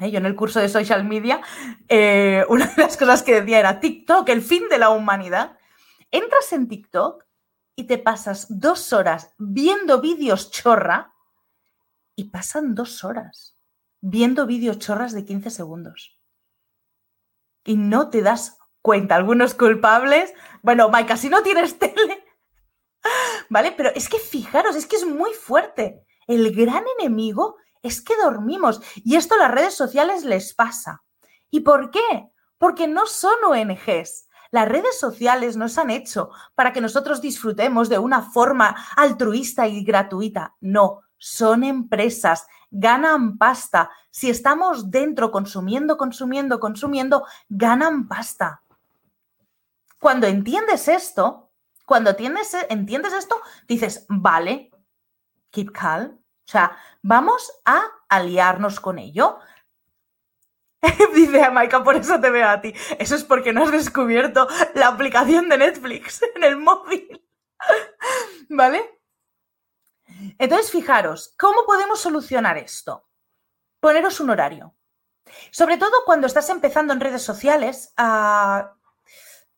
¿Eh? 0.01 0.11
Yo 0.11 0.17
en 0.17 0.25
el 0.25 0.35
curso 0.35 0.59
de 0.59 0.67
social 0.67 1.05
media, 1.05 1.39
eh, 1.87 2.43
una 2.49 2.65
de 2.65 2.81
las 2.81 2.97
cosas 2.97 3.23
que 3.23 3.39
decía 3.39 3.59
era 3.59 3.79
TikTok, 3.79 4.27
el 4.27 4.41
fin 4.41 4.67
de 4.69 4.79
la 4.79 4.89
humanidad. 4.89 5.57
Entras 6.11 6.51
en 6.51 6.67
TikTok 6.67 7.23
y 7.73 7.85
te 7.85 7.99
pasas 7.99 8.47
dos 8.49 8.91
horas 8.91 9.33
viendo 9.37 10.01
vídeos 10.01 10.51
chorra 10.51 11.13
y 12.17 12.25
pasan 12.25 12.75
dos 12.75 13.05
horas 13.05 13.55
viendo 14.01 14.45
vídeos 14.45 14.77
chorras 14.77 15.13
de 15.13 15.23
15 15.23 15.51
segundos 15.51 16.19
y 17.63 17.77
no 17.77 18.09
te 18.09 18.21
das 18.21 18.57
cuenta. 18.81 19.15
Algunos 19.15 19.53
culpables. 19.53 20.33
Bueno, 20.61 20.89
Maika, 20.89 21.15
si 21.15 21.29
no 21.29 21.43
tienes 21.43 21.79
tele. 21.79 22.20
¿Vale? 23.51 23.73
Pero 23.73 23.91
es 23.93 24.09
que 24.09 24.17
fijaros, 24.17 24.75
es 24.75 24.87
que 24.87 24.95
es 24.95 25.05
muy 25.05 25.31
fuerte. 25.33 26.03
El 26.25 26.55
gran 26.55 26.85
enemigo 26.97 27.57
es 27.83 28.01
que 28.01 28.15
dormimos. 28.15 28.81
Y 28.95 29.15
esto 29.15 29.35
a 29.35 29.39
las 29.39 29.51
redes 29.51 29.75
sociales 29.75 30.23
les 30.23 30.53
pasa. 30.55 31.03
¿Y 31.49 31.59
por 31.59 31.91
qué? 31.91 32.31
Porque 32.57 32.87
no 32.87 33.05
son 33.05 33.35
ONGs. 33.45 34.27
Las 34.51 34.67
redes 34.67 34.99
sociales 34.99 35.55
nos 35.57 35.77
han 35.77 35.91
hecho 35.91 36.29
para 36.55 36.73
que 36.73 36.81
nosotros 36.81 37.21
disfrutemos 37.21 37.89
de 37.89 37.99
una 37.99 38.21
forma 38.21 38.75
altruista 38.95 39.67
y 39.67 39.83
gratuita. 39.83 40.55
No, 40.61 41.01
son 41.17 41.63
empresas 41.63 42.47
ganan 42.71 43.37
pasta. 43.37 43.91
Si 44.09 44.29
estamos 44.29 44.89
dentro 44.89 45.29
consumiendo, 45.29 45.97
consumiendo, 45.97 46.59
consumiendo, 46.59 47.25
ganan 47.49 48.07
pasta. 48.07 48.63
Cuando 49.99 50.25
entiendes 50.25 50.87
esto, 50.87 51.50
cuando 51.85 52.11
entiendes, 52.11 52.55
entiendes 52.69 53.13
esto, 53.13 53.41
dices, 53.67 54.05
vale, 54.09 54.71
keep 55.51 55.71
calm. 55.71 56.19
O 56.47 56.51
sea, 56.51 56.77
vamos 57.01 57.51
a 57.65 57.83
aliarnos 58.09 58.79
con 58.79 58.99
ello. 58.99 59.39
Dice 61.15 61.43
a 61.43 61.51
Maika, 61.51 61.83
por 61.83 61.95
eso 61.95 62.19
te 62.19 62.29
veo 62.29 62.47
a 62.47 62.59
ti. 62.59 62.73
Eso 62.97 63.15
es 63.15 63.23
porque 63.23 63.53
no 63.53 63.63
has 63.63 63.71
descubierto 63.71 64.47
la 64.73 64.87
aplicación 64.87 65.47
de 65.49 65.57
Netflix 65.57 66.21
en 66.35 66.43
el 66.43 66.57
móvil. 66.57 67.25
¿Vale? 68.49 68.99
Entonces, 70.37 70.71
fijaros, 70.71 71.33
¿cómo 71.37 71.65
podemos 71.65 71.99
solucionar 71.99 72.57
esto? 72.57 73.07
Poneros 73.79 74.19
un 74.19 74.31
horario. 74.31 74.75
Sobre 75.51 75.77
todo 75.77 76.03
cuando 76.05 76.27
estás 76.27 76.49
empezando 76.49 76.93
en 76.93 76.99
redes 76.99 77.21
sociales, 77.21 77.93
ah, 77.97 78.75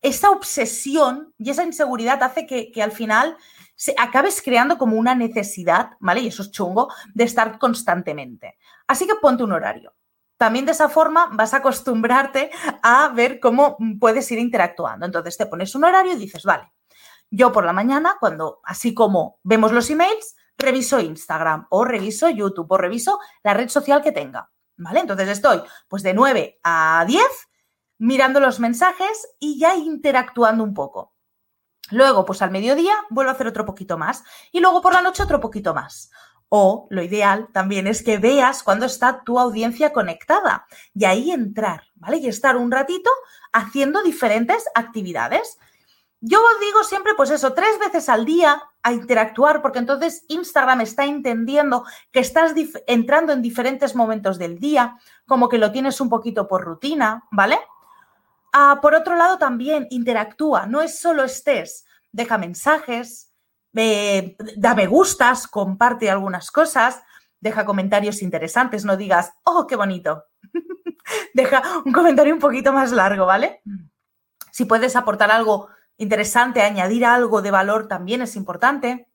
esa 0.03 0.29
obsesión 0.31 1.33
y 1.39 1.49
esa 1.49 1.63
inseguridad 1.63 2.21
hace 2.21 2.45
que, 2.45 2.71
al 2.83 2.91
final 2.91 3.37
se 3.75 3.95
acabes 3.97 4.41
creando 4.41 4.77
como 4.77 4.97
una 4.97 5.15
necesidad, 5.15 5.91
¿vale? 5.99 6.19
Y 6.19 6.27
eso 6.27 6.43
es 6.43 6.51
chungo, 6.51 6.93
de 7.13 7.23
estar 7.23 7.57
constantemente. 7.57 8.57
Así 8.85 9.07
que 9.07 9.15
ponte 9.15 9.43
un 9.43 9.53
horario. 9.53 9.95
También 10.37 10.65
de 10.65 10.73
esa 10.73 10.89
forma 10.89 11.29
vas 11.31 11.53
a 11.53 11.57
acostumbrarte 11.57 12.51
a 12.83 13.09
ver 13.09 13.39
cómo 13.39 13.77
puedes 13.99 14.29
ir 14.31 14.39
interactuando. 14.39 15.05
Entonces 15.05 15.37
te 15.37 15.45
pones 15.45 15.73
un 15.73 15.85
horario 15.85 16.13
y 16.13 16.17
dices, 16.17 16.43
vale, 16.43 16.71
yo 17.31 17.51
por 17.51 17.65
la 17.65 17.73
mañana, 17.73 18.17
cuando 18.19 18.59
así 18.63 18.93
como 18.93 19.39
vemos 19.43 19.71
los 19.71 19.89
emails, 19.89 20.35
reviso 20.57 20.99
Instagram 20.99 21.65
o 21.69 21.85
reviso 21.85 22.29
YouTube 22.29 22.71
o 22.71 22.77
reviso 22.77 23.19
la 23.41 23.53
red 23.53 23.69
social 23.69 24.01
que 24.01 24.11
tenga. 24.11 24.51
¿Vale? 24.75 24.99
Entonces 24.99 25.29
estoy 25.29 25.61
pues 25.87 26.03
de 26.03 26.13
9 26.13 26.59
a 26.63 27.05
10 27.07 27.23
mirando 28.03 28.41
los 28.41 28.59
mensajes 28.59 29.29
y 29.39 29.57
ya 29.57 29.75
interactuando 29.77 30.61
un 30.61 30.73
poco. 30.73 31.13
Luego, 31.89 32.25
pues 32.25 32.41
al 32.41 32.51
mediodía 32.51 32.93
vuelvo 33.09 33.31
a 33.31 33.33
hacer 33.33 33.47
otro 33.47 33.65
poquito 33.65 33.97
más 33.97 34.25
y 34.51 34.59
luego 34.59 34.81
por 34.81 34.93
la 34.93 35.01
noche 35.01 35.23
otro 35.23 35.39
poquito 35.39 35.73
más. 35.73 36.11
O 36.49 36.85
lo 36.89 37.01
ideal 37.01 37.47
también 37.53 37.87
es 37.87 38.03
que 38.03 38.17
veas 38.17 38.61
cuándo 38.61 38.85
está 38.85 39.23
tu 39.23 39.39
audiencia 39.39 39.93
conectada 39.93 40.67
y 40.93 41.05
ahí 41.05 41.31
entrar, 41.31 41.83
¿vale? 41.95 42.17
Y 42.17 42.27
estar 42.27 42.57
un 42.57 42.71
ratito 42.71 43.09
haciendo 43.53 44.03
diferentes 44.03 44.65
actividades. 44.75 45.57
Yo 46.19 46.41
digo 46.59 46.83
siempre, 46.83 47.13
pues 47.15 47.29
eso, 47.31 47.53
tres 47.53 47.79
veces 47.79 48.09
al 48.09 48.25
día 48.25 48.63
a 48.81 48.91
interactuar, 48.91 49.61
porque 49.61 49.79
entonces 49.79 50.25
Instagram 50.27 50.81
está 50.81 51.05
entendiendo 51.05 51.85
que 52.11 52.19
estás 52.19 52.53
entrando 52.85 53.31
en 53.31 53.41
diferentes 53.41 53.95
momentos 53.95 54.37
del 54.37 54.59
día, 54.59 54.97
como 55.25 55.47
que 55.47 55.57
lo 55.57 55.71
tienes 55.71 56.01
un 56.01 56.09
poquito 56.09 56.49
por 56.49 56.65
rutina, 56.65 57.23
¿vale? 57.31 57.57
Ah, 58.53 58.79
por 58.81 58.93
otro 58.93 59.15
lado, 59.15 59.39
también 59.39 59.87
interactúa, 59.89 60.67
no 60.67 60.81
es 60.83 60.99
solo 60.99 61.23
estés, 61.23 61.85
deja 62.11 62.37
mensajes, 62.37 63.33
da 63.73 64.75
me 64.75 64.85
gustas, 64.85 65.47
comparte 65.47 66.11
algunas 66.11 66.51
cosas, 66.51 67.01
deja 67.39 67.65
comentarios 67.65 68.21
interesantes, 68.21 68.85
no 68.85 68.95
digas, 68.95 69.33
oh, 69.43 69.65
qué 69.65 69.75
bonito. 69.75 70.25
deja 71.33 71.63
un 71.83 71.91
comentario 71.91 72.31
un 72.31 72.39
poquito 72.39 72.71
más 72.71 72.91
largo, 72.91 73.25
¿vale? 73.25 73.63
Si 74.51 74.65
puedes 74.65 74.95
aportar 74.95 75.31
algo 75.31 75.69
interesante, 75.97 76.61
añadir 76.61 77.05
algo 77.05 77.41
de 77.41 77.49
valor 77.49 77.87
también 77.87 78.21
es 78.21 78.35
importante. 78.35 79.07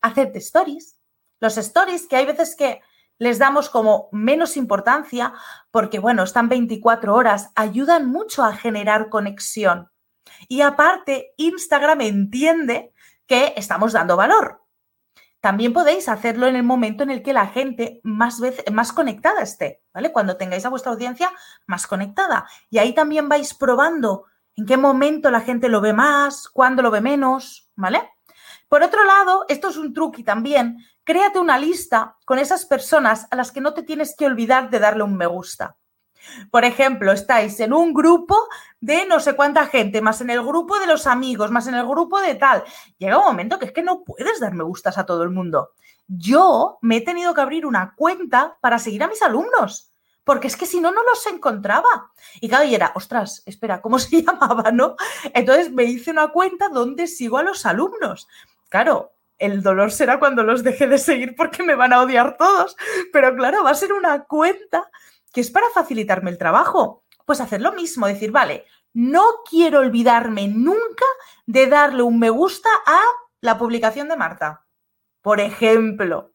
Hacerte 0.00 0.38
stories. 0.38 1.00
Los 1.40 1.58
stories 1.58 2.06
que 2.06 2.16
hay 2.16 2.26
veces 2.26 2.54
que 2.54 2.80
les 3.18 3.38
damos 3.38 3.70
como 3.70 4.08
menos 4.12 4.56
importancia 4.56 5.32
porque, 5.70 5.98
bueno, 5.98 6.22
están 6.22 6.48
24 6.48 7.14
horas, 7.14 7.50
ayudan 7.54 8.06
mucho 8.06 8.44
a 8.44 8.54
generar 8.54 9.08
conexión. 9.08 9.90
Y 10.48 10.60
aparte, 10.60 11.32
Instagram 11.36 12.00
entiende 12.02 12.92
que 13.26 13.54
estamos 13.56 13.92
dando 13.92 14.16
valor. 14.16 14.62
También 15.40 15.72
podéis 15.72 16.08
hacerlo 16.08 16.46
en 16.46 16.56
el 16.56 16.62
momento 16.62 17.04
en 17.04 17.10
el 17.10 17.22
que 17.22 17.32
la 17.32 17.46
gente 17.46 18.00
más, 18.02 18.40
más 18.72 18.92
conectada 18.92 19.42
esté, 19.42 19.82
¿vale? 19.94 20.10
Cuando 20.10 20.36
tengáis 20.36 20.64
a 20.64 20.70
vuestra 20.70 20.92
audiencia 20.92 21.32
más 21.66 21.86
conectada. 21.86 22.48
Y 22.70 22.78
ahí 22.78 22.94
también 22.94 23.28
vais 23.28 23.54
probando 23.54 24.24
en 24.56 24.66
qué 24.66 24.76
momento 24.76 25.30
la 25.30 25.40
gente 25.40 25.68
lo 25.68 25.80
ve 25.80 25.92
más, 25.92 26.48
cuándo 26.48 26.82
lo 26.82 26.90
ve 26.90 27.00
menos, 27.00 27.70
¿vale? 27.76 28.10
Por 28.68 28.82
otro 28.82 29.04
lado, 29.04 29.44
esto 29.48 29.68
es 29.68 29.76
un 29.76 29.92
truqui 29.92 30.24
también, 30.24 30.78
créate 31.06 31.38
una 31.38 31.56
lista 31.56 32.16
con 32.26 32.38
esas 32.38 32.66
personas 32.66 33.28
a 33.30 33.36
las 33.36 33.52
que 33.52 33.60
no 33.60 33.72
te 33.72 33.84
tienes 33.84 34.14
que 34.16 34.26
olvidar 34.26 34.68
de 34.68 34.80
darle 34.80 35.04
un 35.04 35.16
me 35.16 35.26
gusta. 35.26 35.76
Por 36.50 36.64
ejemplo, 36.64 37.12
estáis 37.12 37.60
en 37.60 37.72
un 37.72 37.94
grupo 37.94 38.36
de 38.80 39.06
no 39.06 39.20
sé 39.20 39.36
cuánta 39.36 39.66
gente, 39.66 40.02
más 40.02 40.20
en 40.20 40.30
el 40.30 40.42
grupo 40.42 40.78
de 40.80 40.88
los 40.88 41.06
amigos, 41.06 41.52
más 41.52 41.68
en 41.68 41.76
el 41.76 41.86
grupo 41.86 42.20
de 42.20 42.34
tal. 42.34 42.64
Llega 42.98 43.18
un 43.18 43.24
momento 43.24 43.58
que 43.58 43.66
es 43.66 43.72
que 43.72 43.84
no 43.84 44.02
puedes 44.02 44.40
dar 44.40 44.52
me 44.52 44.64
gustas 44.64 44.98
a 44.98 45.06
todo 45.06 45.22
el 45.22 45.30
mundo. 45.30 45.70
Yo 46.08 46.78
me 46.82 46.96
he 46.96 47.00
tenido 47.00 47.32
que 47.32 47.40
abrir 47.40 47.64
una 47.64 47.94
cuenta 47.94 48.58
para 48.60 48.80
seguir 48.80 49.04
a 49.04 49.08
mis 49.08 49.22
alumnos 49.22 49.92
porque 50.24 50.48
es 50.48 50.56
que 50.56 50.66
si 50.66 50.80
no, 50.80 50.90
no 50.90 51.04
los 51.04 51.24
encontraba. 51.28 52.10
Y 52.40 52.48
claro, 52.48 52.64
y 52.64 52.74
era, 52.74 52.90
ostras, 52.96 53.44
espera, 53.46 53.80
¿cómo 53.80 53.98
se 54.00 54.24
llamaba, 54.24 54.72
no? 54.72 54.96
Entonces 55.32 55.70
me 55.70 55.84
hice 55.84 56.10
una 56.10 56.32
cuenta 56.32 56.68
donde 56.68 57.06
sigo 57.06 57.38
a 57.38 57.44
los 57.44 57.64
alumnos. 57.64 58.26
Claro, 58.68 59.12
el 59.38 59.62
dolor 59.62 59.92
será 59.92 60.18
cuando 60.18 60.42
los 60.42 60.62
deje 60.62 60.86
de 60.86 60.98
seguir 60.98 61.34
porque 61.36 61.62
me 61.62 61.74
van 61.74 61.92
a 61.92 62.00
odiar 62.00 62.36
todos, 62.36 62.76
pero 63.12 63.34
claro, 63.34 63.64
va 63.64 63.70
a 63.70 63.74
ser 63.74 63.92
una 63.92 64.24
cuenta 64.24 64.90
que 65.32 65.40
es 65.40 65.50
para 65.50 65.70
facilitarme 65.74 66.30
el 66.30 66.38
trabajo. 66.38 67.04
Pues 67.24 67.40
hacer 67.40 67.60
lo 67.60 67.72
mismo, 67.72 68.06
decir, 68.06 68.30
vale, 68.30 68.64
no 68.94 69.24
quiero 69.48 69.80
olvidarme 69.80 70.48
nunca 70.48 71.04
de 71.44 71.66
darle 71.66 72.02
un 72.02 72.18
me 72.18 72.30
gusta 72.30 72.70
a 72.86 73.00
la 73.40 73.58
publicación 73.58 74.08
de 74.08 74.16
Marta. 74.16 74.64
Por 75.20 75.40
ejemplo, 75.40 76.32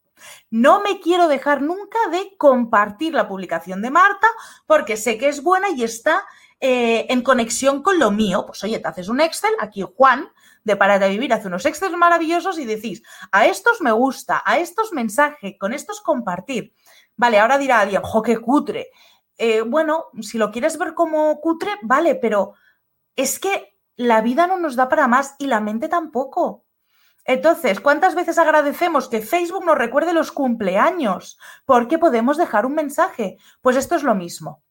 no 0.49 0.81
me 0.81 0.99
quiero 0.99 1.27
dejar 1.27 1.61
nunca 1.61 1.97
de 2.11 2.35
compartir 2.37 3.13
la 3.13 3.27
publicación 3.27 3.81
de 3.81 3.89
Marta 3.89 4.27
porque 4.67 4.97
sé 4.97 5.17
que 5.17 5.29
es 5.29 5.41
buena 5.41 5.69
y 5.69 5.83
está 5.83 6.23
eh, 6.59 7.07
en 7.09 7.21
conexión 7.21 7.81
con 7.81 7.97
lo 7.97 8.11
mío. 8.11 8.45
Pues 8.45 8.63
oye, 8.63 8.79
te 8.79 8.87
haces 8.87 9.09
un 9.09 9.21
Excel, 9.21 9.53
aquí 9.59 9.83
Juan 9.95 10.29
de 10.63 10.75
Para 10.75 10.99
de 10.99 11.09
Vivir 11.09 11.33
hace 11.33 11.47
unos 11.47 11.65
Excel 11.65 11.97
maravillosos 11.97 12.59
y 12.59 12.65
decís, 12.65 13.01
a 13.31 13.45
estos 13.45 13.81
me 13.81 13.91
gusta, 13.91 14.41
a 14.45 14.59
estos 14.59 14.93
mensaje, 14.93 15.57
con 15.57 15.73
estos 15.73 16.01
compartir. 16.01 16.73
Vale, 17.15 17.39
ahora 17.39 17.57
dirá 17.57 17.79
alguien, 17.79 18.01
jo, 18.03 18.21
qué 18.21 18.37
cutre. 18.37 18.91
eh, 19.37 19.61
bueno, 19.61 20.05
si 20.21 20.37
lo 20.37 20.51
quieres 20.51 20.77
ver 20.77 20.93
como 20.93 21.39
cutre, 21.41 21.71
vale, 21.81 22.15
pero 22.15 22.53
es 23.15 23.39
que 23.39 23.75
la 23.95 24.21
vida 24.21 24.47
no 24.47 24.57
nos 24.57 24.75
da 24.75 24.87
para 24.89 25.07
más 25.07 25.35
y 25.39 25.47
la 25.47 25.59
mente 25.59 25.87
tampoco. 25.89 26.65
Entonces, 27.23 27.79
¿cuántas 27.79 28.15
veces 28.15 28.37
agradecemos 28.37 29.07
que 29.07 29.21
Facebook 29.21 29.63
nos 29.65 29.77
recuerde 29.77 30.13
los 30.13 30.31
cumpleaños? 30.31 31.37
Porque 31.65 31.99
podemos 31.99 32.37
dejar 32.37 32.65
un 32.65 32.73
mensaje. 32.73 33.37
Pues 33.61 33.75
esto 33.77 33.95
es 33.95 34.03
lo 34.03 34.15
mismo. 34.15 34.63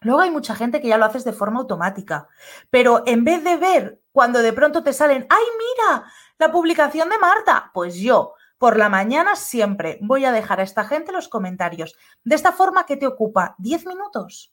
Luego 0.00 0.20
hay 0.20 0.30
mucha 0.30 0.54
gente 0.54 0.80
que 0.80 0.88
ya 0.88 0.96
lo 0.96 1.04
haces 1.04 1.24
de 1.24 1.32
forma 1.32 1.60
automática, 1.60 2.26
pero 2.70 3.02
en 3.06 3.22
vez 3.24 3.44
de 3.44 3.56
ver 3.58 3.99
cuando 4.12 4.40
de 4.40 4.52
pronto 4.52 4.82
te 4.82 4.92
salen, 4.92 5.26
¡ay, 5.28 5.44
mira! 5.58 6.04
La 6.38 6.50
publicación 6.50 7.08
de 7.08 7.18
Marta, 7.18 7.70
pues 7.72 7.96
yo 7.96 8.34
por 8.58 8.76
la 8.76 8.88
mañana 8.88 9.36
siempre 9.36 9.98
voy 10.02 10.26
a 10.26 10.32
dejar 10.32 10.60
a 10.60 10.64
esta 10.64 10.84
gente 10.84 11.12
los 11.12 11.28
comentarios. 11.28 11.96
De 12.24 12.34
esta 12.34 12.52
forma, 12.52 12.84
¿qué 12.84 12.96
te 12.96 13.06
ocupa? 13.06 13.54
10 13.58 13.86
minutos. 13.86 14.52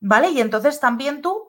¿Vale? 0.00 0.30
Y 0.30 0.40
entonces 0.40 0.80
también 0.80 1.22
tú 1.22 1.46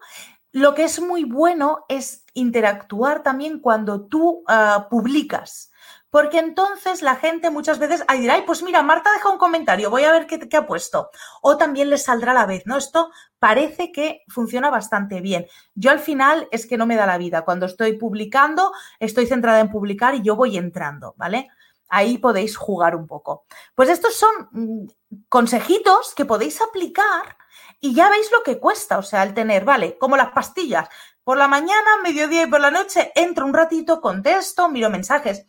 lo 0.52 0.76
que 0.76 0.84
es 0.84 1.02
muy 1.02 1.24
bueno 1.24 1.86
es 1.88 2.26
interactuar 2.34 3.24
también 3.24 3.60
cuando 3.60 4.06
tú 4.06 4.44
ah, 4.48 4.88
publicas. 4.90 5.71
Porque 6.12 6.40
entonces 6.40 7.02
la 7.02 7.16
gente 7.16 7.50
muchas 7.50 7.80
veces 7.80 8.04
dirá, 8.20 8.34
ay, 8.36 8.44
pues 8.46 8.62
mira, 8.62 8.84
Marta 8.84 9.12
deja 9.14 9.30
un 9.30 9.38
comentario, 9.38 9.90
voy 9.90 10.04
a 10.04 10.12
ver 10.12 10.28
qué, 10.28 10.38
qué 10.38 10.58
ha 10.58 10.68
puesto. 10.68 11.10
O 11.42 11.58
también 11.58 11.90
les 11.90 12.04
saldrá 12.04 12.32
a 12.32 12.36
la 12.36 12.46
vez, 12.46 12.64
¿no? 12.66 12.78
Esto 12.78 13.12
parece 13.40 13.94
que 13.94 14.22
funciona 14.28 14.70
bastante 14.70 15.22
bien. 15.22 15.48
Yo 15.74 15.90
al 15.90 16.00
final 16.00 16.50
es 16.52 16.68
que 16.68 16.78
no 16.78 16.86
me 16.86 16.98
da 16.98 17.06
la 17.08 17.18
vida. 17.18 17.44
Cuando 17.44 17.66
estoy 17.66 17.94
publicando, 17.94 18.74
estoy 19.00 19.26
centrada 19.26 19.62
en 19.62 19.72
publicar 19.72 20.14
y 20.14 20.22
yo 20.22 20.36
voy 20.36 20.58
entrando, 20.58 21.16
¿vale? 21.18 21.48
Ahí 21.88 22.18
podéis 22.18 22.58
jugar 22.58 22.96
un 22.96 23.08
poco. 23.08 23.46
Pues 23.74 23.88
estos 23.88 24.14
son 24.14 24.50
mm, 24.52 24.88
consejitos 25.30 26.14
que 26.14 26.26
podéis 26.26 26.62
aplicar 26.62 27.38
y 27.80 27.96
ya 27.96 28.10
veis 28.10 28.30
lo 28.32 28.44
que 28.44 28.60
cuesta, 28.60 28.98
o 28.98 29.04
sea, 29.04 29.24
el 29.24 29.34
tener, 29.34 29.66
vale, 29.66 29.98
como 29.98 30.18
las 30.18 30.32
pastillas, 30.32 30.88
por 31.24 31.38
la 31.38 31.48
mañana, 31.48 31.98
mediodía 32.04 32.44
y 32.44 32.48
por 32.48 32.60
la 32.60 32.72
noche, 32.72 33.12
entro 33.16 33.46
un 33.46 33.54
ratito, 33.54 34.02
contesto, 34.02 34.70
miro 34.70 34.90
mensajes. 34.90 35.46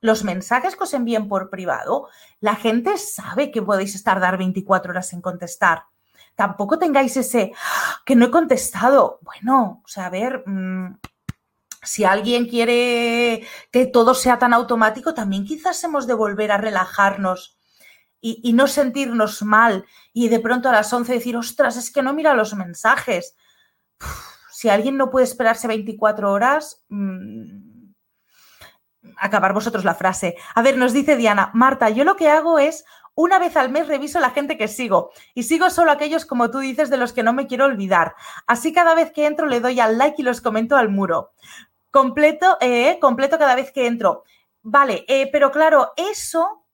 Los 0.00 0.24
mensajes 0.24 0.76
que 0.76 0.84
os 0.84 0.94
envíen 0.94 1.28
por 1.28 1.50
privado, 1.50 2.08
la 2.40 2.54
gente 2.54 2.98
sabe 2.98 3.50
que 3.50 3.62
podéis 3.62 3.94
estar 3.94 4.20
dar 4.20 4.38
24 4.38 4.90
horas 4.90 5.12
en 5.12 5.20
contestar. 5.20 5.84
Tampoco 6.34 6.78
tengáis 6.78 7.16
ese 7.16 7.52
¡Ah! 7.56 8.02
que 8.04 8.14
no 8.14 8.26
he 8.26 8.30
contestado. 8.30 9.18
Bueno, 9.22 9.82
o 9.84 9.88
sea, 9.88 10.06
a 10.06 10.10
ver, 10.10 10.42
mm, 10.46 10.98
si 11.82 12.04
alguien 12.04 12.46
quiere 12.46 13.46
que 13.70 13.86
todo 13.86 14.14
sea 14.14 14.38
tan 14.38 14.52
automático, 14.52 15.14
también 15.14 15.44
quizás 15.46 15.82
hemos 15.84 16.06
de 16.06 16.14
volver 16.14 16.52
a 16.52 16.58
relajarnos 16.58 17.56
y, 18.20 18.52
no 18.54 18.66
sentirnos 18.66 19.42
mal 19.42 19.84
y 20.12 20.28
de 20.28 20.40
pronto 20.40 20.68
a 20.68 20.72
las 20.72 20.92
11 20.92 21.12
decir, 21.12 21.36
ostras, 21.36 21.76
es 21.76 21.92
que 21.92 22.02
no 22.02 22.12
mira 22.12 22.34
los 22.34 22.54
mensajes. 22.54 23.36
si 24.50 24.68
alguien 24.68 24.96
no 24.96 25.10
puede 25.10 25.24
esperarse 25.24 25.68
24 25.68 26.32
horas, 26.32 26.82
mm, 26.88 27.65
acabar 29.16 29.52
vosotros 29.52 29.84
la 29.84 29.94
frase. 29.94 30.36
A 30.54 30.62
ver, 30.62 30.76
nos 30.76 30.92
dice 30.92 31.16
Diana, 31.16 31.50
Marta, 31.54 31.90
yo 31.90 32.04
lo 32.04 32.16
que 32.16 32.28
hago 32.28 32.58
es 32.58 32.84
una 33.14 33.38
vez 33.38 33.56
al 33.56 33.70
mes 33.70 33.88
reviso 33.88 34.20
la 34.20 34.30
gente 34.30 34.58
que 34.58 34.68
sigo 34.68 35.10
y 35.34 35.44
sigo 35.44 35.70
solo 35.70 35.90
aquellos, 35.90 36.26
como 36.26 36.50
tú 36.50 36.58
dices, 36.58 36.90
de 36.90 36.98
los 36.98 37.12
que 37.12 37.22
no 37.22 37.32
me 37.32 37.46
quiero 37.46 37.64
olvidar. 37.64 38.14
Así 38.46 38.72
cada 38.72 38.94
vez 38.94 39.10
que 39.12 39.26
entro 39.26 39.46
le 39.46 39.60
doy 39.60 39.80
al 39.80 39.96
like 39.96 40.20
y 40.20 40.24
los 40.24 40.40
comento 40.40 40.76
al 40.76 40.90
muro. 40.90 41.32
Completo, 41.90 42.58
eh, 42.60 42.98
completo 43.00 43.38
cada 43.38 43.54
vez 43.54 43.72
que 43.72 43.86
entro. 43.86 44.24
Vale, 44.62 45.04
eh, 45.08 45.30
pero 45.32 45.50
claro, 45.50 45.92
eso 45.96 46.66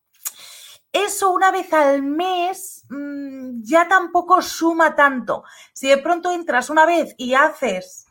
eso 0.92 1.30
una 1.30 1.50
vez 1.50 1.72
al 1.72 2.02
mes 2.02 2.84
mm, 2.90 3.62
ya 3.62 3.88
tampoco 3.88 4.42
suma 4.42 4.94
tanto. 4.94 5.44
Si 5.72 5.88
de 5.88 5.98
pronto 5.98 6.30
entras 6.32 6.68
una 6.68 6.84
vez 6.84 7.14
y 7.16 7.34
haces 7.34 8.01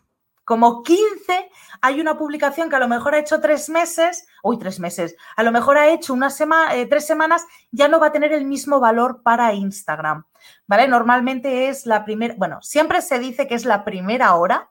como 0.51 0.83
15, 0.83 1.49
hay 1.79 2.01
una 2.01 2.17
publicación 2.17 2.69
que 2.69 2.75
a 2.75 2.79
lo 2.79 2.89
mejor 2.89 3.15
ha 3.15 3.19
hecho 3.19 3.39
tres 3.39 3.69
meses, 3.69 4.27
uy, 4.43 4.59
tres 4.59 4.81
meses, 4.81 5.15
a 5.37 5.43
lo 5.43 5.53
mejor 5.53 5.77
ha 5.77 5.87
hecho 5.87 6.13
una 6.13 6.29
semana, 6.29 6.75
eh, 6.75 6.87
tres 6.87 7.07
semanas, 7.07 7.45
ya 7.71 7.87
no 7.87 8.01
va 8.01 8.07
a 8.07 8.11
tener 8.11 8.33
el 8.33 8.43
mismo 8.43 8.81
valor 8.81 9.21
para 9.23 9.53
Instagram, 9.53 10.25
¿vale? 10.67 10.89
Normalmente 10.89 11.69
es 11.69 11.85
la 11.85 12.03
primera, 12.03 12.35
bueno, 12.37 12.61
siempre 12.61 13.01
se 13.01 13.17
dice 13.17 13.47
que 13.47 13.55
es 13.55 13.63
la 13.63 13.85
primera 13.85 14.35
hora. 14.35 14.69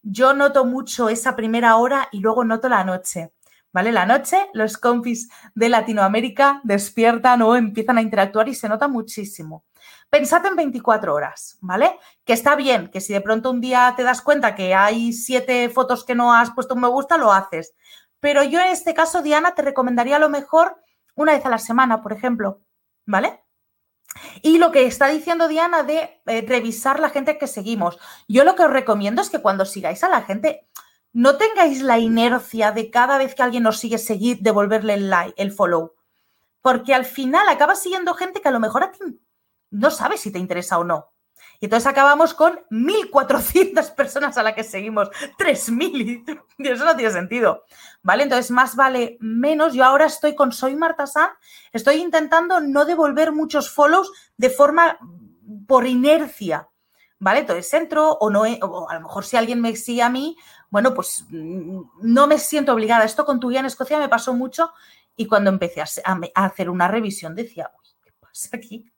Yo 0.00 0.32
noto 0.32 0.64
mucho 0.64 1.08
esa 1.08 1.34
primera 1.34 1.74
hora 1.74 2.06
y 2.12 2.20
luego 2.20 2.44
noto 2.44 2.68
la 2.68 2.84
noche. 2.84 3.32
¿Vale? 3.76 3.92
La 3.92 4.06
noche, 4.06 4.38
los 4.54 4.78
compis 4.78 5.28
de 5.54 5.68
Latinoamérica 5.68 6.62
despiertan 6.64 7.42
o 7.42 7.56
empiezan 7.56 7.98
a 7.98 8.00
interactuar 8.00 8.48
y 8.48 8.54
se 8.54 8.70
nota 8.70 8.88
muchísimo. 8.88 9.66
Pensad 10.08 10.46
en 10.46 10.56
24 10.56 11.14
horas, 11.14 11.58
¿vale? 11.60 11.98
Que 12.24 12.32
está 12.32 12.56
bien, 12.56 12.88
que 12.88 13.02
si 13.02 13.12
de 13.12 13.20
pronto 13.20 13.50
un 13.50 13.60
día 13.60 13.92
te 13.94 14.02
das 14.02 14.22
cuenta 14.22 14.54
que 14.54 14.74
hay 14.74 15.12
siete 15.12 15.68
fotos 15.68 16.06
que 16.06 16.14
no 16.14 16.32
has 16.32 16.52
puesto 16.52 16.72
un 16.72 16.80
me 16.80 16.88
gusta, 16.88 17.18
lo 17.18 17.34
haces. 17.34 17.74
Pero 18.18 18.42
yo 18.44 18.60
en 18.60 18.68
este 18.68 18.94
caso, 18.94 19.20
Diana, 19.20 19.54
te 19.54 19.60
recomendaría 19.60 20.16
a 20.16 20.20
lo 20.20 20.30
mejor 20.30 20.80
una 21.14 21.32
vez 21.32 21.44
a 21.44 21.50
la 21.50 21.58
semana, 21.58 22.00
por 22.00 22.14
ejemplo, 22.14 22.62
¿vale? 23.04 23.42
Y 24.40 24.56
lo 24.56 24.72
que 24.72 24.86
está 24.86 25.08
diciendo 25.08 25.48
Diana 25.48 25.82
de 25.82 26.22
eh, 26.24 26.46
revisar 26.48 26.98
la 26.98 27.10
gente 27.10 27.36
que 27.36 27.46
seguimos. 27.46 27.98
Yo 28.26 28.42
lo 28.44 28.56
que 28.56 28.62
os 28.62 28.70
recomiendo 28.70 29.20
es 29.20 29.28
que 29.28 29.42
cuando 29.42 29.66
sigáis 29.66 30.02
a 30.02 30.08
la 30.08 30.22
gente, 30.22 30.66
no 31.16 31.38
tengáis 31.38 31.80
la 31.80 31.98
inercia 31.98 32.72
de 32.72 32.90
cada 32.90 33.16
vez 33.16 33.34
que 33.34 33.42
alguien 33.42 33.62
nos 33.62 33.78
sigue 33.78 33.96
seguir, 33.96 34.40
devolverle 34.40 34.92
el 34.92 35.08
like, 35.08 35.42
el 35.42 35.50
follow. 35.50 35.94
Porque 36.60 36.94
al 36.94 37.06
final 37.06 37.48
acabas 37.48 37.80
siguiendo 37.82 38.12
gente 38.12 38.42
que 38.42 38.48
a 38.48 38.50
lo 38.50 38.60
mejor 38.60 38.84
a 38.84 38.92
ti 38.92 38.98
no 39.70 39.90
sabes 39.90 40.20
si 40.20 40.30
te 40.30 40.38
interesa 40.38 40.78
o 40.78 40.84
no. 40.84 41.14
Y 41.58 41.66
entonces 41.66 41.86
acabamos 41.86 42.34
con 42.34 42.60
1.400 42.70 43.94
personas 43.96 44.36
a 44.36 44.42
las 44.42 44.52
que 44.52 44.62
seguimos, 44.62 45.08
3.000, 45.38 46.44
y 46.58 46.68
eso 46.68 46.84
no 46.84 46.94
tiene 46.94 47.10
sentido, 47.10 47.64
¿vale? 48.02 48.24
Entonces, 48.24 48.50
más 48.50 48.76
vale 48.76 49.16
menos. 49.18 49.72
Yo 49.72 49.86
ahora 49.86 50.04
estoy 50.04 50.34
con 50.34 50.52
Soy 50.52 50.76
Marta 50.76 51.06
San, 51.06 51.30
estoy 51.72 51.96
intentando 51.96 52.60
no 52.60 52.84
devolver 52.84 53.32
muchos 53.32 53.70
follows 53.70 54.12
de 54.36 54.50
forma 54.50 54.98
por 55.66 55.86
inercia, 55.86 56.68
¿vale? 57.18 57.40
Entonces 57.40 57.72
entro 57.72 58.18
o 58.20 58.28
no, 58.28 58.42
o 58.42 58.90
a 58.90 58.94
lo 58.94 59.00
mejor 59.00 59.24
si 59.24 59.38
alguien 59.38 59.62
me 59.62 59.74
sigue 59.76 60.02
a 60.02 60.10
mí, 60.10 60.36
bueno, 60.76 60.92
pues 60.92 61.24
mm, 61.30 61.80
no 62.02 62.26
me 62.26 62.38
siento 62.38 62.74
obligada. 62.74 63.06
Esto 63.06 63.24
con 63.24 63.40
tu 63.40 63.48
guía 63.48 63.60
en 63.60 63.64
Escocia 63.64 63.98
me 63.98 64.10
pasó 64.10 64.34
mucho 64.34 64.74
y 65.16 65.26
cuando 65.26 65.48
empecé 65.48 65.80
a, 65.80 65.86
hacer 66.34 66.68
una 66.68 66.86
revisión 66.86 67.34
decía, 67.34 67.72
uy, 67.80 67.88
¿qué 68.02 68.12
pasa 68.20 68.48
aquí? 68.52 68.92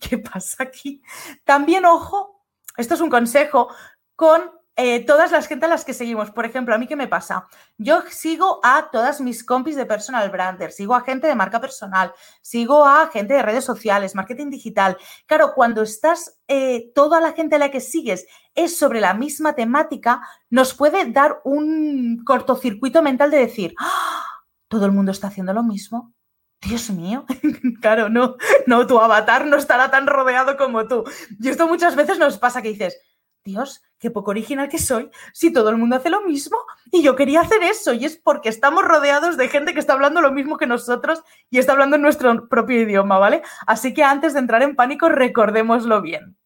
¿Qué 0.00 0.18
pasa 0.18 0.64
aquí? 0.64 1.00
También, 1.44 1.84
ojo, 1.86 2.44
esto 2.76 2.94
es 2.94 3.00
un 3.00 3.10
consejo, 3.10 3.72
con 4.16 4.42
eh, 4.82 5.04
todas 5.04 5.30
las 5.30 5.46
gente 5.46 5.66
a 5.66 5.68
las 5.68 5.84
que 5.84 5.92
seguimos. 5.92 6.30
Por 6.30 6.46
ejemplo, 6.46 6.74
a 6.74 6.78
mí 6.78 6.86
qué 6.86 6.96
me 6.96 7.06
pasa? 7.06 7.46
Yo 7.76 8.02
sigo 8.08 8.60
a 8.62 8.88
todas 8.90 9.20
mis 9.20 9.44
compis 9.44 9.76
de 9.76 9.84
personal 9.84 10.30
brander, 10.30 10.72
sigo 10.72 10.94
a 10.94 11.02
gente 11.02 11.26
de 11.26 11.34
marca 11.34 11.60
personal, 11.60 12.14
sigo 12.40 12.86
a 12.86 13.08
gente 13.08 13.34
de 13.34 13.42
redes 13.42 13.64
sociales, 13.64 14.14
marketing 14.14 14.48
digital. 14.48 14.96
Claro, 15.26 15.52
cuando 15.54 15.82
estás, 15.82 16.40
eh, 16.48 16.92
toda 16.94 17.20
la 17.20 17.32
gente 17.32 17.56
a 17.56 17.58
la 17.58 17.70
que 17.70 17.80
sigues 17.80 18.26
es 18.54 18.78
sobre 18.78 19.02
la 19.02 19.12
misma 19.12 19.54
temática, 19.54 20.22
nos 20.48 20.72
puede 20.72 21.04
dar 21.12 21.42
un 21.44 22.24
cortocircuito 22.24 23.02
mental 23.02 23.30
de 23.30 23.38
decir, 23.38 23.74
¡Ah! 23.78 24.24
todo 24.68 24.86
el 24.86 24.92
mundo 24.92 25.12
está 25.12 25.26
haciendo 25.26 25.52
lo 25.52 25.62
mismo. 25.62 26.14
Dios 26.62 26.88
mío, 26.88 27.26
claro, 27.82 28.08
no, 28.08 28.36
no, 28.66 28.86
tu 28.86 28.98
avatar 28.98 29.46
no 29.46 29.56
estará 29.56 29.90
tan 29.90 30.06
rodeado 30.06 30.56
como 30.56 30.86
tú. 30.88 31.04
Y 31.38 31.48
esto 31.48 31.66
muchas 31.66 31.96
veces 31.96 32.18
nos 32.18 32.38
pasa 32.38 32.62
que 32.62 32.68
dices, 32.68 32.98
Dios, 33.44 33.82
qué 33.98 34.10
poco 34.10 34.32
original 34.32 34.68
que 34.68 34.78
soy, 34.78 35.10
si 35.32 35.52
todo 35.52 35.70
el 35.70 35.78
mundo 35.78 35.96
hace 35.96 36.10
lo 36.10 36.22
mismo 36.22 36.58
y 36.92 37.02
yo 37.02 37.16
quería 37.16 37.40
hacer 37.40 37.62
eso 37.62 37.94
y 37.94 38.04
es 38.04 38.16
porque 38.16 38.48
estamos 38.48 38.84
rodeados 38.84 39.36
de 39.36 39.48
gente 39.48 39.72
que 39.72 39.80
está 39.80 39.94
hablando 39.94 40.20
lo 40.20 40.32
mismo 40.32 40.58
que 40.58 40.66
nosotros 40.66 41.22
y 41.48 41.58
está 41.58 41.72
hablando 41.72 41.96
en 41.96 42.02
nuestro 42.02 42.48
propio 42.48 42.82
idioma, 42.82 43.18
¿vale? 43.18 43.42
Así 43.66 43.94
que 43.94 44.04
antes 44.04 44.34
de 44.34 44.40
entrar 44.40 44.62
en 44.62 44.76
pánico, 44.76 45.08
recordémoslo 45.08 46.02
bien. 46.02 46.36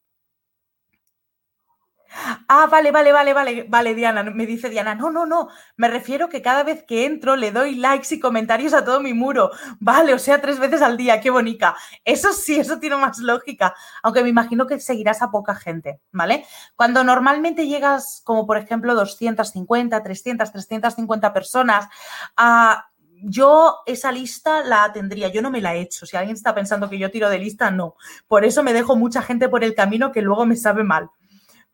Ah, 2.48 2.66
vale, 2.70 2.92
vale, 2.92 3.12
vale, 3.12 3.32
vale, 3.34 3.66
vale, 3.68 3.94
Diana, 3.94 4.22
me 4.22 4.46
dice 4.46 4.70
Diana, 4.70 4.94
no, 4.94 5.10
no, 5.10 5.26
no, 5.26 5.48
me 5.76 5.88
refiero 5.88 6.28
que 6.28 6.42
cada 6.42 6.62
vez 6.62 6.84
que 6.84 7.06
entro 7.06 7.34
le 7.34 7.50
doy 7.50 7.74
likes 7.74 8.14
y 8.14 8.20
comentarios 8.20 8.72
a 8.72 8.84
todo 8.84 9.00
mi 9.00 9.12
muro, 9.14 9.50
vale, 9.80 10.14
o 10.14 10.18
sea, 10.18 10.40
tres 10.40 10.58
veces 10.58 10.80
al 10.82 10.96
día, 10.96 11.20
qué 11.20 11.30
bonita. 11.30 11.74
Eso 12.04 12.32
sí, 12.32 12.56
eso 12.56 12.78
tiene 12.78 12.96
más 12.96 13.18
lógica, 13.18 13.74
aunque 14.02 14.22
me 14.22 14.28
imagino 14.28 14.66
que 14.66 14.78
seguirás 14.78 15.22
a 15.22 15.30
poca 15.30 15.54
gente, 15.54 16.00
¿vale? 16.12 16.44
Cuando 16.76 17.02
normalmente 17.02 17.66
llegas, 17.66 18.22
como 18.24 18.46
por 18.46 18.58
ejemplo, 18.58 18.94
250, 18.94 20.02
300, 20.02 20.52
350 20.52 21.32
personas, 21.32 21.88
a 22.36 22.86
yo 23.26 23.78
esa 23.86 24.12
lista 24.12 24.62
la 24.64 24.92
tendría, 24.92 25.28
yo 25.28 25.40
no 25.42 25.50
me 25.50 25.60
la 25.60 25.74
he 25.74 25.80
hecho. 25.80 26.06
Si 26.06 26.16
alguien 26.16 26.36
está 26.36 26.54
pensando 26.54 26.90
que 26.90 26.98
yo 26.98 27.10
tiro 27.10 27.30
de 27.30 27.38
lista, 27.38 27.70
no. 27.70 27.96
Por 28.28 28.44
eso 28.44 28.62
me 28.62 28.72
dejo 28.72 28.96
mucha 28.96 29.22
gente 29.22 29.48
por 29.48 29.64
el 29.64 29.74
camino 29.74 30.12
que 30.12 30.22
luego 30.22 30.46
me 30.46 30.56
sabe 30.56 30.84
mal. 30.84 31.10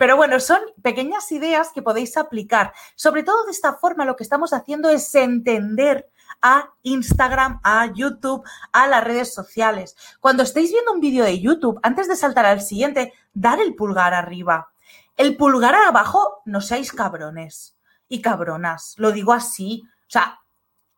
Pero 0.01 0.17
bueno, 0.17 0.41
son 0.41 0.61
pequeñas 0.81 1.31
ideas 1.31 1.73
que 1.75 1.83
podéis 1.83 2.17
aplicar. 2.17 2.73
Sobre 2.95 3.23
todo 3.23 3.45
de 3.45 3.51
esta 3.51 3.75
forma 3.75 4.07
lo 4.07 4.17
que 4.17 4.23
estamos 4.23 4.55
haciendo 4.55 4.89
es 4.89 5.15
entender 5.15 6.09
a 6.41 6.71
Instagram, 6.85 7.61
a 7.63 7.85
YouTube, 7.93 8.43
a 8.73 8.87
las 8.87 9.05
redes 9.05 9.35
sociales. 9.35 9.95
Cuando 10.19 10.43
estéis 10.43 10.73
viendo 10.73 10.93
un 10.93 11.01
vídeo 11.01 11.23
de 11.23 11.39
YouTube, 11.39 11.79
antes 11.83 12.09
de 12.09 12.17
saltar 12.17 12.47
al 12.47 12.63
siguiente, 12.63 13.13
dar 13.35 13.61
el 13.61 13.75
pulgar 13.75 14.15
arriba. 14.15 14.73
El 15.19 15.37
pulgar 15.37 15.75
abajo, 15.75 16.41
no 16.47 16.63
seáis 16.63 16.93
cabrones 16.93 17.77
y 18.09 18.23
cabronas. 18.23 18.95
Lo 18.97 19.13
digo 19.13 19.35
así. 19.35 19.83
O 19.85 20.11
sea, 20.11 20.41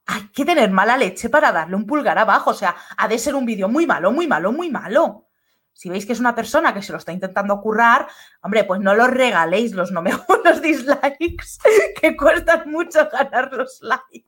hay 0.07 0.29
que 0.29 0.45
tener 0.45 0.71
mala 0.71 0.97
leche 0.97 1.29
para 1.29 1.51
darle 1.51 1.75
un 1.75 1.87
pulgar 1.87 2.19
abajo. 2.19 2.51
O 2.51 2.55
sea, 2.55 2.77
ha 2.97 3.09
de 3.09 3.19
ser 3.19 3.35
un 3.35 3.47
vídeo 3.47 3.69
muy 3.69 3.85
malo, 3.85 4.13
muy 4.13 4.29
malo, 4.29 4.53
muy 4.53 4.71
malo. 4.71 5.27
Si 5.73 5.89
veis 5.89 6.07
que 6.07 6.13
es 6.13 6.21
una 6.21 6.35
persona 6.35 6.75
que 6.75 6.83
se 6.83 6.93
lo 6.93 6.99
está 6.99 7.13
intentando 7.13 7.61
currar, 7.61 8.09
hombre, 8.43 8.65
pues 8.65 8.81
no 8.81 8.95
los 8.95 9.11
regaléis 9.11 9.73
los 9.73 9.91
no 9.91 10.03
me 10.03 10.13
los 10.45 10.63
dislikes, 10.63 11.59
que 12.01 12.17
cuestan 12.17 12.71
mucho 12.71 13.09
ganar 13.11 13.53
los 13.53 13.81
likes. 13.83 14.27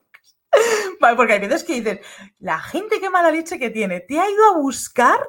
Vale, 0.99 1.15
porque 1.15 1.33
hay 1.33 1.39
veces 1.39 1.63
que 1.63 1.81
dices, 1.81 1.99
la 2.39 2.59
gente 2.59 2.99
qué 2.99 3.09
mala 3.09 3.31
leche 3.31 3.59
que 3.59 3.69
tiene, 3.69 3.99
te 3.99 4.19
ha 4.19 4.29
ido 4.29 4.45
a 4.45 4.57
buscar 4.57 5.19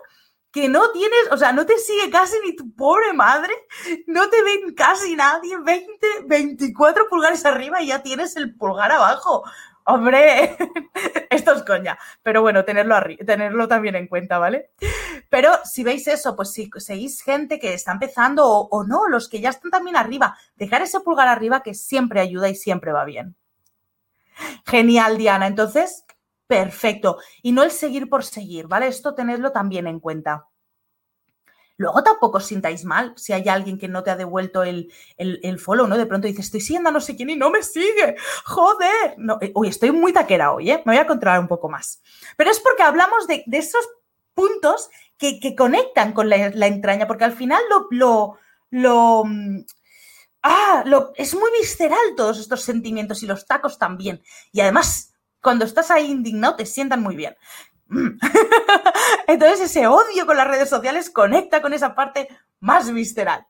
que 0.57 0.69
no 0.71 0.91
tienes, 0.91 1.31
o 1.33 1.37
sea, 1.37 1.53
no 1.53 1.67
te 1.67 1.77
sigue 1.79 2.09
casi 2.09 2.37
ni 2.45 2.57
tu 2.57 2.75
pobre 2.75 3.13
madre, 3.13 3.53
no 4.07 4.31
te 4.31 4.43
ven 4.43 4.75
casi 4.75 5.15
nadie, 5.15 5.59
20, 5.59 6.07
24 6.27 7.09
pulgares 7.11 7.45
arriba 7.45 7.83
y 7.83 7.89
ya 7.89 8.03
tienes 8.03 8.37
el 8.37 8.57
pulgar 8.57 8.91
abajo. 8.91 9.45
Hombre, 9.89 10.57
esto 11.31 11.53
es 11.53 11.63
coña. 11.63 11.97
Pero 12.23 12.43
bueno, 12.43 12.65
tenerlo, 12.65 12.97
tenerlo 13.25 13.69
también 13.69 13.95
en 13.95 14.09
cuenta, 14.09 14.39
¿vale? 14.39 14.71
Pero 15.29 15.51
si 15.65 15.85
veis 15.85 16.09
eso, 16.09 16.35
pues 16.35 16.53
si 16.53 16.69
seguís 16.79 17.23
gente 17.23 17.61
que 17.61 17.73
está 17.73 17.93
empezando 17.93 18.47
o, 18.47 18.69
o 18.69 18.85
no, 18.85 19.07
los 19.07 19.29
que 19.29 19.41
ya 19.41 19.51
están 19.51 19.71
también 19.71 19.97
arriba, 19.97 20.37
dejar 20.57 20.83
ese 20.83 21.01
pulgar 21.01 21.29
arriba 21.29 21.63
que 21.63 21.75
siempre 21.75 22.21
ayuda 22.21 22.49
y 22.49 22.57
siempre 22.57 22.93
va 22.93 23.05
bien. 23.05 23.37
Genial, 24.67 25.19
Diana. 25.19 25.47
Entonces, 25.47 26.05
perfecto. 26.49 27.19
Y 27.43 27.53
no 27.53 27.63
el 27.63 27.71
seguir 27.71 28.09
por 28.09 28.25
seguir, 28.25 28.67
¿vale? 28.67 28.89
Esto 28.89 29.15
tenedlo 29.15 29.53
también 29.53 29.87
en 29.87 30.01
cuenta. 30.01 30.47
Luego 31.79 32.03
tampoco 32.03 32.39
os 32.39 32.47
sintáis 32.47 32.85
mal 32.85 33.13
si 33.17 33.33
hay 33.33 33.49
alguien 33.49 33.79
que 33.79 33.89
no 33.89 34.03
te 34.03 34.11
ha 34.11 34.17
devuelto 34.17 34.63
el, 34.63 34.91
el, 35.19 35.59
follow, 35.59 35.87
¿no? 35.87 35.99
De 35.99 36.07
pronto 36.07 36.27
dices, 36.27 36.47
estoy 36.47 36.61
siguiendo 36.61 36.89
a 36.89 36.93
no 36.93 37.01
sé 37.01 37.17
quién 37.17 37.31
y 37.31 37.37
no 37.37 37.51
me 37.51 37.63
sigue. 37.63 38.17
Joder. 38.45 39.15
No, 39.19 39.39
eh, 39.41 39.53
uy, 39.55 39.69
estoy 39.69 39.91
muy 39.91 40.13
taquera 40.13 40.53
hoy, 40.53 40.71
¿eh? 40.71 40.83
Me 40.87 40.95
voy 40.95 40.99
a 40.99 41.07
controlar 41.07 41.41
un 41.41 41.49
poco 41.49 41.69
más. 41.69 42.03
Pero 42.37 42.51
es 42.51 42.61
porque 42.61 42.83
hablamos 42.83 43.27
de, 43.27 43.45
esos 43.53 43.87
puntos 44.33 44.89
que, 45.19 45.55
conectan 45.55 46.13
con 46.13 46.31
la, 46.31 46.67
entraña, 46.67 47.07
porque 47.07 47.25
al 47.25 47.33
final 47.33 47.63
lo, 47.69 47.89
lo, 47.91 48.39
lo 48.71 49.25
mm, 49.25 49.65
ah, 50.43 50.83
lo, 50.87 51.13
es 51.17 51.35
muy 51.35 51.51
visceral 51.59 52.15
todos 52.17 52.39
estos 52.39 52.63
sentimientos 52.63 53.23
y 53.23 53.27
los 53.27 53.47
tacos 53.47 53.79
también. 53.79 54.23
Y 54.53 54.61
además, 54.61 55.15
cuando 55.43 55.65
estás 55.65 55.91
ahí 55.91 56.11
indignado, 56.11 56.57
te 56.57 56.67
sientan 56.67 57.03
muy 57.03 57.17
bien. 57.17 57.37
Entonces 59.27 59.61
ese 59.61 59.87
odio 59.87 60.27
con 60.27 60.37
las 60.37 60.49
redes 60.49 60.69
sociales 60.69 61.11
conecta 61.11 61.63
con 61.63 61.73
esa 61.73 61.95
parte 61.95 62.29
más 62.61 62.93
visceral. 62.93 63.47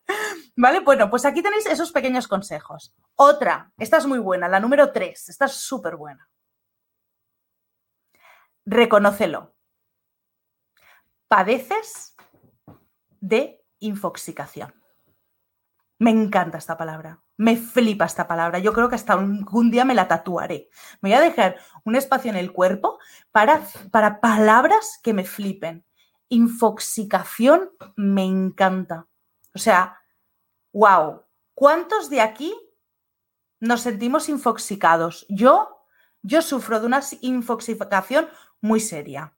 ¿Vale? 0.57 0.81
Bueno, 0.81 1.11
pues 1.11 1.25
aquí 1.25 1.43
tenéis 1.43 1.67
esos 1.67 1.93
pequeños 1.93 2.29
consejos. 2.29 2.95
Otra, 3.15 3.73
esta 3.79 3.99
es 3.99 4.07
muy 4.07 4.19
buena, 4.19 4.49
la 4.49 4.61
número 4.61 4.93
tres, 4.93 5.29
esta 5.29 5.47
es 5.47 5.53
súper 5.53 5.97
buena. 5.97 6.29
Reconócelo. 8.65 9.55
Padeces 11.29 12.17
de 13.21 13.65
infoxicación. 13.79 14.75
Me 15.99 16.11
encanta 16.11 16.59
esta 16.59 16.77
palabra. 16.77 17.26
Me 17.39 17.57
flipa 17.57 18.07
esta 18.07 18.27
palabra. 18.27 18.59
Yo 18.59 18.73
creo 18.73 18.89
que 18.89 18.95
hasta 18.95 19.17
un, 19.17 19.71
día 19.71 19.85
me 19.85 19.95
la 19.95 20.09
tatuaré. 20.09 20.71
Me 21.01 21.11
voy 21.11 21.19
a 21.19 21.21
dejar 21.21 21.57
un 21.85 21.95
espacio 21.95 22.31
en 22.31 22.37
el 22.37 22.53
cuerpo 22.53 22.99
para, 23.31 23.63
para 23.91 24.21
palabras 24.21 24.99
que 25.03 25.13
me 25.13 25.25
flipen. 25.25 25.85
Infoxicación 26.29 27.71
me 27.95 28.25
encanta. 28.25 29.07
O 29.55 29.59
sea, 29.59 30.01
wow. 30.73 31.23
¿Cuántos 31.55 32.11
de 32.11 32.21
aquí 32.21 32.55
nos 33.61 33.83
sentimos 33.83 34.29
infoxicados? 34.29 35.27
Yo, 35.29 35.85
yo 36.23 36.43
sufro 36.43 36.81
de 36.81 36.87
una 36.87 37.01
infoxicación 37.21 38.29
muy 38.61 38.81
seria. 38.81 39.37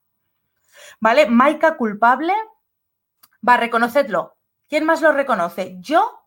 ¿Vale? 0.99 1.27
Maika 1.27 1.77
culpable. 1.77 2.33
Va, 3.47 3.57
reconocedlo. 3.57 4.37
¿Quién 4.67 4.85
más 4.85 5.01
lo 5.01 5.11
reconoce? 5.11 5.77
Yo 5.79 6.18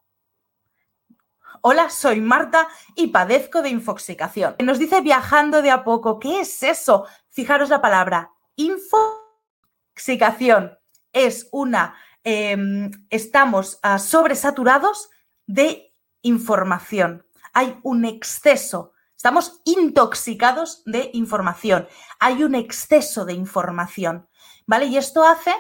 Hola, 1.65 1.91
soy 1.91 2.21
Marta 2.21 2.67
y 2.97 3.07
padezco 3.07 3.63
de 3.63 3.69
infoxicación. 3.69 4.57
Nos 4.59 4.81
dice 4.81 5.01
viajando 5.01 5.63
de 5.63 5.71
a 5.71 5.85
poco, 5.85 6.19
¿qué 6.19 6.41
es 6.41 6.61
eso? 6.65 7.07
Fijaros 7.29 7.69
la 7.69 7.81
palabra, 7.81 8.33
infoxicación. 8.57 10.77
Es 11.13 11.49
una, 11.53 11.95
em, 12.25 12.91
estamos 13.11 13.79
ah, 13.85 14.01
sobresaturados 14.01 15.09
de 15.47 15.95
información. 16.23 17.25
Hay 17.53 17.79
un 17.85 18.07
exceso, 18.07 18.93
estamos 19.17 19.61
intoxicados 19.65 20.83
de 20.85 21.11
información. 21.13 21.87
Hay 22.19 22.43
un 22.43 22.57
exceso 22.57 23.25
de 23.25 23.35
información, 23.35 24.29
¿vale? 24.67 24.87
Y 24.87 24.97
esto 24.97 25.23
hace 25.23 25.55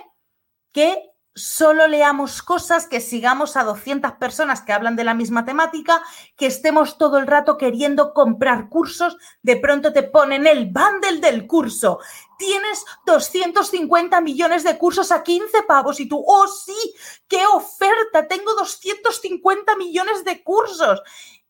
que 0.72 1.11
solo 1.34 1.86
leamos 1.88 2.42
cosas, 2.42 2.86
que 2.86 3.00
sigamos 3.00 3.56
a 3.56 3.64
200 3.64 4.12
personas 4.12 4.62
que 4.62 4.72
hablan 4.72 4.96
de 4.96 5.04
la 5.04 5.14
misma 5.14 5.44
temática, 5.44 6.02
que 6.36 6.46
estemos 6.46 6.98
todo 6.98 7.18
el 7.18 7.26
rato 7.26 7.56
queriendo 7.56 8.12
comprar 8.12 8.68
cursos, 8.68 9.16
de 9.42 9.56
pronto 9.56 9.92
te 9.92 10.02
ponen 10.02 10.46
el 10.46 10.66
bundle 10.66 11.20
del 11.20 11.46
curso. 11.46 12.00
Tienes 12.38 12.84
250 13.06 14.20
millones 14.20 14.64
de 14.64 14.76
cursos 14.76 15.12
a 15.12 15.22
15 15.22 15.62
pavos 15.62 16.00
y 16.00 16.08
tú, 16.08 16.22
oh 16.26 16.46
sí, 16.48 16.94
qué 17.28 17.46
oferta, 17.46 18.26
tengo 18.28 18.54
250 18.54 19.76
millones 19.76 20.24
de 20.24 20.42
cursos. 20.42 21.02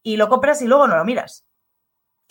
Y 0.02 0.16
lo 0.16 0.28
compras 0.28 0.62
y 0.62 0.66
luego 0.66 0.86
no 0.86 0.96
lo 0.96 1.04
miras. 1.04 1.44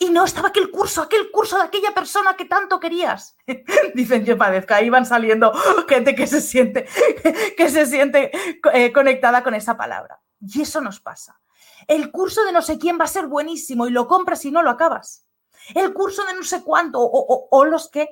Y 0.02 0.10
no 0.10 0.24
estaba 0.24 0.48
aquel 0.48 0.68
curso, 0.72 1.00
aquel 1.00 1.30
curso 1.30 1.56
de 1.56 1.62
aquella 1.62 1.94
persona 1.94 2.34
que 2.34 2.44
tanto 2.44 2.80
querías. 2.80 3.36
Dicen 3.94 4.24
que 4.24 4.34
padezca, 4.34 4.76
ahí 4.76 4.90
van 4.90 5.06
saliendo 5.06 5.52
gente 5.88 6.16
que 6.16 6.26
se 6.26 6.40
siente, 6.40 6.88
que 7.56 7.70
se 7.70 7.86
siente 7.86 8.32
eh, 8.72 8.92
conectada 8.92 9.44
con 9.44 9.54
esa 9.54 9.76
palabra. 9.76 10.20
Y 10.40 10.62
eso 10.62 10.80
nos 10.80 10.98
pasa. 10.98 11.40
El 11.86 12.10
curso 12.10 12.44
de 12.44 12.50
no 12.50 12.62
sé 12.62 12.78
quién 12.78 12.98
va 12.98 13.04
a 13.04 13.08
ser 13.08 13.28
buenísimo 13.28 13.86
y 13.86 13.92
lo 13.92 14.08
compras 14.08 14.44
y 14.44 14.50
no 14.50 14.64
lo 14.64 14.70
acabas. 14.70 15.28
El 15.72 15.92
curso 15.94 16.24
de 16.24 16.34
no 16.34 16.42
sé 16.42 16.64
cuánto, 16.64 16.98
o, 17.00 17.64
los 17.64 17.88
que 17.88 18.08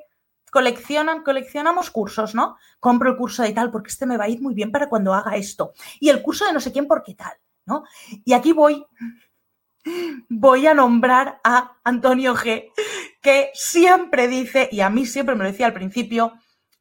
coleccionan, 0.52 1.24
coleccionamos 1.24 1.90
cursos, 1.90 2.36
¿no? 2.36 2.56
Compro 2.78 3.10
el 3.10 3.16
curso 3.16 3.42
de 3.42 3.52
tal 3.52 3.72
porque 3.72 3.88
este 3.88 4.06
me 4.06 4.16
va 4.16 4.24
a 4.24 4.28
ir 4.28 4.40
muy 4.40 4.54
bien 4.54 4.70
para 4.70 4.88
cuando 4.88 5.12
haga 5.12 5.34
esto. 5.34 5.72
Y 5.98 6.08
el 6.08 6.22
curso 6.22 6.46
de 6.46 6.52
no 6.52 6.60
sé 6.60 6.70
quién 6.70 6.86
porque 6.86 7.16
tal, 7.16 7.32
¿no? 7.66 7.82
Y 8.24 8.32
aquí 8.32 8.52
voy 8.52 8.86
voy 10.28 10.66
a 10.66 10.74
nombrar 10.74 11.40
a 11.44 11.78
Antonio 11.84 12.34
G, 12.34 12.72
que 13.20 13.50
siempre 13.54 14.28
dice, 14.28 14.68
y 14.70 14.80
a 14.80 14.90
mí 14.90 15.06
siempre 15.06 15.34
me 15.34 15.44
lo 15.44 15.50
decía 15.50 15.66
al 15.66 15.74
principio, 15.74 16.34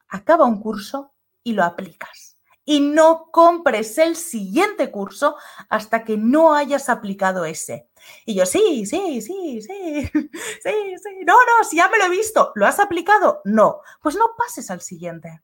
acaba 0.07 0.45
un 0.45 0.59
curso 0.59 1.13
y 1.43 1.53
lo 1.53 1.63
aplicas. 1.63 2.38
Y 2.65 2.81
no 2.81 3.29
compres 3.31 3.97
el 3.97 4.15
siguiente 4.15 4.91
curso 4.91 5.35
hasta 5.69 6.03
que 6.03 6.17
no 6.17 6.53
hayas 6.53 6.88
aplicado 6.89 7.45
ese. 7.45 7.89
Y 8.25 8.35
yo, 8.35 8.45
sí, 8.45 8.85
sí, 8.85 9.21
sí, 9.21 9.62
sí, 9.62 10.07
sí, 10.13 10.95
sí. 11.03 11.09
No, 11.25 11.33
no, 11.33 11.63
si 11.67 11.77
ya 11.77 11.89
me 11.89 11.97
lo 11.97 12.05
he 12.05 12.09
visto. 12.09 12.51
¿Lo 12.53 12.67
has 12.67 12.79
aplicado? 12.79 13.41
No. 13.43 13.79
Pues 14.01 14.15
no 14.15 14.35
pases 14.38 14.69
al 14.69 14.81
siguiente 14.81 15.41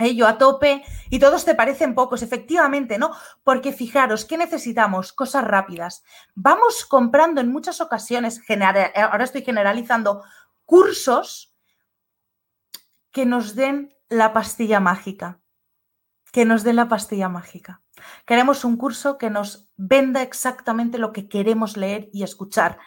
ello 0.00 0.26
a 0.26 0.38
tope 0.38 0.82
y 1.08 1.18
todos 1.18 1.44
te 1.44 1.54
parecen 1.54 1.94
pocos, 1.94 2.22
efectivamente, 2.22 2.98
¿no? 2.98 3.12
Porque 3.44 3.72
fijaros, 3.72 4.24
¿qué 4.24 4.36
necesitamos? 4.36 5.12
Cosas 5.12 5.44
rápidas. 5.44 6.02
Vamos 6.34 6.84
comprando 6.84 7.40
en 7.40 7.52
muchas 7.52 7.80
ocasiones, 7.80 8.40
ahora 8.96 9.24
estoy 9.24 9.42
generalizando, 9.42 10.22
cursos 10.64 11.54
que 13.10 13.26
nos 13.26 13.54
den 13.54 13.94
la 14.08 14.32
pastilla 14.32 14.80
mágica, 14.80 15.40
que 16.32 16.44
nos 16.44 16.62
den 16.62 16.76
la 16.76 16.88
pastilla 16.88 17.28
mágica. 17.28 17.82
Queremos 18.24 18.64
un 18.64 18.76
curso 18.76 19.18
que 19.18 19.30
nos 19.30 19.68
venda 19.76 20.22
exactamente 20.22 20.98
lo 20.98 21.12
que 21.12 21.28
queremos 21.28 21.76
leer 21.76 22.08
y 22.12 22.22
escuchar. 22.22 22.78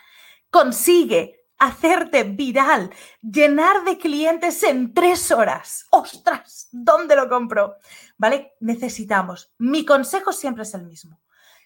Consigue 0.50 1.42
hacerte 1.58 2.23
viral, 2.23 2.91
llenar 3.21 3.83
de 3.83 3.97
clientes 3.97 4.63
en 4.63 4.93
tres 4.93 5.31
horas. 5.31 5.85
¡Ostras! 5.91 6.67
¿Dónde 6.71 7.15
lo 7.15 7.29
compro? 7.29 7.75
¿Vale? 8.17 8.54
Necesitamos. 8.60 9.51
Mi 9.58 9.85
consejo 9.85 10.33
siempre 10.33 10.63
es 10.63 10.73
el 10.73 10.83
mismo. 10.83 11.19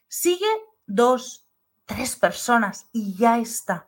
Sigue 0.07 0.47
dos, 0.85 1.47
tres 1.85 2.15
personas 2.15 2.87
y 2.91 3.15
ya 3.15 3.39
está. 3.39 3.87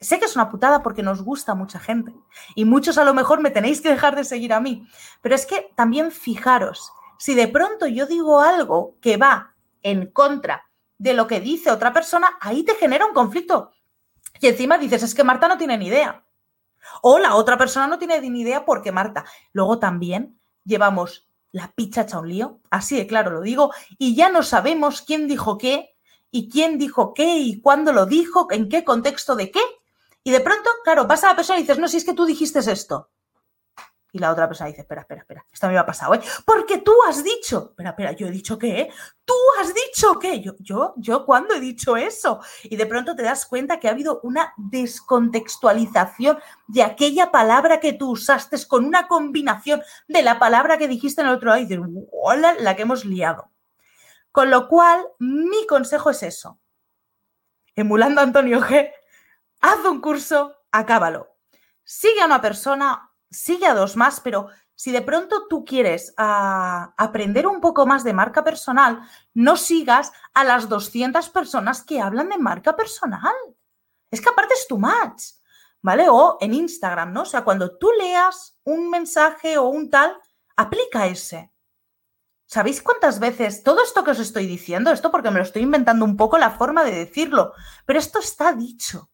Sé 0.00 0.18
que 0.18 0.24
es 0.24 0.34
una 0.34 0.48
putada 0.48 0.82
porque 0.82 1.02
nos 1.02 1.22
gusta 1.22 1.54
mucha 1.54 1.78
gente 1.78 2.14
y 2.54 2.64
muchos 2.64 2.96
a 2.96 3.04
lo 3.04 3.12
mejor 3.12 3.40
me 3.40 3.50
tenéis 3.50 3.82
que 3.82 3.90
dejar 3.90 4.16
de 4.16 4.24
seguir 4.24 4.52
a 4.54 4.60
mí, 4.60 4.86
pero 5.20 5.34
es 5.34 5.44
que 5.44 5.70
también 5.76 6.10
fijaros, 6.10 6.90
si 7.18 7.34
de 7.34 7.48
pronto 7.48 7.86
yo 7.86 8.06
digo 8.06 8.40
algo 8.40 8.96
que 9.02 9.18
va 9.18 9.54
en 9.82 10.10
contra 10.10 10.64
de 10.96 11.12
lo 11.12 11.26
que 11.26 11.40
dice 11.40 11.70
otra 11.70 11.92
persona, 11.92 12.38
ahí 12.40 12.62
te 12.62 12.76
genera 12.76 13.04
un 13.04 13.12
conflicto 13.12 13.72
y 14.40 14.48
encima 14.48 14.78
dices, 14.78 15.02
es 15.02 15.14
que 15.14 15.24
Marta 15.24 15.48
no 15.48 15.58
tiene 15.58 15.76
ni 15.76 15.86
idea. 15.86 16.24
O 17.02 17.18
la 17.18 17.36
otra 17.36 17.58
persona 17.58 17.86
no 17.86 17.98
tiene 17.98 18.20
ni 18.20 18.40
idea 18.40 18.64
porque 18.64 18.92
Marta. 18.92 19.24
Luego 19.52 19.78
también 19.78 20.38
llevamos 20.64 21.28
la 21.52 21.72
pizza 21.72 22.02
hecha 22.02 22.20
un 22.20 22.28
lío, 22.28 22.60
así 22.70 22.96
de 22.96 23.06
claro 23.06 23.30
lo 23.30 23.40
digo, 23.40 23.72
y 23.98 24.14
ya 24.14 24.30
no 24.30 24.42
sabemos 24.42 25.02
quién 25.02 25.26
dijo 25.26 25.58
qué, 25.58 25.96
y 26.30 26.48
quién 26.48 26.78
dijo 26.78 27.12
qué, 27.12 27.38
y 27.38 27.60
cuándo 27.60 27.92
lo 27.92 28.06
dijo, 28.06 28.46
en 28.50 28.68
qué 28.68 28.84
contexto 28.84 29.34
de 29.34 29.50
qué. 29.50 29.60
Y 30.22 30.30
de 30.30 30.40
pronto, 30.40 30.70
claro, 30.84 31.06
vas 31.06 31.24
a 31.24 31.28
la 31.28 31.36
persona 31.36 31.58
y 31.58 31.62
dices, 31.62 31.78
no, 31.78 31.88
si 31.88 31.96
es 31.96 32.04
que 32.04 32.14
tú 32.14 32.24
dijiste 32.24 32.60
esto. 32.60 33.10
Y 34.12 34.18
la 34.18 34.30
otra 34.30 34.48
persona 34.48 34.68
dice, 34.68 34.82
espera, 34.82 35.02
espera, 35.02 35.20
espera, 35.20 35.46
esto 35.52 35.68
me 35.68 35.78
ha 35.78 35.86
pasado, 35.86 36.14
¿eh? 36.14 36.20
Porque 36.44 36.78
tú 36.78 36.92
has 37.08 37.22
dicho, 37.22 37.70
espera, 37.70 37.90
espera, 37.90 38.12
yo 38.12 38.26
he 38.26 38.30
dicho 38.30 38.58
qué, 38.58 38.90
Tú 39.30 39.36
has 39.60 39.72
dicho 39.72 40.18
qué, 40.18 40.40
yo, 40.40 40.54
yo, 40.58 40.92
yo, 40.96 41.24
¿cuándo 41.24 41.54
he 41.54 41.60
dicho 41.60 41.96
eso? 41.96 42.40
Y 42.64 42.74
de 42.74 42.84
pronto 42.84 43.14
te 43.14 43.22
das 43.22 43.46
cuenta 43.46 43.78
que 43.78 43.86
ha 43.86 43.92
habido 43.92 44.18
una 44.24 44.52
descontextualización 44.56 46.40
de 46.66 46.82
aquella 46.82 47.30
palabra 47.30 47.78
que 47.78 47.92
tú 47.92 48.10
usaste 48.10 48.56
con 48.66 48.84
una 48.84 49.06
combinación 49.06 49.82
de 50.08 50.22
la 50.22 50.40
palabra 50.40 50.78
que 50.78 50.88
dijiste 50.88 51.20
en 51.20 51.28
el 51.28 51.34
otro 51.34 51.50
lado 51.50 51.60
y 51.60 51.66
dices, 51.66 51.80
hola, 52.10 52.56
la 52.58 52.74
que 52.74 52.82
hemos 52.82 53.04
liado. 53.04 53.52
Con 54.32 54.50
lo 54.50 54.66
cual, 54.66 55.06
mi 55.20 55.64
consejo 55.64 56.10
es 56.10 56.24
eso. 56.24 56.58
Emulando 57.76 58.20
a 58.20 58.24
Antonio 58.24 58.60
G, 58.60 58.90
haz 59.60 59.84
un 59.84 60.00
curso, 60.00 60.56
acábalo. 60.72 61.36
Sigue 61.84 62.20
a 62.20 62.26
una 62.26 62.40
persona 62.40 63.09
sigue 63.30 63.66
a 63.66 63.74
dos 63.74 63.96
más, 63.96 64.20
pero 64.20 64.48
si 64.74 64.92
de 64.92 65.02
pronto 65.02 65.46
tú 65.48 65.64
quieres 65.64 66.14
ah, 66.16 66.94
aprender 66.96 67.46
un 67.46 67.60
poco 67.60 67.86
más 67.86 68.02
de 68.02 68.12
marca 68.12 68.42
personal, 68.42 69.02
no 69.34 69.56
sigas 69.56 70.12
a 70.32 70.42
las 70.42 70.68
200 70.68 71.28
personas 71.28 71.82
que 71.84 72.00
hablan 72.00 72.30
de 72.30 72.38
marca 72.38 72.76
personal. 72.76 73.34
Es 74.10 74.20
que 74.20 74.30
aparte 74.30 74.54
es 74.54 74.66
tu 74.66 74.78
match, 74.78 75.22
¿vale? 75.82 76.08
O 76.08 76.38
en 76.40 76.54
Instagram, 76.54 77.12
¿no? 77.12 77.22
O 77.22 77.26
sea, 77.26 77.44
cuando 77.44 77.76
tú 77.76 77.90
leas 77.98 78.58
un 78.64 78.90
mensaje 78.90 79.58
o 79.58 79.68
un 79.68 79.90
tal, 79.90 80.16
aplica 80.56 81.06
ese. 81.06 81.52
¿Sabéis 82.46 82.82
cuántas 82.82 83.20
veces 83.20 83.62
todo 83.62 83.84
esto 83.84 84.02
que 84.02 84.10
os 84.10 84.18
estoy 84.18 84.46
diciendo, 84.46 84.90
esto 84.90 85.12
porque 85.12 85.30
me 85.30 85.36
lo 85.36 85.44
estoy 85.44 85.62
inventando 85.62 86.04
un 86.04 86.16
poco 86.16 86.36
la 86.38 86.50
forma 86.50 86.82
de 86.84 86.92
decirlo, 86.92 87.52
pero 87.86 87.98
esto 87.98 88.18
está 88.18 88.52
dicho. 88.52 89.10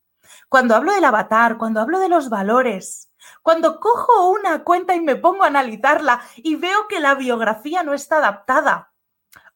Cuando 0.49 0.75
hablo 0.75 0.95
del 0.95 1.05
avatar, 1.05 1.59
cuando 1.59 1.81
hablo 1.81 1.99
de 1.99 2.09
los 2.09 2.31
valores, 2.31 3.06
cuando 3.47 3.79
cojo 3.79 4.31
una 4.31 4.65
cuenta 4.65 4.97
y 4.97 5.01
me 5.01 5.15
pongo 5.15 5.45
a 5.45 5.47
analizarla 5.47 6.21
y 6.35 6.57
veo 6.57 6.89
que 6.89 6.99
la 6.99 7.15
biografía 7.15 7.85
no 7.85 7.95
está 7.95 8.17
adaptada 8.17 8.93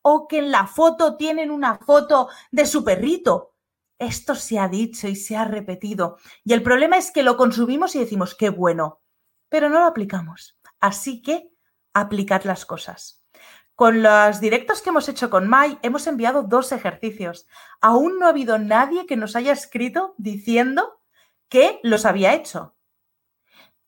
o 0.01 0.29
que 0.29 0.39
en 0.39 0.53
la 0.53 0.69
foto 0.69 1.17
tienen 1.17 1.51
una 1.51 1.77
foto 1.77 2.29
de 2.53 2.67
su 2.67 2.85
perrito, 2.85 3.57
esto 3.99 4.37
se 4.37 4.61
ha 4.61 4.69
dicho 4.69 5.09
y 5.09 5.17
se 5.17 5.37
ha 5.37 5.45
repetido. 5.45 6.19
Y 6.45 6.53
el 6.53 6.63
problema 6.63 6.99
es 6.99 7.11
que 7.11 7.25
lo 7.25 7.37
consumimos 7.37 7.97
y 7.97 7.99
decimos, 7.99 8.37
qué 8.37 8.49
bueno, 8.49 9.01
pero 9.49 9.69
no 9.69 9.81
lo 9.81 9.87
aplicamos. 9.87 10.57
Así 10.79 11.21
que 11.21 11.51
aplicad 11.93 12.45
las 12.45 12.67
cosas. 12.67 13.25
Con 13.75 14.05
los 14.05 14.39
directos 14.39 14.83
que 14.83 14.91
hemos 14.91 15.09
hecho 15.09 15.31
con 15.31 15.49
Mai, 15.49 15.81
hemos 15.83 16.07
enviado 16.07 16.45
dos 16.45 16.71
ejercicios. 16.71 17.49
Aún 17.81 18.21
no 18.21 18.27
ha 18.27 18.29
habido 18.29 18.57
nadie 18.57 19.07
que 19.07 19.17
nos 19.17 19.35
haya 19.35 19.53
escrito 19.53 20.15
diciendo 20.17 21.01
que 21.49 21.81
los 21.83 22.07
había 22.07 22.35
hecho. 22.35 22.77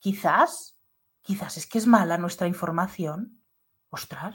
Quizás, 0.03 0.77
quizás 1.21 1.57
es 1.57 1.69
que 1.69 1.79
es 1.79 1.87
mala 1.87 2.19
nuestra 2.19 2.49
información. 2.49 3.41
Ostras, 3.89 4.35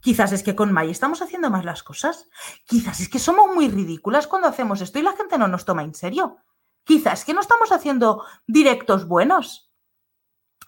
quizás 0.00 0.30
es 0.30 0.44
que 0.44 0.54
con 0.54 0.70
May 0.70 0.90
estamos 0.90 1.22
haciendo 1.22 1.50
más 1.50 1.64
las 1.64 1.82
cosas. 1.82 2.30
Quizás 2.66 3.00
es 3.00 3.08
que 3.08 3.18
somos 3.18 3.52
muy 3.52 3.68
ridículas 3.68 4.28
cuando 4.28 4.46
hacemos 4.46 4.80
esto 4.80 5.00
y 5.00 5.02
la 5.02 5.16
gente 5.16 5.36
no 5.36 5.48
nos 5.48 5.64
toma 5.64 5.82
en 5.82 5.92
serio. 5.92 6.36
Quizás 6.84 7.18
es 7.18 7.24
que 7.24 7.34
no 7.34 7.40
estamos 7.40 7.72
haciendo 7.72 8.24
directos 8.46 9.08
buenos. 9.08 9.72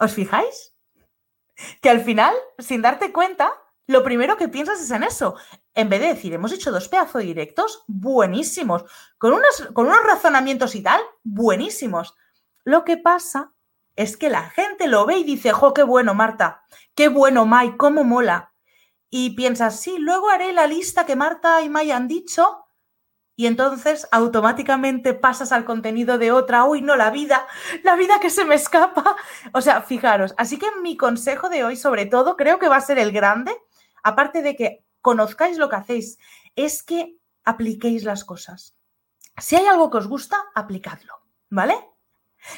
¿Os 0.00 0.12
fijáis? 0.14 0.74
Que 1.80 1.90
al 1.90 2.00
final, 2.00 2.34
sin 2.58 2.82
darte 2.82 3.12
cuenta, 3.12 3.52
lo 3.86 4.02
primero 4.02 4.36
que 4.36 4.48
piensas 4.48 4.80
es 4.80 4.90
en 4.90 5.04
eso. 5.04 5.36
En 5.74 5.88
vez 5.88 6.00
de 6.00 6.08
decir, 6.08 6.32
hemos 6.32 6.50
hecho 6.50 6.72
dos 6.72 6.88
pedazos 6.88 7.22
directos 7.22 7.84
buenísimos, 7.86 8.82
con, 9.16 9.40
con 9.74 9.86
unos 9.86 10.02
razonamientos 10.02 10.74
y 10.74 10.82
tal, 10.82 11.00
buenísimos. 11.22 12.16
Lo 12.64 12.84
que 12.84 12.96
pasa 12.96 13.54
es 13.96 14.16
que 14.16 14.30
la 14.30 14.50
gente 14.50 14.88
lo 14.88 15.06
ve 15.06 15.18
y 15.18 15.24
dice, 15.24 15.52
jo, 15.52 15.74
qué 15.74 15.82
bueno, 15.82 16.14
Marta, 16.14 16.62
qué 16.94 17.08
bueno, 17.08 17.46
Mai, 17.46 17.76
cómo 17.76 18.04
mola. 18.04 18.52
Y 19.10 19.30
piensas, 19.30 19.80
sí, 19.80 19.96
luego 19.98 20.30
haré 20.30 20.52
la 20.52 20.66
lista 20.66 21.06
que 21.06 21.16
Marta 21.16 21.62
y 21.62 21.68
Mai 21.68 21.90
han 21.90 22.08
dicho 22.08 22.66
y 23.40 23.46
entonces 23.46 24.06
automáticamente 24.12 25.14
pasas 25.14 25.50
al 25.50 25.64
contenido 25.64 26.18
de 26.18 26.30
otra, 26.30 26.64
uy, 26.64 26.82
no, 26.82 26.94
la 26.94 27.08
vida, 27.08 27.46
la 27.84 27.96
vida 27.96 28.20
que 28.20 28.28
se 28.28 28.44
me 28.44 28.54
escapa. 28.54 29.16
O 29.54 29.62
sea, 29.62 29.80
fijaros, 29.80 30.34
así 30.36 30.58
que 30.58 30.66
mi 30.82 30.94
consejo 30.94 31.48
de 31.48 31.64
hoy, 31.64 31.76
sobre 31.76 32.04
todo, 32.04 32.36
creo 32.36 32.58
que 32.58 32.68
va 32.68 32.76
a 32.76 32.82
ser 32.82 32.98
el 32.98 33.12
grande, 33.12 33.56
aparte 34.02 34.42
de 34.42 34.56
que 34.56 34.84
conozcáis 35.00 35.56
lo 35.56 35.70
que 35.70 35.76
hacéis, 35.76 36.18
es 36.54 36.82
que 36.82 37.16
apliquéis 37.42 38.04
las 38.04 38.26
cosas. 38.26 38.76
Si 39.38 39.56
hay 39.56 39.64
algo 39.64 39.88
que 39.88 39.96
os 39.96 40.06
gusta, 40.06 40.36
aplicadlo, 40.54 41.14
¿vale? 41.48 41.89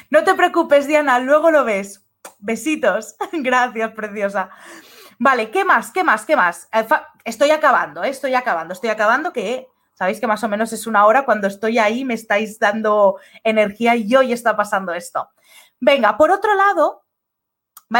No 0.09 0.23
te 0.23 0.33
preocupes, 0.35 0.87
Diana, 0.87 1.19
luego 1.19 1.51
lo 1.51 1.63
ves. 1.63 2.05
Besitos. 2.39 3.15
Gracias, 3.31 3.91
preciosa. 3.91 4.49
Vale, 5.19 5.51
¿qué 5.51 5.63
más? 5.63 5.91
¿Qué 5.91 6.03
más? 6.03 6.25
¿Qué 6.25 6.35
más? 6.35 6.67
Eh, 6.73 6.85
estoy 7.23 7.51
acabando, 7.51 8.03
¿eh? 8.03 8.09
estoy 8.09 8.33
acabando, 8.33 8.73
estoy 8.73 8.89
acabando 8.89 9.31
que 9.31 9.67
sabéis 9.93 10.19
que 10.19 10.27
más 10.27 10.43
o 10.43 10.49
menos 10.49 10.73
es 10.73 10.87
una 10.87 11.05
hora 11.05 11.23
cuando 11.23 11.47
estoy 11.47 11.77
ahí, 11.77 12.03
me 12.03 12.15
estáis 12.15 12.59
dando 12.59 13.19
energía 13.43 13.95
y 13.95 14.13
hoy 14.15 14.33
está 14.33 14.55
pasando 14.55 14.93
esto. 14.93 15.29
Venga, 15.79 16.17
por 16.17 16.31
otro 16.31 16.55
lado, 16.55 17.02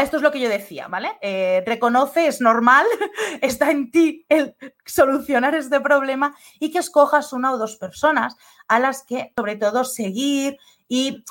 esto 0.01 0.17
es 0.17 0.23
lo 0.23 0.31
que 0.31 0.39
yo 0.39 0.49
decía, 0.49 0.87
¿vale? 0.87 1.11
Eh, 1.21 1.63
reconoce, 1.65 2.27
es 2.27 2.41
normal, 2.41 2.85
está 3.41 3.69
en 3.69 3.91
ti 3.91 4.25
el 4.29 4.55
solucionar 4.85 5.53
este 5.55 5.79
problema 5.79 6.35
y 6.59 6.71
que 6.71 6.79
escojas 6.79 7.33
una 7.33 7.53
o 7.53 7.57
dos 7.57 7.75
personas 7.77 8.35
a 8.67 8.79
las 8.79 9.03
que, 9.03 9.31
sobre 9.35 9.55
todo, 9.55 9.83
seguir, 9.83 10.57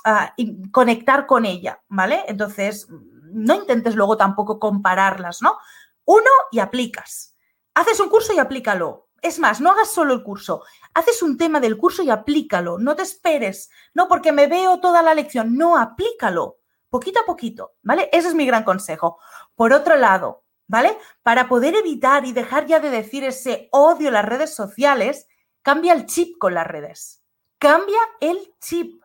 Ah, 0.05 0.33
y, 0.37 0.71
conectar 0.71 1.27
con 1.27 1.45
ella, 1.45 1.81
¿vale? 1.89 2.25
Entonces, 2.27 2.89
no 2.91 3.55
intentes 3.55 3.95
luego 3.95 4.17
tampoco 4.17 4.59
compararlas, 4.59 5.41
¿no? 5.41 5.57
Uno 6.05 6.31
y 6.51 6.59
aplicas. 6.59 7.37
Haces 7.75 8.01
un 8.01 8.09
curso 8.09 8.33
y 8.33 8.39
aplícalo. 8.39 9.09
Es 9.21 9.39
más, 9.39 9.61
no 9.61 9.71
hagas 9.71 9.93
solo 9.93 10.15
el 10.15 10.25
curso, 10.25 10.65
haces 10.95 11.23
un 11.23 11.37
tema 11.37 11.61
del 11.61 11.79
curso 11.79 12.03
y 12.03 12.11
aplícalo. 12.11 12.79
No 12.79 12.97
te 12.97 13.03
esperes, 13.03 13.71
no 13.95 14.09
porque 14.09 14.33
me 14.33 14.49
veo 14.49 14.81
toda 14.81 15.01
la 15.01 15.15
lección, 15.15 15.57
no, 15.57 15.79
aplícalo, 15.79 16.59
poquito 16.93 17.21
a 17.21 17.25
poquito, 17.25 17.73
¿vale? 17.83 18.11
Ese 18.13 18.29
es 18.29 18.35
mi 18.35 18.47
gran 18.47 18.65
consejo. 18.65 19.19
Por 19.55 19.73
otro 19.73 19.97
lado, 19.97 20.45
¿vale? 20.69 20.99
Para 21.23 21.49
poder 21.49 21.75
evitar 21.75 22.27
y 22.27 22.33
dejar 22.33 22.67
ya 22.67 22.81
de 22.81 22.91
decir 22.91 23.25
ese 23.25 23.71
odio 23.73 24.11
a 24.11 24.13
las 24.13 24.27
redes 24.27 24.55
sociales, 24.55 25.27
cambia 25.63 25.95
el 25.95 26.05
chip 26.05 26.37
con 26.39 26.53
las 26.53 26.67
redes. 26.67 27.23
Cambia 27.59 27.99
el 28.21 28.55
chip. 28.61 29.03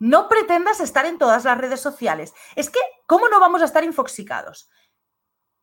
No 0.00 0.28
pretendas 0.28 0.80
estar 0.80 1.06
en 1.06 1.18
todas 1.18 1.44
las 1.44 1.56
redes 1.56 1.80
sociales. 1.80 2.34
Es 2.56 2.68
que, 2.68 2.80
¿cómo 3.06 3.28
no 3.28 3.38
vamos 3.38 3.62
a 3.62 3.66
estar 3.66 3.84
infoxicados? 3.84 4.68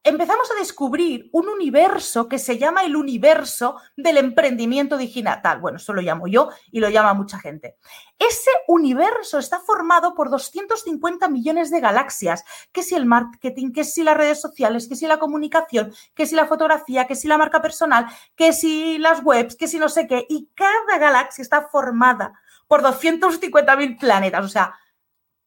Empezamos 0.08 0.52
a 0.52 0.60
descubrir 0.60 1.32
un 1.32 1.50
universo 1.50 2.30
que 2.30 2.38
se 2.38 2.60
llama 2.60 2.84
el 2.84 2.96
universo 2.96 3.82
del 3.98 4.18
emprendimiento 4.18 4.98
digital. 4.98 5.60
Bueno, 5.60 5.78
eso 5.78 5.94
lo 5.94 6.02
llamo 6.04 6.28
yo 6.28 6.50
y 6.72 6.80
lo 6.80 6.90
llama 6.90 7.16
mucha 7.16 7.40
gente. 7.40 7.76
Ese 8.20 8.52
universo 8.68 9.40
está 9.40 9.60
formado 9.62 10.14
por 10.14 10.30
250 10.30 11.28
millones 11.28 11.72
de 11.72 11.80
galaxias. 11.80 12.44
Que 12.72 12.84
si 12.84 12.94
el 12.94 13.08
marketing, 13.08 13.74
que 13.74 13.84
si 13.84 14.04
las 14.04 14.16
redes 14.16 14.40
sociales, 14.40 14.88
que 14.88 14.96
si 14.96 15.08
la 15.08 15.18
comunicación, 15.18 15.92
que 16.14 16.28
si 16.28 16.36
la 16.36 16.46
fotografía, 16.46 17.08
que 17.08 17.16
si 17.16 17.28
la 17.28 17.40
marca 17.40 17.64
personal, 17.64 18.06
que 18.36 18.54
si 18.54 19.00
las 19.00 19.24
webs, 19.24 19.56
que 19.56 19.68
si 19.68 19.80
no 19.80 19.90
sé 19.90 20.06
qué. 20.06 20.28
Y 20.30 20.52
cada 20.54 21.00
galaxia 21.00 21.42
está 21.42 21.68
formada 21.68 22.40
por 22.68 22.84
250.000 22.84 24.00
planetas. 24.00 24.46
O 24.46 24.50
sea, 24.50 24.76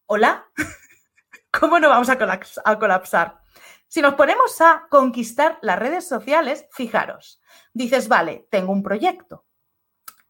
¿hola? 0.06 0.48
¿Cómo 1.52 1.78
no 1.78 1.88
vamos 1.88 2.08
a, 2.10 2.18
colapsar? 2.18 3.40
Si 3.88 4.02
nos 4.02 4.14
ponemos 4.14 4.60
a 4.60 4.86
conquistar 4.90 5.58
las 5.62 5.78
redes 5.78 6.06
sociales, 6.06 6.66
fijaros, 6.70 7.40
dices, 7.72 8.08
vale, 8.08 8.46
tengo 8.50 8.72
un 8.72 8.82
proyecto, 8.82 9.46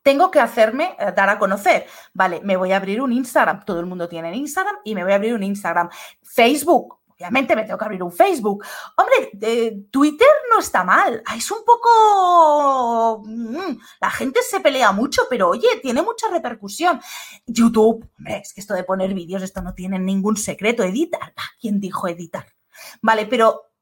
tengo 0.09 0.31
que 0.31 0.41
hacerme 0.41 0.97
eh, 0.99 1.13
dar 1.15 1.29
a 1.29 1.39
conocer. 1.39 1.87
Vale, 2.15 2.41
me 2.43 2.57
voy 2.57 2.73
a 2.73 2.77
abrir 2.77 3.03
un 3.03 3.13
Instagram. 3.13 3.65
Todo 3.67 3.81
el 3.81 3.85
mundo 3.85 4.09
tiene 4.09 4.35
Instagram 4.35 4.77
y 4.83 4.95
me 4.95 5.03
voy 5.03 5.13
a 5.13 5.17
abrir 5.17 5.35
un 5.35 5.43
Instagram. 5.43 5.91
Facebook. 6.23 6.99
Obviamente 7.09 7.55
me 7.55 7.65
tengo 7.65 7.77
que 7.77 7.85
abrir 7.85 8.03
un 8.03 8.13
Facebook. 8.13 8.65
Hombre, 8.97 9.31
eh, 9.43 9.77
Twitter 9.91 10.29
no 10.51 10.61
está 10.61 10.83
mal. 10.83 11.23
Ah, 11.27 11.37
es 11.37 11.51
un 11.51 11.59
poco... 11.63 13.23
Mm, 13.27 13.77
la 14.01 14.11
gente 14.11 14.41
se 14.41 14.61
pelea 14.61 14.93
mucho, 14.93 15.25
pero 15.29 15.51
oye, 15.51 15.69
tiene 15.83 16.01
mucha 16.01 16.29
repercusión. 16.31 17.01
YouTube, 17.47 18.09
hombre, 18.17 18.39
es 18.39 18.55
que 18.55 18.63
esto 18.63 18.73
de 18.73 18.85
poner 18.85 19.13
vídeos, 19.13 19.43
esto 19.43 19.61
no 19.61 19.75
tiene 19.75 19.99
ningún 19.99 20.39
secreto. 20.39 20.85
Editar. 20.85 21.35
¿Quién 21.61 21.81
dijo 21.81 22.09
editar? 22.09 22.47
Vale, 23.03 23.27
pero... 23.27 23.73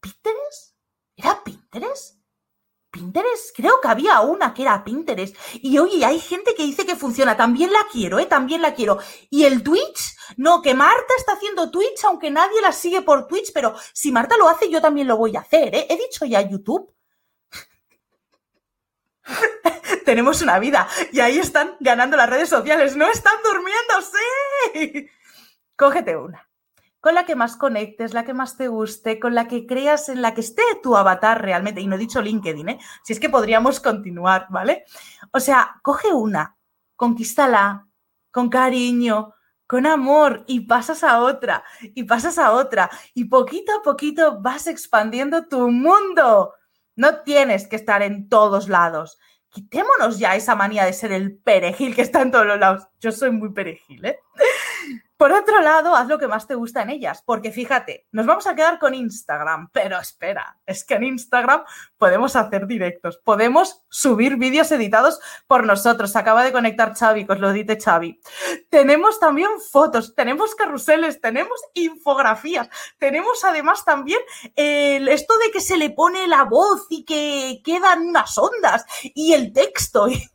¿Pinterest? 0.00 0.74
¿Era 1.16 1.42
Pinterest? 1.44 2.22
Pinterest, 2.92 3.56
creo 3.56 3.80
que 3.80 3.88
había 3.88 4.20
una 4.20 4.52
que 4.52 4.62
era 4.62 4.84
Pinterest. 4.84 5.34
Y 5.54 5.78
oye, 5.78 6.04
hay 6.04 6.20
gente 6.20 6.54
que 6.54 6.64
dice 6.64 6.84
que 6.84 6.94
funciona. 6.94 7.36
También 7.36 7.72
la 7.72 7.86
quiero, 7.90 8.18
¿eh? 8.18 8.26
También 8.26 8.60
la 8.60 8.74
quiero. 8.74 8.98
Y 9.30 9.44
el 9.44 9.62
Twitch, 9.62 10.14
no, 10.36 10.60
que 10.60 10.74
Marta 10.74 11.14
está 11.16 11.32
haciendo 11.32 11.70
Twitch, 11.70 12.04
aunque 12.04 12.30
nadie 12.30 12.60
la 12.60 12.70
sigue 12.70 13.00
por 13.00 13.26
Twitch, 13.26 13.52
pero 13.54 13.74
si 13.94 14.12
Marta 14.12 14.36
lo 14.36 14.48
hace, 14.48 14.70
yo 14.70 14.82
también 14.82 15.08
lo 15.08 15.16
voy 15.16 15.34
a 15.36 15.40
hacer, 15.40 15.74
¿eh? 15.74 15.86
He 15.88 15.96
dicho 15.96 16.26
ya 16.26 16.42
YouTube. 16.42 16.94
Tenemos 20.04 20.42
una 20.42 20.58
vida 20.58 20.86
y 21.12 21.20
ahí 21.20 21.38
están 21.38 21.76
ganando 21.80 22.18
las 22.18 22.28
redes 22.28 22.50
sociales. 22.50 22.94
No 22.94 23.08
están 23.08 23.36
durmiendo, 23.42 23.94
sí. 24.02 25.08
Cógete 25.76 26.16
una 26.16 26.51
con 27.02 27.16
la 27.16 27.26
que 27.26 27.34
más 27.34 27.56
conectes, 27.56 28.14
la 28.14 28.24
que 28.24 28.32
más 28.32 28.56
te 28.56 28.68
guste, 28.68 29.18
con 29.18 29.34
la 29.34 29.48
que 29.48 29.66
creas 29.66 30.08
en 30.08 30.22
la 30.22 30.34
que 30.34 30.40
esté 30.40 30.62
tu 30.84 30.96
avatar 30.96 31.42
realmente. 31.42 31.80
Y 31.80 31.88
no 31.88 31.96
he 31.96 31.98
dicho 31.98 32.22
LinkedIn, 32.22 32.68
¿eh? 32.68 32.78
Si 33.02 33.12
es 33.12 33.18
que 33.18 33.28
podríamos 33.28 33.80
continuar, 33.80 34.46
¿vale? 34.50 34.84
O 35.32 35.40
sea, 35.40 35.80
coge 35.82 36.12
una, 36.12 36.56
conquístala 36.94 37.88
con 38.30 38.48
cariño, 38.48 39.34
con 39.66 39.84
amor 39.84 40.44
y 40.46 40.60
pasas 40.60 41.02
a 41.02 41.18
otra 41.22 41.64
y 41.80 42.04
pasas 42.04 42.38
a 42.38 42.52
otra 42.52 42.88
y 43.14 43.24
poquito 43.24 43.72
a 43.74 43.82
poquito 43.82 44.40
vas 44.40 44.68
expandiendo 44.68 45.48
tu 45.48 45.72
mundo. 45.72 46.54
No 46.94 47.22
tienes 47.22 47.66
que 47.66 47.74
estar 47.74 48.02
en 48.02 48.28
todos 48.28 48.68
lados. 48.68 49.18
Quitémonos 49.48 50.20
ya 50.20 50.36
esa 50.36 50.54
manía 50.54 50.84
de 50.84 50.92
ser 50.92 51.10
el 51.10 51.36
perejil 51.36 51.96
que 51.96 52.02
está 52.02 52.22
en 52.22 52.30
todos 52.30 52.46
los 52.46 52.60
lados. 52.60 52.86
Yo 53.00 53.10
soy 53.10 53.32
muy 53.32 53.52
perejil, 53.52 54.04
¿eh? 54.04 54.20
Por 55.22 55.30
otro 55.30 55.60
lado, 55.60 55.94
haz 55.94 56.08
lo 56.08 56.18
que 56.18 56.26
más 56.26 56.48
te 56.48 56.56
gusta 56.56 56.82
en 56.82 56.90
ellas, 56.90 57.22
porque 57.24 57.52
fíjate, 57.52 58.08
nos 58.10 58.26
vamos 58.26 58.44
a 58.48 58.56
quedar 58.56 58.80
con 58.80 58.92
Instagram, 58.92 59.68
pero 59.70 60.00
espera, 60.00 60.58
es 60.66 60.82
que 60.82 60.94
en 60.94 61.04
Instagram 61.04 61.62
podemos 61.96 62.34
hacer 62.34 62.66
directos, 62.66 63.18
podemos 63.18 63.84
subir 63.88 64.34
vídeos 64.36 64.72
editados 64.72 65.20
por 65.46 65.64
nosotros. 65.64 66.16
acaba 66.16 66.42
de 66.42 66.50
conectar 66.50 66.92
Xavi, 66.92 67.24
que 67.24 67.34
os 67.34 67.38
lo 67.38 67.52
dice 67.52 67.78
Xavi. 67.80 68.20
Tenemos 68.68 69.20
también 69.20 69.50
fotos, 69.70 70.12
tenemos 70.16 70.56
carruseles, 70.56 71.20
tenemos 71.20 71.60
infografías, 71.74 72.68
tenemos 72.98 73.44
además 73.44 73.84
también 73.84 74.18
esto 74.56 75.38
de 75.38 75.52
que 75.52 75.60
se 75.60 75.76
le 75.76 75.90
pone 75.90 76.26
la 76.26 76.42
voz 76.42 76.88
y 76.90 77.04
que 77.04 77.62
quedan 77.64 78.08
unas 78.08 78.36
ondas 78.38 78.84
y 79.04 79.34
el 79.34 79.52
texto. 79.52 80.08
y 80.08 80.28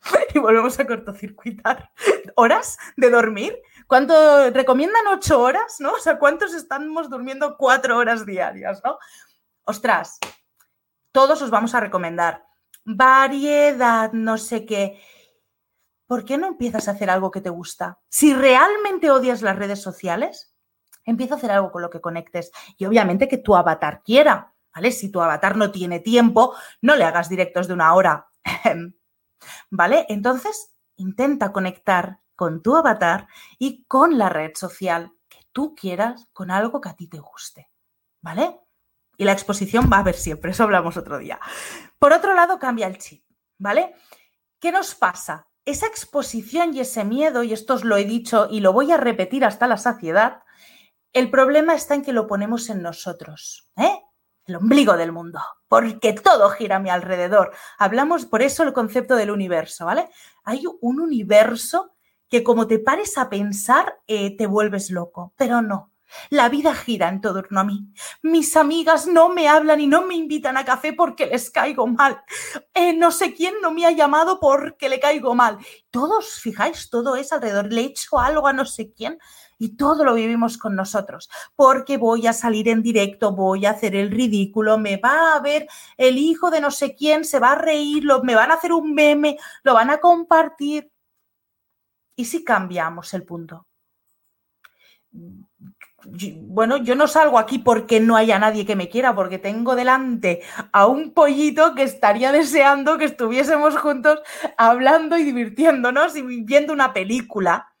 volvemos 0.38 0.78
a 0.80 0.86
cortocircuitar. 0.86 1.90
¿Horas 2.34 2.78
de 2.96 3.10
dormir? 3.10 3.60
¿Cuánto 3.90 4.50
recomiendan 4.50 5.04
ocho 5.08 5.42
horas, 5.42 5.80
no? 5.80 5.94
O 5.94 5.98
sea, 5.98 6.16
¿cuántos 6.16 6.54
estamos 6.54 7.10
durmiendo 7.10 7.56
cuatro 7.56 7.98
horas 7.98 8.24
diarias, 8.24 8.80
no? 8.84 9.00
Ostras, 9.64 10.20
todos 11.10 11.42
os 11.42 11.50
vamos 11.50 11.74
a 11.74 11.80
recomendar. 11.80 12.44
Variedad, 12.84 14.12
no 14.12 14.38
sé 14.38 14.64
qué. 14.64 15.02
¿Por 16.06 16.24
qué 16.24 16.38
no 16.38 16.46
empiezas 16.46 16.86
a 16.86 16.92
hacer 16.92 17.10
algo 17.10 17.32
que 17.32 17.40
te 17.40 17.50
gusta? 17.50 17.98
Si 18.08 18.32
realmente 18.32 19.10
odias 19.10 19.42
las 19.42 19.56
redes 19.56 19.82
sociales, 19.82 20.54
empieza 21.04 21.34
a 21.34 21.38
hacer 21.38 21.50
algo 21.50 21.72
con 21.72 21.82
lo 21.82 21.90
que 21.90 22.00
conectes. 22.00 22.52
Y 22.78 22.84
obviamente 22.84 23.26
que 23.26 23.38
tu 23.38 23.56
avatar 23.56 24.04
quiera, 24.04 24.54
¿vale? 24.72 24.92
Si 24.92 25.10
tu 25.10 25.20
avatar 25.20 25.56
no 25.56 25.72
tiene 25.72 25.98
tiempo, 25.98 26.54
no 26.80 26.94
le 26.94 27.02
hagas 27.02 27.28
directos 27.28 27.66
de 27.66 27.74
una 27.74 27.92
hora. 27.94 28.28
¿Vale? 29.68 30.06
Entonces, 30.08 30.76
intenta 30.94 31.50
conectar 31.50 32.19
con 32.40 32.62
tu 32.62 32.74
avatar 32.74 33.28
y 33.58 33.84
con 33.84 34.16
la 34.16 34.30
red 34.30 34.52
social 34.54 35.12
que 35.28 35.40
tú 35.52 35.74
quieras 35.74 36.26
con 36.32 36.50
algo 36.50 36.80
que 36.80 36.88
a 36.88 36.96
ti 36.96 37.06
te 37.06 37.18
guste. 37.18 37.68
¿Vale? 38.22 38.58
Y 39.18 39.24
la 39.24 39.32
exposición 39.32 39.90
va 39.92 39.98
a 39.98 40.00
haber 40.00 40.14
siempre, 40.14 40.50
eso 40.52 40.62
hablamos 40.62 40.96
otro 40.96 41.18
día. 41.18 41.38
Por 41.98 42.14
otro 42.14 42.32
lado, 42.32 42.58
cambia 42.58 42.86
el 42.86 42.96
chip, 42.96 43.22
¿vale? 43.58 43.94
¿Qué 44.58 44.72
nos 44.72 44.94
pasa? 44.94 45.48
Esa 45.66 45.86
exposición 45.86 46.74
y 46.74 46.80
ese 46.80 47.04
miedo, 47.04 47.42
y 47.42 47.52
esto 47.52 47.74
os 47.74 47.84
lo 47.84 47.98
he 47.98 48.06
dicho 48.06 48.48
y 48.50 48.60
lo 48.60 48.72
voy 48.72 48.90
a 48.90 48.96
repetir 48.96 49.44
hasta 49.44 49.68
la 49.68 49.76
saciedad, 49.76 50.42
el 51.12 51.30
problema 51.30 51.74
está 51.74 51.94
en 51.94 52.02
que 52.02 52.14
lo 52.14 52.26
ponemos 52.26 52.70
en 52.70 52.80
nosotros, 52.80 53.68
¿eh? 53.76 54.00
El 54.46 54.56
ombligo 54.56 54.96
del 54.96 55.12
mundo, 55.12 55.40
porque 55.68 56.14
todo 56.14 56.48
gira 56.48 56.76
a 56.76 56.80
mi 56.80 56.88
alrededor. 56.88 57.52
Hablamos 57.76 58.24
por 58.24 58.40
eso 58.40 58.62
el 58.62 58.72
concepto 58.72 59.14
del 59.14 59.30
universo, 59.30 59.84
¿vale? 59.84 60.08
Hay 60.42 60.64
un 60.80 61.00
universo 61.00 61.96
que 62.30 62.42
como 62.42 62.66
te 62.66 62.78
pares 62.78 63.18
a 63.18 63.28
pensar, 63.28 64.00
eh, 64.06 64.36
te 64.36 64.46
vuelves 64.46 64.90
loco, 64.90 65.34
pero 65.36 65.60
no. 65.60 65.90
La 66.28 66.48
vida 66.48 66.74
gira 66.74 67.08
en 67.08 67.20
torno 67.20 67.60
a 67.60 67.64
mí. 67.64 67.86
Mis 68.22 68.56
amigas 68.56 69.06
no 69.06 69.28
me 69.28 69.48
hablan 69.48 69.80
y 69.80 69.86
no 69.86 70.02
me 70.02 70.14
invitan 70.14 70.56
a 70.56 70.64
café 70.64 70.92
porque 70.92 71.26
les 71.26 71.50
caigo 71.50 71.86
mal. 71.86 72.22
Eh, 72.74 72.94
no 72.94 73.10
sé 73.10 73.34
quién 73.34 73.54
no 73.60 73.72
me 73.72 73.84
ha 73.84 73.90
llamado 73.90 74.40
porque 74.40 74.88
le 74.88 75.00
caigo 75.00 75.34
mal. 75.34 75.58
Todos, 75.90 76.40
fijáis, 76.40 76.88
todo 76.90 77.16
es 77.16 77.32
alrededor. 77.32 77.72
Le 77.72 77.82
he 77.82 77.84
hecho 77.84 78.18
algo 78.18 78.46
a 78.46 78.52
no 78.52 78.64
sé 78.64 78.92
quién 78.92 79.18
y 79.58 79.76
todo 79.76 80.04
lo 80.04 80.14
vivimos 80.14 80.56
con 80.56 80.74
nosotros. 80.74 81.28
Porque 81.54 81.98
voy 81.98 82.26
a 82.26 82.32
salir 82.32 82.68
en 82.68 82.82
directo, 82.82 83.32
voy 83.32 83.66
a 83.66 83.70
hacer 83.70 83.94
el 83.94 84.10
ridículo, 84.10 84.78
me 84.78 84.96
va 84.96 85.34
a 85.34 85.40
ver 85.40 85.68
el 85.96 86.18
hijo 86.18 86.50
de 86.50 86.60
no 86.60 86.70
sé 86.70 86.96
quién, 86.96 87.24
se 87.24 87.38
va 87.38 87.52
a 87.52 87.56
reír, 87.56 88.04
me 88.24 88.34
van 88.34 88.50
a 88.50 88.54
hacer 88.54 88.72
un 88.72 88.94
meme, 88.94 89.36
lo 89.62 89.74
van 89.74 89.90
a 89.90 89.98
compartir. 89.98 90.90
¿Y 92.16 92.24
si 92.24 92.44
cambiamos 92.44 93.14
el 93.14 93.24
punto? 93.24 93.66
bueno, 96.42 96.78
yo 96.78 96.94
no 96.94 97.06
salgo 97.06 97.38
aquí 97.38 97.58
porque 97.58 98.00
no 98.00 98.16
haya 98.16 98.38
nadie 98.38 98.64
que 98.64 98.76
me 98.76 98.88
quiera, 98.88 99.14
porque 99.14 99.38
tengo 99.38 99.74
delante 99.74 100.40
a 100.72 100.86
un 100.86 101.12
pollito 101.12 101.74
que 101.74 101.82
estaría 101.82 102.32
deseando 102.32 102.96
que 102.96 103.04
estuviésemos 103.04 103.76
juntos 103.76 104.20
hablando 104.56 105.18
y 105.18 105.24
divirtiéndonos 105.24 106.16
y 106.16 106.22
viendo 106.22 106.72
una 106.72 106.92
película, 106.92 107.74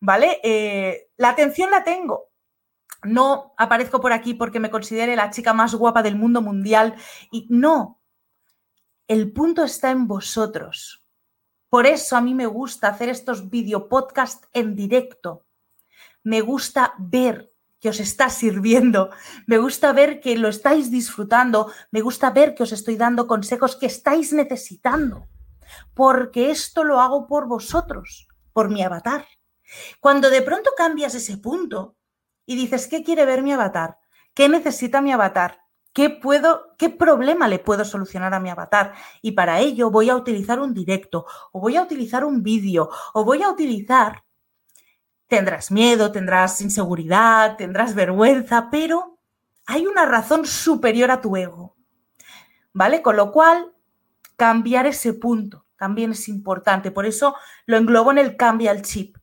¿vale? 0.00 0.40
Eh, 0.42 1.08
la 1.16 1.30
atención 1.30 1.70
la 1.70 1.82
tengo. 1.82 2.28
No 3.04 3.54
aparezco 3.56 4.00
por 4.00 4.12
aquí 4.12 4.34
porque 4.34 4.60
me 4.60 4.70
considere 4.70 5.16
la 5.16 5.30
chica 5.30 5.54
más 5.54 5.74
guapa 5.74 6.02
del 6.02 6.16
mundo 6.16 6.42
mundial 6.42 6.94
y 7.30 7.46
no. 7.48 8.00
El 9.08 9.32
punto 9.32 9.64
está 9.64 9.90
en 9.90 10.06
vosotros. 10.06 11.01
Por 11.72 11.86
eso 11.86 12.18
a 12.18 12.20
mí 12.20 12.34
me 12.34 12.44
gusta 12.44 12.88
hacer 12.88 13.08
estos 13.08 13.48
videopodcasts 13.48 14.46
en 14.52 14.76
directo. 14.76 15.46
Me 16.22 16.42
gusta 16.42 16.92
ver 16.98 17.54
que 17.80 17.88
os 17.88 17.98
está 17.98 18.28
sirviendo, 18.28 19.08
me 19.46 19.56
gusta 19.56 19.90
ver 19.94 20.20
que 20.20 20.36
lo 20.36 20.48
estáis 20.48 20.90
disfrutando, 20.90 21.72
me 21.90 22.02
gusta 22.02 22.28
ver 22.28 22.54
que 22.54 22.64
os 22.64 22.72
estoy 22.72 22.96
dando 22.96 23.26
consejos 23.26 23.74
que 23.76 23.86
estáis 23.86 24.34
necesitando, 24.34 25.28
porque 25.94 26.50
esto 26.50 26.84
lo 26.84 27.00
hago 27.00 27.26
por 27.26 27.48
vosotros, 27.48 28.28
por 28.52 28.68
mi 28.68 28.82
avatar. 28.82 29.24
Cuando 29.98 30.28
de 30.28 30.42
pronto 30.42 30.72
cambias 30.76 31.14
ese 31.14 31.38
punto 31.38 31.96
y 32.44 32.54
dices, 32.54 32.86
¿qué 32.86 33.02
quiere 33.02 33.24
ver 33.24 33.42
mi 33.42 33.50
avatar? 33.50 33.96
¿Qué 34.34 34.46
necesita 34.50 35.00
mi 35.00 35.10
avatar? 35.10 35.62
¿Qué, 35.92 36.10
puedo, 36.10 36.74
¿Qué 36.78 36.88
problema 36.88 37.48
le 37.48 37.58
puedo 37.58 37.84
solucionar 37.84 38.32
a 38.34 38.40
mi 38.40 38.48
avatar? 38.48 38.94
Y 39.20 39.32
para 39.32 39.60
ello 39.60 39.90
voy 39.90 40.08
a 40.10 40.16
utilizar 40.16 40.58
un 40.60 40.72
directo, 40.72 41.26
o 41.52 41.60
voy 41.60 41.76
a 41.76 41.82
utilizar 41.82 42.24
un 42.24 42.42
vídeo, 42.42 42.90
o 43.12 43.24
voy 43.24 43.42
a 43.42 43.50
utilizar... 43.50 44.24
Tendrás 45.26 45.70
miedo, 45.70 46.12
tendrás 46.12 46.60
inseguridad, 46.60 47.56
tendrás 47.56 47.94
vergüenza, 47.94 48.68
pero 48.70 49.18
hay 49.64 49.86
una 49.86 50.04
razón 50.04 50.44
superior 50.44 51.10
a 51.10 51.22
tu 51.22 51.36
ego. 51.36 51.74
¿Vale? 52.74 53.00
Con 53.00 53.16
lo 53.16 53.32
cual, 53.32 53.72
cambiar 54.36 54.86
ese 54.86 55.14
punto 55.14 55.66
también 55.82 56.12
es 56.12 56.28
importante. 56.28 56.90
Por 56.90 57.06
eso 57.06 57.34
lo 57.66 57.76
englobo 57.76 58.12
en 58.12 58.18
el 58.18 58.36
cambia 58.36 58.70
el 58.70 58.82
chip. 58.82 59.16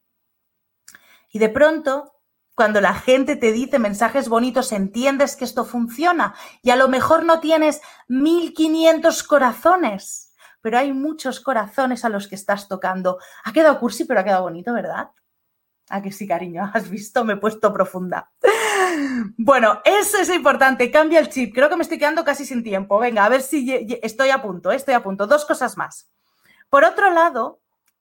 Y 1.32 1.40
de 1.40 1.50
pronto 1.50 2.19
cuando 2.60 2.82
la 2.82 2.94
gente 2.94 3.38
te 3.38 3.54
dice 3.54 3.80
mensajes 3.80 4.28
bonitos, 4.28 4.74
entiendes 4.74 5.38
que 5.38 5.46
esto 5.46 5.64
funciona 5.64 6.36
y 6.62 6.72
a 6.72 6.76
lo 6.76 6.90
mejor 6.90 7.24
no 7.24 7.40
tienes 7.40 7.80
1500 8.10 9.24
corazones, 9.24 10.34
pero 10.60 10.78
hay 10.78 10.92
muchos 10.92 11.40
corazones 11.40 12.04
a 12.04 12.10
los 12.10 12.28
que 12.28 12.36
estás 12.36 12.68
tocando. 12.68 13.18
Ha 13.46 13.54
quedado 13.54 13.80
cursi, 13.80 14.04
pero 14.04 14.20
ha 14.20 14.26
quedado 14.26 14.44
bonito, 14.44 14.74
¿verdad? 14.74 15.12
Ah, 15.88 16.02
que 16.02 16.12
sí, 16.12 16.28
cariño, 16.28 16.70
has 16.74 16.90
visto, 16.90 17.24
me 17.24 17.36
he 17.36 17.38
puesto 17.38 17.72
profunda. 17.72 18.30
Bueno, 19.38 19.82
eso 19.86 20.18
es 20.18 20.30
importante, 20.30 20.92
cambia 20.92 21.20
el 21.20 21.30
chip. 21.30 21.56
Creo 21.56 21.70
que 21.70 21.78
me 21.78 21.84
estoy 21.84 21.98
quedando 21.98 22.26
casi 22.26 22.46
sin 22.46 22.62
tiempo. 22.62 23.00
Venga, 23.00 23.24
a 23.24 23.30
ver 23.30 23.42
si 23.42 23.88
estoy 24.02 24.32
a 24.32 24.42
punto, 24.42 24.70
¿eh? 24.74 24.76
estoy 24.76 24.96
a 24.96 25.04
punto. 25.04 25.28
Dos 25.28 25.46
cosas 25.46 25.78
más. 25.78 26.12
Por 26.70 26.84
otro 26.84 27.10
lado, 27.10 27.59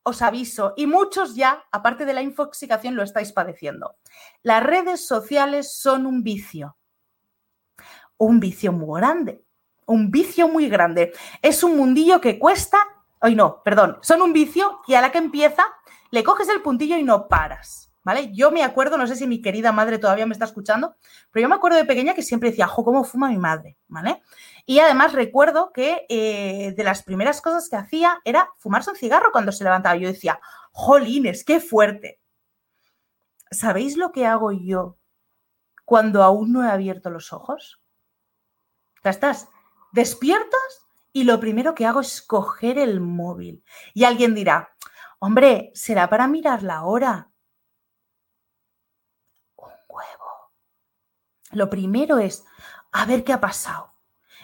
os 0.09 0.23
aviso, 0.23 0.75
y 0.77 0.87
muchos 0.87 1.35
ya, 1.35 1.65
aparte 1.71 2.05
de 2.05 2.13
la 2.13 2.23
infoxicación, 2.23 2.97
lo 2.97 3.03
estáis 3.03 3.33
padeciendo. 3.33 3.97
Las 4.43 4.63
redes 4.63 5.07
sociales 5.07 5.73
son 5.75 6.07
un 6.07 6.23
vicio, 6.23 6.77
un 8.17 8.41
vicio 8.41 8.73
muy 8.73 9.01
grande, 9.01 9.45
un 9.87 10.11
vicio 10.11 10.49
muy 10.49 10.69
grande. 10.69 11.13
Es 11.43 11.63
un 11.63 11.77
mundillo 11.77 12.21
que 12.21 12.39
cuesta, 12.39 12.79
hoy 13.21 13.35
no, 13.35 13.63
perdón, 13.63 13.99
son 14.03 14.23
un 14.23 14.33
vicio 14.33 14.81
que 14.87 14.97
a 14.97 15.01
la 15.01 15.13
que 15.13 15.19
empieza 15.19 15.65
le 16.11 16.25
coges 16.25 16.49
el 16.49 16.63
puntillo 16.63 16.97
y 16.97 17.03
no 17.03 17.29
paras. 17.29 17.88
Yo 18.33 18.51
me 18.51 18.63
acuerdo, 18.63 18.97
no 18.97 19.07
sé 19.07 19.17
si 19.17 19.27
mi 19.27 19.41
querida 19.41 19.73
madre 19.73 19.99
todavía 19.99 20.27
me 20.27 20.33
está 20.33 20.45
escuchando, 20.45 20.97
pero 21.31 21.43
yo 21.43 21.49
me 21.49 21.55
acuerdo 21.55 21.77
de 21.77 21.85
pequeña 21.85 22.15
que 22.15 22.23
siempre 22.23 22.51
decía, 22.51 22.67
jo, 22.67 22.85
¿cómo 22.85 23.05
fuma 23.05 23.29
mi 23.29 23.39
madre? 23.39 23.77
¿Vale? 23.89 24.23
Y 24.67 24.81
además 24.81 25.13
recuerdo 25.13 25.73
que 25.73 26.07
eh, 26.09 26.75
de 26.77 26.85
las 26.85 27.03
primeras 27.03 27.41
cosas 27.41 27.69
que 27.69 27.77
hacía 27.77 28.21
era 28.25 28.51
fumarse 28.59 28.91
un 28.91 28.97
cigarro 28.97 29.31
cuando 29.33 29.53
se 29.53 29.65
levantaba. 29.65 29.97
Yo 29.97 30.09
decía, 30.09 30.41
jolines, 30.73 31.45
qué 31.45 31.61
fuerte. 31.61 32.21
¿Sabéis 33.51 33.97
lo 33.97 34.13
que 34.13 34.27
hago 34.27 34.53
yo 34.53 34.99
cuando 35.85 36.23
aún 36.23 36.53
no 36.53 36.65
he 36.65 36.69
abierto 36.69 37.09
los 37.11 37.33
ojos? 37.33 37.81
Estás, 39.05 39.49
despiertas 39.93 40.87
y 41.13 41.25
lo 41.25 41.41
primero 41.41 41.75
que 41.75 41.87
hago 41.87 42.01
es 42.01 42.23
coger 42.23 42.79
el 42.79 43.01
móvil. 43.01 43.65
Y 43.95 44.05
alguien 44.05 44.35
dirá, 44.35 44.75
hombre, 45.19 45.71
será 45.75 46.09
para 46.09 46.29
mirar 46.29 46.63
la 46.63 46.85
hora. 46.85 47.31
Lo 51.53 51.71
primero 51.71 52.19
es 52.19 52.45
a 52.93 53.05
ver 53.07 53.25
qué 53.25 53.33
ha 53.33 53.41
pasado. 53.41 53.93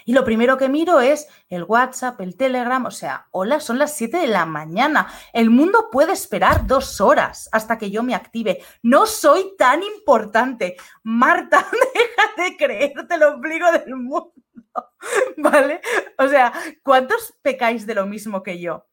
Y 0.07 0.13
lo 0.13 0.25
primero 0.25 0.59
que 0.59 0.69
miro 0.69 1.01
es 1.01 1.29
el 1.49 1.65
WhatsApp, 1.65 2.21
el 2.21 2.37
Telegram, 2.37 2.85
o 2.85 2.91
sea, 2.91 3.27
hola, 3.31 3.59
son 3.59 3.79
las 3.79 3.97
7 3.97 4.19
de 4.19 4.27
la 4.27 4.45
mañana. 4.45 5.09
El 5.33 5.49
mundo 5.49 5.89
puede 5.91 6.13
esperar 6.13 6.67
dos 6.67 7.01
horas 7.01 7.49
hasta 7.53 7.79
que 7.79 7.91
yo 7.91 8.03
me 8.03 8.15
active. 8.15 8.63
No 8.83 9.07
soy 9.07 9.55
tan 9.57 9.83
importante. 9.83 10.77
Marta, 11.03 11.67
deja 11.95 12.51
de 12.51 12.57
creerte 12.57 13.17
lo 13.17 13.35
ombligo 13.35 13.73
del 13.73 13.97
mundo. 13.97 14.33
¿Vale? 15.39 15.81
O 16.19 16.29
sea, 16.29 16.53
¿cuántos 16.83 17.35
pecáis 17.41 17.87
de 17.87 17.95
lo 17.95 18.05
mismo 18.05 18.43
que 18.43 18.61
yo? 18.61 18.87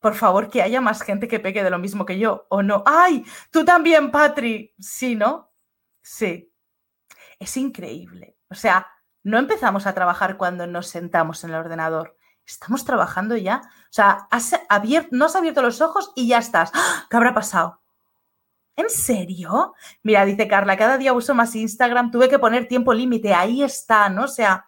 Por 0.00 0.14
favor, 0.14 0.50
que 0.50 0.60
haya 0.60 0.82
más 0.82 1.00
gente 1.00 1.28
que 1.28 1.40
peque 1.40 1.64
de 1.64 1.70
lo 1.70 1.78
mismo 1.78 2.04
que 2.04 2.18
yo, 2.18 2.46
¿o 2.50 2.62
no? 2.62 2.82
¡Ay! 2.86 3.24
Tú 3.50 3.64
también, 3.64 4.10
Patri. 4.10 4.74
Sí, 4.78 5.14
¿no? 5.14 5.50
Sí. 6.06 6.52
Es 7.40 7.56
increíble. 7.56 8.36
O 8.48 8.54
sea, 8.54 8.86
no 9.24 9.38
empezamos 9.38 9.88
a 9.88 9.92
trabajar 9.92 10.36
cuando 10.36 10.64
nos 10.68 10.86
sentamos 10.86 11.42
en 11.42 11.50
el 11.50 11.56
ordenador. 11.56 12.16
Estamos 12.46 12.84
trabajando 12.84 13.36
ya. 13.36 13.62
O 13.64 13.90
sea, 13.92 14.28
has 14.30 14.54
abierto, 14.68 15.08
no 15.10 15.24
has 15.24 15.34
abierto 15.34 15.62
los 15.62 15.80
ojos 15.80 16.12
y 16.14 16.28
ya 16.28 16.38
estás. 16.38 16.70
¡Ah! 16.74 17.06
¿Qué 17.10 17.16
habrá 17.16 17.34
pasado? 17.34 17.82
¿En 18.76 18.88
serio? 18.88 19.74
Mira, 20.04 20.24
dice 20.24 20.46
Carla, 20.46 20.76
cada 20.76 20.96
día 20.96 21.12
uso 21.12 21.34
más 21.34 21.56
Instagram, 21.56 22.12
tuve 22.12 22.28
que 22.28 22.38
poner 22.38 22.68
tiempo 22.68 22.94
límite, 22.94 23.34
ahí 23.34 23.64
está, 23.64 24.08
¿no? 24.08 24.24
O 24.24 24.28
sea, 24.28 24.66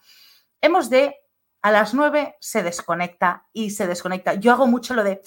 hemos 0.60 0.90
de, 0.90 1.14
a 1.62 1.70
las 1.70 1.94
nueve 1.94 2.36
se 2.40 2.64
desconecta 2.64 3.46
y 3.52 3.70
se 3.70 3.86
desconecta. 3.86 4.34
Yo 4.34 4.50
hago 4.50 4.66
mucho 4.66 4.94
lo 4.94 5.04
de, 5.04 5.22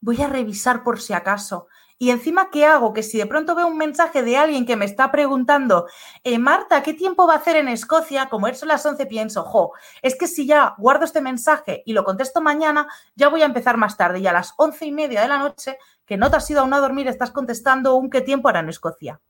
voy 0.00 0.20
a 0.20 0.26
revisar 0.26 0.82
por 0.82 1.00
si 1.00 1.14
acaso. 1.14 1.68
Y 1.98 2.10
encima, 2.10 2.50
¿qué 2.50 2.66
hago? 2.66 2.92
Que 2.92 3.02
si 3.02 3.18
de 3.18 3.26
pronto 3.26 3.54
veo 3.54 3.68
un 3.68 3.78
mensaje 3.78 4.22
de 4.22 4.36
alguien 4.36 4.66
que 4.66 4.76
me 4.76 4.84
está 4.84 5.12
preguntando, 5.12 5.86
eh, 6.24 6.38
Marta, 6.38 6.82
¿qué 6.82 6.92
tiempo 6.92 7.26
va 7.26 7.34
a 7.34 7.36
hacer 7.38 7.56
en 7.56 7.68
Escocia? 7.68 8.28
Como 8.28 8.52
son 8.54 8.68
las 8.68 8.84
11, 8.84 9.06
pienso, 9.06 9.44
jo, 9.44 9.72
es 10.02 10.16
que 10.16 10.26
si 10.26 10.46
ya 10.46 10.74
guardo 10.76 11.04
este 11.04 11.20
mensaje 11.20 11.82
y 11.86 11.92
lo 11.92 12.04
contesto 12.04 12.40
mañana, 12.40 12.88
ya 13.14 13.28
voy 13.28 13.42
a 13.42 13.46
empezar 13.46 13.76
más 13.76 13.96
tarde. 13.96 14.18
Y 14.18 14.26
a 14.26 14.32
las 14.32 14.54
once 14.56 14.84
y 14.84 14.92
media 14.92 15.22
de 15.22 15.28
la 15.28 15.38
noche, 15.38 15.78
que 16.04 16.16
no 16.16 16.30
te 16.30 16.36
has 16.36 16.50
ido 16.50 16.60
aún 16.60 16.74
a 16.74 16.80
dormir, 16.80 17.06
estás 17.06 17.30
contestando 17.30 17.94
un 17.94 18.10
qué 18.10 18.20
tiempo 18.20 18.48
hará 18.48 18.60
en 18.60 18.68
Escocia. 18.68 19.20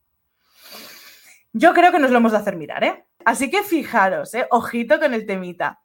Yo 1.53 1.75
creo 1.75 1.93
que 1.93 2.01
nos 2.01 2.11
lo 2.11 2.17
hemos 2.17 2.33
de 2.33 2.39
hacer 2.39 2.57
mirar, 2.57 2.83
¿eh? 2.83 3.07
Así 3.25 3.51
que 3.51 3.63
fijaros, 3.63 4.35
¿eh? 4.35 4.49
Ojito 4.51 4.99
con 4.99 5.15
el 5.15 5.27
temita. 5.27 5.81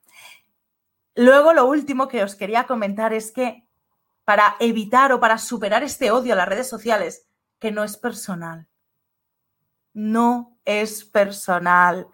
Luego, 1.13 1.53
lo 1.53 1.65
último 1.65 2.07
que 2.07 2.23
os 2.23 2.35
quería 2.35 2.63
comentar 2.63 3.13
es 3.13 3.31
que 3.31 3.65
para 4.29 4.57
evitar 4.59 5.11
o 5.11 5.19
para 5.19 5.39
superar 5.39 5.81
este 5.81 6.11
odio 6.11 6.33
a 6.33 6.35
las 6.35 6.47
redes 6.47 6.69
sociales, 6.69 7.25
que 7.57 7.71
no 7.71 7.83
es 7.83 7.97
personal. 7.97 8.67
No 9.91 10.59
es 10.65 11.03
personal. 11.03 12.05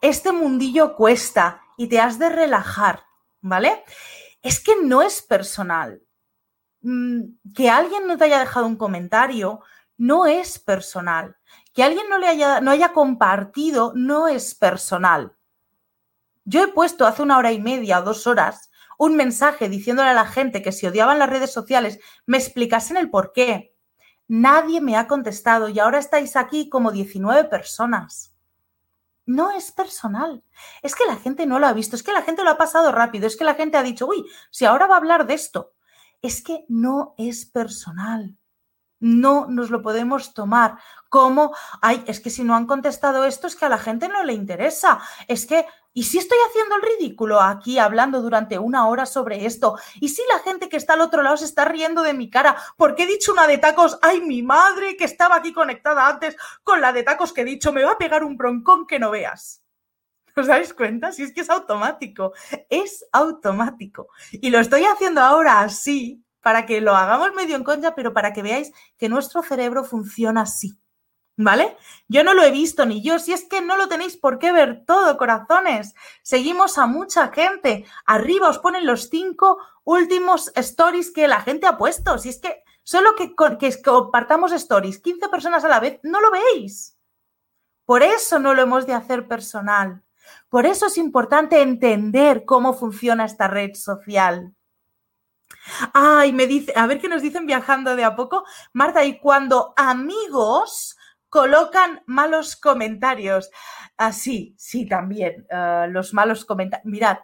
Este 0.00 0.30
mundillo 0.30 0.94
cuesta 0.94 1.60
y 1.76 1.88
te 1.88 1.98
has 1.98 2.20
de 2.20 2.28
relajar, 2.28 3.02
¿vale? 3.40 3.82
Es 4.40 4.60
que 4.60 4.76
no 4.84 5.02
es 5.02 5.20
personal. 5.20 6.00
Mm, 6.82 7.22
que 7.52 7.68
alguien 7.68 8.06
no 8.06 8.16
te 8.16 8.26
haya 8.26 8.38
dejado 8.38 8.64
un 8.64 8.76
comentario 8.76 9.60
no 9.96 10.26
es 10.26 10.60
personal. 10.60 11.38
Que 11.74 11.82
alguien 11.82 12.08
no, 12.08 12.18
le 12.18 12.28
haya, 12.28 12.60
no 12.60 12.70
haya 12.70 12.92
compartido 12.92 13.92
no 13.96 14.28
es 14.28 14.54
personal. 14.54 15.34
Yo 16.44 16.62
he 16.62 16.68
puesto 16.68 17.04
hace 17.04 17.22
una 17.22 17.36
hora 17.36 17.50
y 17.50 17.60
media 17.60 18.00
dos 18.00 18.28
horas 18.28 18.70
un 18.98 19.16
mensaje 19.16 19.70
diciéndole 19.70 20.10
a 20.10 20.14
la 20.14 20.26
gente 20.26 20.60
que 20.60 20.72
si 20.72 20.86
odiaban 20.86 21.18
las 21.18 21.30
redes 21.30 21.52
sociales 21.52 21.98
me 22.26 22.36
explicasen 22.36 22.98
el 22.98 23.08
por 23.08 23.32
qué. 23.32 23.74
Nadie 24.26 24.82
me 24.82 24.96
ha 24.96 25.06
contestado 25.08 25.70
y 25.70 25.78
ahora 25.78 25.98
estáis 25.98 26.36
aquí 26.36 26.68
como 26.68 26.92
19 26.92 27.44
personas. 27.44 28.34
No 29.24 29.52
es 29.52 29.72
personal. 29.72 30.42
Es 30.82 30.94
que 30.94 31.06
la 31.06 31.16
gente 31.16 31.46
no 31.46 31.58
lo 31.58 31.66
ha 31.66 31.72
visto, 31.72 31.96
es 31.96 32.02
que 32.02 32.12
la 32.12 32.22
gente 32.22 32.44
lo 32.44 32.50
ha 32.50 32.58
pasado 32.58 32.92
rápido, 32.92 33.26
es 33.26 33.36
que 33.36 33.44
la 33.44 33.54
gente 33.54 33.78
ha 33.78 33.82
dicho, 33.82 34.06
uy, 34.06 34.26
si 34.50 34.64
ahora 34.64 34.86
va 34.86 34.94
a 34.94 34.98
hablar 34.98 35.26
de 35.26 35.34
esto. 35.34 35.72
Es 36.20 36.42
que 36.42 36.64
no 36.68 37.14
es 37.16 37.46
personal. 37.46 38.36
No 39.00 39.46
nos 39.46 39.70
lo 39.70 39.80
podemos 39.80 40.34
tomar 40.34 40.78
como, 41.08 41.54
ay, 41.80 42.02
es 42.08 42.20
que 42.20 42.30
si 42.30 42.42
no 42.42 42.56
han 42.56 42.66
contestado 42.66 43.24
esto 43.24 43.46
es 43.46 43.54
que 43.54 43.64
a 43.64 43.68
la 43.68 43.78
gente 43.78 44.08
no 44.08 44.24
le 44.24 44.32
interesa. 44.32 44.98
Es 45.28 45.46
que 45.46 45.66
¿Y 45.98 46.04
si 46.04 46.18
estoy 46.18 46.38
haciendo 46.48 46.76
el 46.76 46.82
ridículo 46.82 47.40
aquí 47.40 47.80
hablando 47.80 48.22
durante 48.22 48.56
una 48.56 48.86
hora 48.86 49.04
sobre 49.04 49.46
esto? 49.46 49.76
¿Y 49.98 50.10
si 50.10 50.22
la 50.32 50.38
gente 50.38 50.68
que 50.68 50.76
está 50.76 50.92
al 50.92 51.00
otro 51.00 51.22
lado 51.22 51.36
se 51.36 51.44
está 51.44 51.64
riendo 51.64 52.02
de 52.02 52.14
mi 52.14 52.30
cara 52.30 52.56
porque 52.76 53.02
he 53.02 53.06
dicho 53.08 53.32
una 53.32 53.48
de 53.48 53.58
tacos? 53.58 53.98
¡Ay, 54.00 54.20
mi 54.20 54.40
madre 54.44 54.96
que 54.96 55.02
estaba 55.02 55.34
aquí 55.34 55.52
conectada 55.52 56.06
antes 56.06 56.36
con 56.62 56.80
la 56.80 56.92
de 56.92 57.02
tacos 57.02 57.32
que 57.32 57.40
he 57.40 57.44
dicho! 57.44 57.72
Me 57.72 57.82
va 57.82 57.94
a 57.94 57.98
pegar 57.98 58.22
un 58.22 58.36
broncón 58.36 58.86
que 58.86 59.00
no 59.00 59.10
veas. 59.10 59.64
¿Os 60.36 60.46
dais 60.46 60.72
cuenta? 60.72 61.10
Si 61.10 61.24
es 61.24 61.34
que 61.34 61.40
es 61.40 61.50
automático. 61.50 62.32
Es 62.70 63.04
automático. 63.10 64.06
Y 64.30 64.50
lo 64.50 64.60
estoy 64.60 64.84
haciendo 64.84 65.20
ahora 65.20 65.62
así 65.62 66.24
para 66.40 66.64
que 66.64 66.80
lo 66.80 66.94
hagamos 66.94 67.34
medio 67.34 67.56
en 67.56 67.64
contra, 67.64 67.96
pero 67.96 68.14
para 68.14 68.32
que 68.32 68.42
veáis 68.42 68.70
que 68.96 69.08
nuestro 69.08 69.42
cerebro 69.42 69.82
funciona 69.82 70.42
así. 70.42 70.78
¿Vale? 71.40 71.76
Yo 72.08 72.24
no 72.24 72.34
lo 72.34 72.42
he 72.42 72.50
visto 72.50 72.84
ni 72.84 73.00
yo, 73.00 73.20
si 73.20 73.32
es 73.32 73.44
que 73.44 73.60
no 73.60 73.76
lo 73.76 73.86
tenéis 73.86 74.16
por 74.16 74.40
qué 74.40 74.50
ver 74.50 74.82
todo, 74.84 75.16
corazones. 75.16 75.94
Seguimos 76.20 76.78
a 76.78 76.86
mucha 76.86 77.28
gente. 77.28 77.84
Arriba 78.06 78.48
os 78.48 78.58
ponen 78.58 78.84
los 78.84 79.08
cinco 79.08 79.56
últimos 79.84 80.50
stories 80.56 81.12
que 81.12 81.28
la 81.28 81.40
gente 81.40 81.68
ha 81.68 81.78
puesto. 81.78 82.18
Si 82.18 82.30
es 82.30 82.40
que 82.40 82.64
solo 82.82 83.14
que, 83.14 83.36
que 83.56 83.82
compartamos 83.82 84.50
stories, 84.50 84.98
15 84.98 85.28
personas 85.28 85.64
a 85.64 85.68
la 85.68 85.78
vez, 85.78 86.00
no 86.02 86.20
lo 86.20 86.32
veis. 86.32 86.98
Por 87.84 88.02
eso 88.02 88.40
no 88.40 88.52
lo 88.52 88.62
hemos 88.62 88.84
de 88.84 88.94
hacer 88.94 89.28
personal. 89.28 90.02
Por 90.48 90.66
eso 90.66 90.86
es 90.86 90.98
importante 90.98 91.62
entender 91.62 92.44
cómo 92.46 92.74
funciona 92.74 93.24
esta 93.24 93.46
red 93.46 93.74
social. 93.74 94.56
Ay, 95.94 96.32
me 96.32 96.48
dice, 96.48 96.72
a 96.74 96.88
ver 96.88 97.00
qué 97.00 97.08
nos 97.08 97.22
dicen 97.22 97.46
viajando 97.46 97.94
de 97.94 98.02
a 98.02 98.16
poco. 98.16 98.44
Marta, 98.72 99.04
y 99.04 99.20
cuando 99.20 99.72
amigos 99.76 100.97
colocan 101.28 102.02
malos 102.06 102.56
comentarios. 102.56 103.50
Así, 103.96 104.52
ah, 104.52 104.56
sí, 104.58 104.86
también. 104.86 105.46
Ah, 105.50 105.86
los 105.88 106.14
malos 106.14 106.44
comentarios. 106.44 106.86
Mirad, 106.86 107.18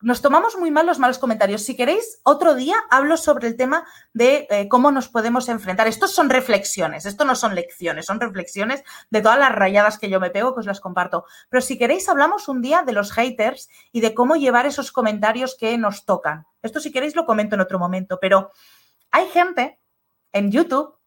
nos 0.00 0.22
tomamos 0.22 0.56
muy 0.56 0.70
mal 0.70 0.86
los 0.86 1.00
malos 1.00 1.18
comentarios. 1.18 1.64
Si 1.64 1.76
queréis, 1.76 2.20
otro 2.22 2.54
día 2.54 2.76
hablo 2.88 3.16
sobre 3.16 3.48
el 3.48 3.56
tema 3.56 3.84
de 4.12 4.46
eh, 4.48 4.68
cómo 4.68 4.92
nos 4.92 5.08
podemos 5.08 5.48
enfrentar. 5.48 5.88
Estos 5.88 6.12
son 6.12 6.30
reflexiones, 6.30 7.04
esto 7.04 7.24
no 7.24 7.34
son 7.34 7.56
lecciones, 7.56 8.06
son 8.06 8.20
reflexiones 8.20 8.84
de 9.10 9.20
todas 9.20 9.40
las 9.40 9.52
rayadas 9.52 9.98
que 9.98 10.08
yo 10.08 10.20
me 10.20 10.30
pego, 10.30 10.54
que 10.54 10.60
os 10.60 10.66
las 10.66 10.80
comparto. 10.80 11.24
Pero 11.48 11.60
si 11.60 11.78
queréis, 11.78 12.08
hablamos 12.08 12.46
un 12.46 12.62
día 12.62 12.82
de 12.82 12.92
los 12.92 13.10
haters 13.10 13.68
y 13.90 14.00
de 14.00 14.14
cómo 14.14 14.36
llevar 14.36 14.66
esos 14.66 14.92
comentarios 14.92 15.56
que 15.58 15.76
nos 15.78 16.04
tocan. 16.04 16.46
Esto 16.62 16.78
si 16.78 16.92
queréis 16.92 17.16
lo 17.16 17.26
comento 17.26 17.56
en 17.56 17.60
otro 17.60 17.80
momento, 17.80 18.18
pero 18.20 18.52
hay 19.10 19.26
gente 19.30 19.80
en 20.32 20.52
YouTube 20.52 20.97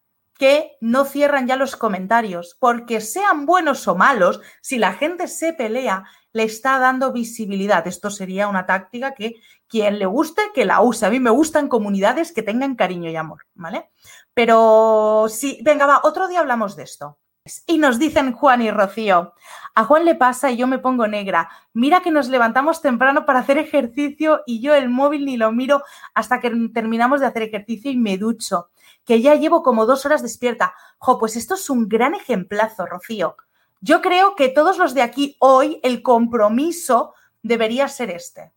que 0.42 0.76
no 0.82 1.06
cierran 1.06 1.46
ya 1.46 1.56
los 1.56 1.76
comentarios, 1.76 2.58
porque 2.60 3.00
sean 3.00 3.46
buenos 3.46 3.88
o 3.88 3.94
malos, 3.94 4.42
si 4.60 4.80
la 4.80 4.94
gente 4.94 5.28
se 5.28 5.54
pelea, 5.54 6.06
le 6.34 6.42
está 6.42 6.80
dando 6.80 7.12
visibilidad. 7.12 7.86
Esto 7.86 8.10
sería 8.10 8.48
una 8.48 8.66
táctica 8.66 9.14
que 9.14 9.36
quien 9.68 10.00
le 10.00 10.08
guste, 10.08 10.42
que 10.52 10.66
la 10.66 10.82
use. 10.82 11.06
A 11.06 11.12
mí 11.12 11.20
me 11.20 11.30
gustan 11.30 11.68
comunidades 11.68 12.32
que 12.32 12.42
tengan 12.42 12.74
cariño 12.76 13.12
y 13.12 13.16
amor, 13.16 13.44
¿vale? 13.54 13.92
Pero 14.34 15.28
sí, 15.30 15.60
venga, 15.62 15.86
va, 15.86 16.02
otro 16.06 16.28
día 16.28 16.40
hablamos 16.40 16.76
de 16.76 16.84
esto. 16.86 17.20
Y 17.66 17.80
nos 17.80 17.98
dicen 17.98 18.34
Juan 18.34 18.62
y 18.62 18.70
Rocío, 18.70 19.34
a 19.74 19.86
Juan 19.86 20.06
le 20.06 20.14
pasa 20.14 20.52
y 20.52 20.58
yo 20.58 20.68
me 20.68 20.78
pongo 20.78 21.08
negra. 21.08 21.50
Mira 21.74 22.02
que 22.02 22.12
nos 22.12 22.28
levantamos 22.28 22.82
temprano 22.82 23.26
para 23.26 23.40
hacer 23.40 23.58
ejercicio 23.58 24.42
y 24.46 24.62
yo 24.62 24.76
el 24.76 24.90
móvil 24.90 25.26
ni 25.26 25.38
lo 25.38 25.52
miro 25.52 25.82
hasta 26.14 26.40
que 26.40 26.52
terminamos 26.72 27.20
de 27.20 27.26
hacer 27.26 27.42
ejercicio 27.42 27.90
y 27.90 27.98
me 27.98 28.20
ducho 28.20 28.70
que 29.06 29.22
ya 29.22 29.34
llevo 29.34 29.64
como 29.64 29.88
dos 29.88 30.06
horas 30.06 30.22
despierta. 30.22 30.76
Jo, 31.00 31.18
pues 31.18 31.36
esto 31.36 31.56
es 31.56 31.68
un 31.72 31.90
gran 31.90 32.14
ejemplazo, 32.14 32.86
Rocío. 32.86 33.36
Yo 33.80 34.02
creo 34.02 34.36
que 34.36 34.50
todos 34.50 34.78
los 34.78 34.94
de 34.94 35.02
aquí 35.02 35.36
hoy 35.40 35.80
el 35.82 36.04
compromiso 36.04 37.16
debería 37.42 37.88
ser 37.88 38.12
este. 38.12 38.54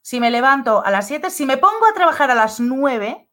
Si 0.00 0.20
me 0.20 0.30
levanto 0.30 0.82
a 0.84 0.90
las 0.90 1.06
7, 1.08 1.28
si 1.30 1.44
me 1.44 1.58
pongo 1.58 1.86
a 1.86 1.94
trabajar 1.94 2.30
a 2.30 2.34
las 2.34 2.60
9, 2.60 3.23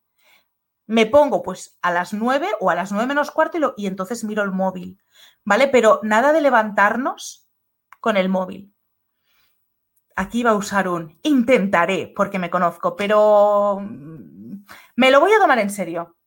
me 0.92 1.06
pongo 1.06 1.42
pues 1.42 1.78
a 1.82 1.89
las 1.89 2.12
9 2.12 2.50
o 2.60 2.70
a 2.70 2.76
las 2.76 2.92
9 2.92 3.08
menos 3.08 3.32
cuarto 3.32 3.56
y, 3.56 3.62
lo, 3.62 3.74
y 3.78 3.88
entonces 3.88 4.26
miro 4.26 4.44
el 4.44 4.52
móvil, 4.52 5.02
¿vale? 5.46 5.70
Pero 5.70 6.02
nada 6.04 6.34
de 6.34 6.42
levantarnos 6.42 7.48
con 8.02 8.18
el 8.18 8.28
móvil. 8.28 8.76
Aquí 10.18 10.44
va 10.44 10.50
a 10.50 10.56
usar 10.56 10.89
un 10.89 11.18
intentaré 11.24 12.12
porque 12.14 12.39
me 12.39 12.50
conozco, 12.50 12.98
pero 12.98 13.80
mm, 13.80 14.66
me 14.98 15.12
lo 15.12 15.22
voy 15.22 15.32
a 15.32 15.39
tomar 15.39 15.60
en 15.60 15.70
serio. 15.70 16.18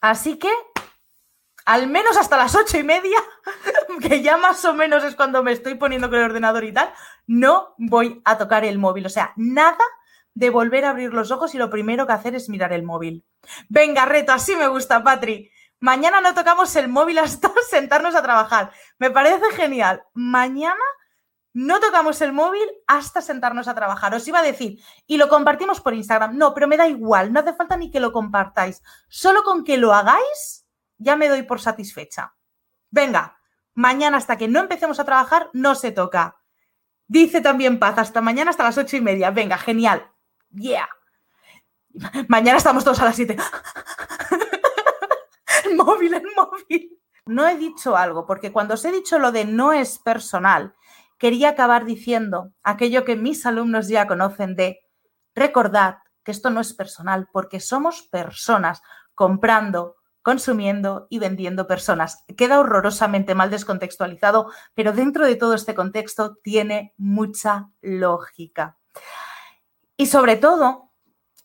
Así 0.00 0.40
que 0.40 0.50
al 1.66 1.86
menos 1.86 2.16
hasta 2.16 2.36
las 2.36 2.56
ocho 2.56 2.78
y 2.78 2.82
media, 2.82 3.18
que 4.00 4.22
ya 4.22 4.36
más 4.38 4.64
o 4.64 4.74
menos 4.74 5.04
es 5.04 5.14
cuando 5.14 5.44
me 5.44 5.52
estoy 5.52 5.76
poniendo 5.76 6.10
con 6.10 6.18
el 6.18 6.24
ordenador 6.24 6.64
y 6.64 6.72
tal, 6.72 6.92
no 7.28 7.76
voy 7.78 8.20
a 8.24 8.38
tocar 8.38 8.64
el 8.64 8.78
móvil. 8.78 9.06
O 9.06 9.10
sea, 9.10 9.32
nada 9.36 9.78
de 10.36 10.50
volver 10.50 10.84
a 10.84 10.90
abrir 10.90 11.14
los 11.14 11.30
ojos 11.30 11.54
y 11.54 11.58
lo 11.58 11.70
primero 11.70 12.06
que 12.06 12.12
hacer 12.12 12.34
es 12.34 12.50
mirar 12.50 12.74
el 12.74 12.82
móvil. 12.82 13.24
Venga, 13.70 14.04
reto, 14.04 14.32
así 14.32 14.54
me 14.54 14.68
gusta, 14.68 15.02
Patri. 15.02 15.50
Mañana 15.80 16.20
no 16.20 16.34
tocamos 16.34 16.76
el 16.76 16.88
móvil 16.88 17.18
hasta 17.18 17.50
sentarnos 17.70 18.14
a 18.14 18.22
trabajar. 18.22 18.70
Me 18.98 19.10
parece 19.10 19.50
genial. 19.52 20.02
Mañana 20.12 20.84
no 21.54 21.80
tocamos 21.80 22.20
el 22.20 22.34
móvil 22.34 22.68
hasta 22.86 23.22
sentarnos 23.22 23.66
a 23.66 23.74
trabajar. 23.74 24.14
Os 24.14 24.28
iba 24.28 24.40
a 24.40 24.42
decir, 24.42 24.78
y 25.06 25.16
lo 25.16 25.30
compartimos 25.30 25.80
por 25.80 25.94
Instagram. 25.94 26.36
No, 26.36 26.52
pero 26.52 26.68
me 26.68 26.76
da 26.76 26.86
igual, 26.86 27.32
no 27.32 27.40
hace 27.40 27.54
falta 27.54 27.78
ni 27.78 27.90
que 27.90 27.98
lo 27.98 28.12
compartáis. 28.12 28.82
Solo 29.08 29.42
con 29.42 29.64
que 29.64 29.78
lo 29.78 29.94
hagáis, 29.94 30.66
ya 30.98 31.16
me 31.16 31.30
doy 31.30 31.44
por 31.44 31.62
satisfecha. 31.62 32.34
Venga, 32.90 33.38
mañana 33.72 34.18
hasta 34.18 34.36
que 34.36 34.48
no 34.48 34.60
empecemos 34.60 35.00
a 35.00 35.06
trabajar, 35.06 35.48
no 35.54 35.74
se 35.74 35.92
toca. 35.92 36.36
Dice 37.06 37.40
también 37.40 37.78
Paz, 37.78 37.96
hasta 37.96 38.20
mañana 38.20 38.50
hasta 38.50 38.64
las 38.64 38.76
ocho 38.76 38.98
y 38.98 39.00
media. 39.00 39.30
Venga, 39.30 39.56
genial. 39.56 40.12
Yeah. 40.56 40.88
Mañana 42.28 42.58
estamos 42.58 42.84
todos 42.84 43.00
a 43.00 43.04
las 43.04 43.16
7. 43.16 43.36
el 45.64 45.76
móvil, 45.76 46.14
el 46.14 46.26
móvil. 46.34 46.98
No 47.26 47.46
he 47.46 47.56
dicho 47.56 47.96
algo, 47.96 48.26
porque 48.26 48.52
cuando 48.52 48.74
os 48.74 48.84
he 48.84 48.92
dicho 48.92 49.18
lo 49.18 49.32
de 49.32 49.44
no 49.44 49.72
es 49.72 49.98
personal, 49.98 50.74
quería 51.18 51.50
acabar 51.50 51.84
diciendo 51.84 52.52
aquello 52.62 53.04
que 53.04 53.16
mis 53.16 53.44
alumnos 53.46 53.88
ya 53.88 54.06
conocen 54.06 54.54
de 54.54 54.80
recordad 55.34 55.98
que 56.22 56.32
esto 56.32 56.50
no 56.50 56.60
es 56.60 56.72
personal, 56.72 57.28
porque 57.32 57.60
somos 57.60 58.02
personas 58.02 58.82
comprando, 59.14 59.96
consumiendo 60.22 61.06
y 61.08 61.20
vendiendo 61.20 61.66
personas. 61.68 62.24
Queda 62.36 62.58
horrorosamente 62.58 63.34
mal 63.34 63.50
descontextualizado, 63.50 64.50
pero 64.74 64.92
dentro 64.92 65.24
de 65.24 65.36
todo 65.36 65.54
este 65.54 65.74
contexto 65.74 66.36
tiene 66.42 66.94
mucha 66.96 67.70
lógica. 67.80 68.76
Y 69.96 70.06
sobre 70.06 70.36
todo, 70.36 70.92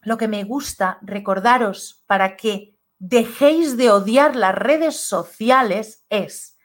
lo 0.01 0.17
que 0.17 0.27
me 0.27 0.43
gusta 0.43 0.97
recordaros 1.01 2.03
para 2.07 2.35
que 2.35 2.77
dejéis 2.99 3.77
de 3.77 3.91
odiar 3.91 4.35
las 4.35 4.55
redes 4.55 5.01
sociales 5.01 6.05
es 6.09 6.57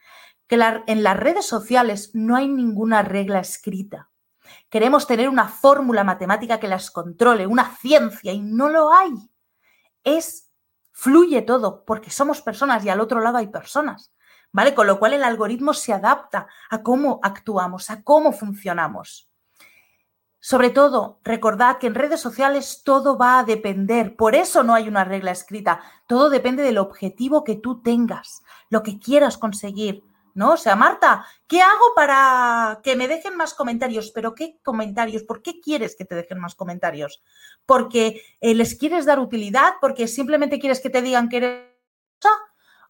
que 0.47 0.55
en 0.87 1.03
las 1.03 1.17
redes 1.17 1.45
sociales 1.45 2.11
no 2.13 2.35
hay 2.35 2.47
ninguna 2.47 3.01
regla 3.01 3.39
escrita. 3.39 4.09
Queremos 4.69 5.07
tener 5.07 5.29
una 5.29 5.47
fórmula 5.47 6.03
matemática 6.03 6.59
que 6.59 6.67
las 6.67 6.89
controle, 6.89 7.47
una 7.47 7.75
ciencia, 7.77 8.31
y 8.31 8.41
no 8.41 8.69
lo 8.69 8.93
hay. 8.93 9.11
Es, 10.03 10.51
fluye 10.91 11.41
todo, 11.41 11.83
porque 11.85 12.09
somos 12.09 12.41
personas 12.41 12.83
y 12.85 12.89
al 12.89 13.01
otro 13.01 13.19
lado 13.19 13.37
hay 13.37 13.47
personas, 13.47 14.13
¿vale? 14.53 14.73
Con 14.73 14.87
lo 14.87 14.99
cual 14.99 15.13
el 15.13 15.23
algoritmo 15.23 15.73
se 15.73 15.91
adapta 15.91 16.47
a 16.69 16.81
cómo 16.81 17.19
actuamos, 17.23 17.89
a 17.89 18.03
cómo 18.03 18.31
funcionamos. 18.31 19.26
Sobre 20.39 20.69
todo, 20.69 21.19
recordad 21.23 21.77
que 21.77 21.87
en 21.87 21.95
redes 21.95 22.19
sociales 22.21 22.81
todo 22.85 23.17
va 23.17 23.39
a 23.39 23.43
depender, 23.43 24.15
por 24.15 24.35
eso 24.35 24.63
no 24.63 24.75
hay 24.75 24.87
una 24.87 25.03
regla 25.03 25.31
escrita, 25.31 25.81
todo 26.07 26.29
depende 26.29 26.63
del 26.63 26.77
objetivo 26.77 27.43
que 27.43 27.55
tú 27.55 27.81
tengas, 27.81 28.43
lo 28.69 28.83
que 28.83 28.99
quieras 28.99 29.37
conseguir, 29.37 30.03
¿no? 30.35 30.53
O 30.53 30.57
sea, 30.57 30.75
Marta, 30.75 31.25
¿qué 31.47 31.61
hago 31.61 31.93
para 31.95 32.79
que 32.83 32.95
me 32.95 33.07
dejen 33.07 33.35
más 33.35 33.55
comentarios? 33.55 34.11
¿Pero 34.11 34.35
qué 34.35 34.59
comentarios? 34.63 35.23
¿Por 35.23 35.41
qué 35.41 35.59
quieres 35.59 35.95
que 35.95 36.05
te 36.05 36.13
dejen 36.13 36.37
más 36.37 36.53
comentarios? 36.53 37.23
¿Porque 37.65 38.21
eh, 38.39 38.53
les 38.53 38.75
quieres 38.75 39.07
dar 39.07 39.19
utilidad? 39.19 39.73
¿Porque 39.81 40.07
simplemente 40.07 40.59
quieres 40.59 40.79
que 40.79 40.91
te 40.91 41.01
digan 41.01 41.27
que 41.29 41.37
eres... 41.37 41.77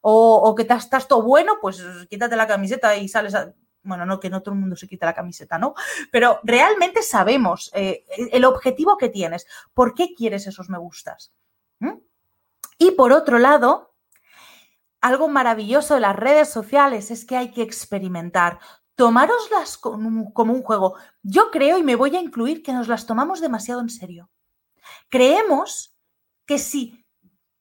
O, 0.01 0.35
o 0.35 0.55
que 0.55 0.63
estás 0.63 1.07
todo 1.07 1.21
bueno, 1.21 1.57
pues 1.59 1.83
quítate 2.09 2.35
la 2.35 2.47
camiseta 2.47 2.95
y 2.95 3.09
sales 3.09 3.33
a 3.33 3.53
bueno, 3.87 4.05
no 4.05 4.19
que 4.19 4.29
no 4.29 4.41
todo 4.41 4.53
el 4.53 4.61
mundo 4.61 4.75
se 4.75 4.87
quita 4.87 5.05
la 5.05 5.15
camiseta, 5.15 5.57
¿no? 5.57 5.73
Pero 6.11 6.39
realmente 6.43 7.01
sabemos 7.01 7.71
eh, 7.73 8.05
el 8.31 8.45
objetivo 8.45 8.97
que 8.97 9.09
tienes, 9.09 9.47
por 9.73 9.93
qué 9.93 10.13
quieres 10.13 10.45
esos 10.47 10.69
me 10.69 10.77
gustas. 10.77 11.31
Y 12.79 12.91
por 12.91 13.11
otro 13.11 13.39
lado, 13.39 13.95
algo 15.01 15.27
maravilloso 15.27 15.95
de 15.95 15.99
las 15.99 16.15
redes 16.15 16.49
sociales 16.49 17.09
es 17.09 17.25
que 17.25 17.37
hay 17.37 17.51
que 17.51 17.63
experimentar. 17.63 18.59
Tomároslas 18.95 19.77
como, 19.77 20.31
como 20.33 20.53
un 20.53 20.61
juego. 20.61 20.95
Yo 21.23 21.49
creo, 21.49 21.77
y 21.77 21.83
me 21.83 21.95
voy 21.95 22.15
a 22.15 22.21
incluir, 22.21 22.61
que 22.61 22.73
nos 22.73 22.87
las 22.87 23.05
tomamos 23.05 23.41
demasiado 23.41 23.81
en 23.81 23.89
serio. 23.89 24.29
Creemos 25.09 25.95
que 26.45 26.59
si 26.59 27.03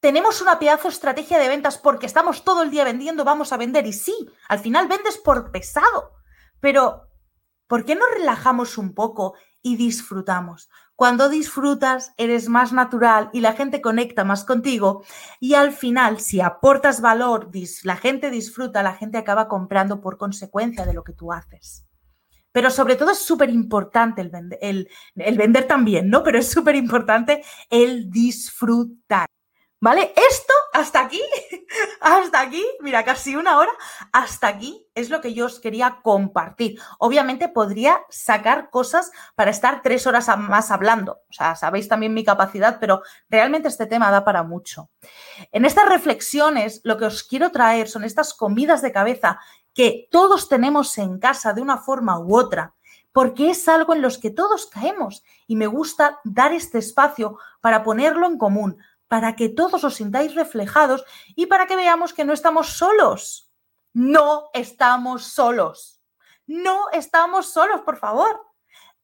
tenemos 0.01 0.41
una 0.41 0.59
pedazo 0.59 0.89
estrategia 0.89 1.39
de 1.39 1.49
ventas 1.49 1.79
porque 1.79 2.07
estamos 2.07 2.45
todo 2.45 2.63
el 2.63 2.71
día 2.71 2.85
vendiendo, 2.85 3.25
vamos 3.25 3.53
a 3.53 3.57
vender. 3.57 3.87
Y 3.87 3.93
sí, 3.93 4.15
al 4.49 4.59
final 4.59 4.87
vendes 4.89 5.19
por 5.19 5.51
pesado. 5.51 6.16
Pero, 6.61 7.09
¿por 7.67 7.85
qué 7.85 7.95
no 7.95 8.05
relajamos 8.17 8.79
un 8.79 8.95
poco 8.95 9.35
y 9.63 9.77
disfrutamos? 9.77 10.69
Cuando 10.97 11.29
disfrutas, 11.29 12.15
eres 12.17 12.49
más 12.49 12.73
natural 12.73 13.29
y 13.35 13.41
la 13.41 13.53
gente 13.53 13.83
conecta 13.83 14.25
más 14.25 14.45
contigo. 14.45 15.05
Y 15.41 15.53
al 15.53 15.73
final, 15.73 16.21
si 16.21 16.41
aportas 16.41 17.03
valor, 17.03 17.51
la 17.85 17.97
gente 17.97 18.31
disfruta, 18.31 18.83
la 18.83 18.95
gente 18.95 19.19
acaba 19.19 19.47
comprando 19.47 20.01
por 20.01 20.17
consecuencia 20.17 20.87
de 20.87 20.95
lo 20.95 21.05
que 21.05 21.13
tú 21.13 21.33
haces. 21.33 21.87
Pero 22.51 22.71
sobre 22.71 22.97
todo 22.97 23.11
es 23.11 23.19
súper 23.19 23.51
importante 23.51 24.23
el, 24.23 24.33
el, 24.63 24.89
el, 25.17 25.37
vender 25.37 25.67
también, 25.67 26.09
¿no? 26.09 26.23
Pero 26.23 26.39
es 26.39 26.51
súper 26.51 26.75
importante 26.75 27.45
el 27.69 28.11
disfrutar. 28.11 29.27
¿Vale? 29.79 30.15
Esto 30.17 30.55
hasta 30.73 31.01
aquí, 31.01 31.21
hasta 32.01 32.41
aquí, 32.41 32.65
mira, 32.81 33.05
casi 33.05 33.37
una 33.37 33.59
hora, 33.59 33.71
hasta 34.11 34.49
aquí 34.49 34.87
es 34.95 35.11
lo 35.11 35.21
que 35.21 35.35
yo 35.35 35.47
os 35.47 35.61
quería 35.61 36.01
compartir. 36.03 36.81
Obviamente 36.99 37.49
podría 37.49 38.01
sacar 38.09 38.71
cosas 38.71 39.11
para 39.35 39.51
estar 39.51 39.83
tres 39.83 40.07
horas 40.07 40.29
más 40.39 40.71
hablando. 40.71 41.21
O 41.29 41.33
sea, 41.33 41.57
sabéis 41.57 41.89
también 41.89 42.15
mi 42.15 42.25
capacidad, 42.25 42.79
pero 42.81 43.03
realmente 43.29 43.69
este 43.69 43.87
tema 43.87 44.11
da 44.11 44.25
para 44.25 44.43
mucho. 44.43 44.89
En 45.53 45.67
estas 45.67 45.89
reflexiones, 45.89 46.81
lo 46.83 46.97
que 46.97 47.05
os 47.05 47.23
quiero 47.23 47.53
traer 47.53 47.89
son 47.89 48.05
estas 48.05 48.33
comidas 48.33 48.81
de 48.81 48.93
cabeza 48.93 49.41
que 49.75 50.09
todos 50.11 50.49
tenemos 50.49 50.97
en 50.97 51.19
casa 51.19 51.53
de 51.53 51.61
una 51.61 51.77
forma 51.77 52.19
u 52.19 52.35
otra 52.35 52.73
porque 53.17 53.49
es 53.49 53.67
algo 53.67 53.95
en 53.95 54.03
los 54.03 54.19
que 54.19 54.29
todos 54.29 54.67
caemos 54.67 55.25
y 55.47 55.57
me 55.57 55.67
gusta 55.67 56.21
dar 56.23 56.53
este 56.53 56.77
espacio 56.77 57.39
para 57.63 57.83
ponerlo 57.83 58.27
en 58.27 58.37
común, 58.37 58.77
para 59.09 59.37
que 59.37 59.49
todos 59.49 59.85
os 59.85 59.95
sintáis 59.95 60.35
reflejados 60.35 61.05
y 61.35 61.47
para 61.47 61.67
que 61.67 61.77
veamos 61.77 62.13
que 62.13 62.25
no 62.25 62.33
estamos 62.33 62.69
solos. 62.71 63.51
No 63.93 64.51
estamos 64.53 65.25
solos. 65.25 66.01
No 66.47 66.91
estamos 66.93 67.53
solos, 67.53 67.81
por 67.83 67.99
favor. 67.99 68.41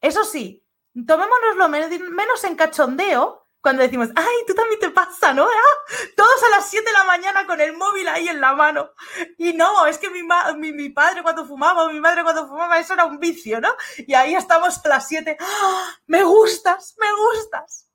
Eso 0.01 0.25
sí, 0.25 0.65
tomémonoslo 0.95 1.69
menos 1.69 2.45
en 2.45 2.57
cachondeo 2.57 3.43
cuando 3.63 3.85
decimos, 3.85 4.09
ay, 4.17 4.37
tú 4.47 4.55
también 4.55 4.81
te 4.81 4.91
pasa, 4.91 5.33
¿no? 5.33 5.45
Ah, 5.45 5.95
todos 6.17 6.43
a 6.43 6.51
las 6.51 6.69
7 6.69 6.85
de 6.85 6.93
la 6.93 7.05
mañana 7.05 7.47
con 7.47 7.61
el 7.61 7.75
móvil 7.77 8.09
ahí 8.09 8.29
en 8.29 8.41
la 8.41 8.55
mano. 8.55 8.91
Y 9.39 9.53
no, 9.53 9.87
es 9.87 9.99
que 9.99 10.11
mi, 10.11 10.73
mi, 10.73 10.89
padre 10.91 11.23
cuando 11.23 11.47
fumaba, 11.47 11.89
mi 11.89 12.01
madre 12.01 12.25
cuando 12.25 12.49
fumaba, 12.49 12.81
eso 12.81 12.95
era 12.95 13.05
un 13.05 13.21
vicio, 13.21 13.61
¿no? 13.61 13.73
Y 13.99 14.15
ahí 14.15 14.35
estamos 14.35 14.85
a 14.85 14.89
las 14.89 15.07
7. 15.07 15.37
¡Ah! 15.39 15.97
Me 16.07 16.25
gustas, 16.25 16.97
me 16.99 17.07
gustas. 17.13 17.89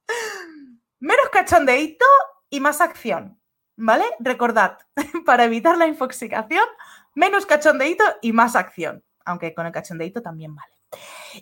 Menos 1.00 1.30
cachondeito 1.30 2.06
y 2.50 2.60
más 2.60 2.82
acción, 2.82 3.40
¿vale? 3.76 4.06
Recordad, 4.20 4.80
para 5.26 5.44
evitar 5.44 5.78
la 5.78 5.88
infoxicación, 5.88 6.66
menos 7.14 7.46
cachondeito 7.46 8.04
y 8.22 8.32
más 8.34 8.56
acción, 8.56 9.04
aunque 9.26 9.54
con 9.54 9.66
el 9.66 9.72
cachondeito 9.72 10.22
también 10.22 10.56
vale. 10.56 10.74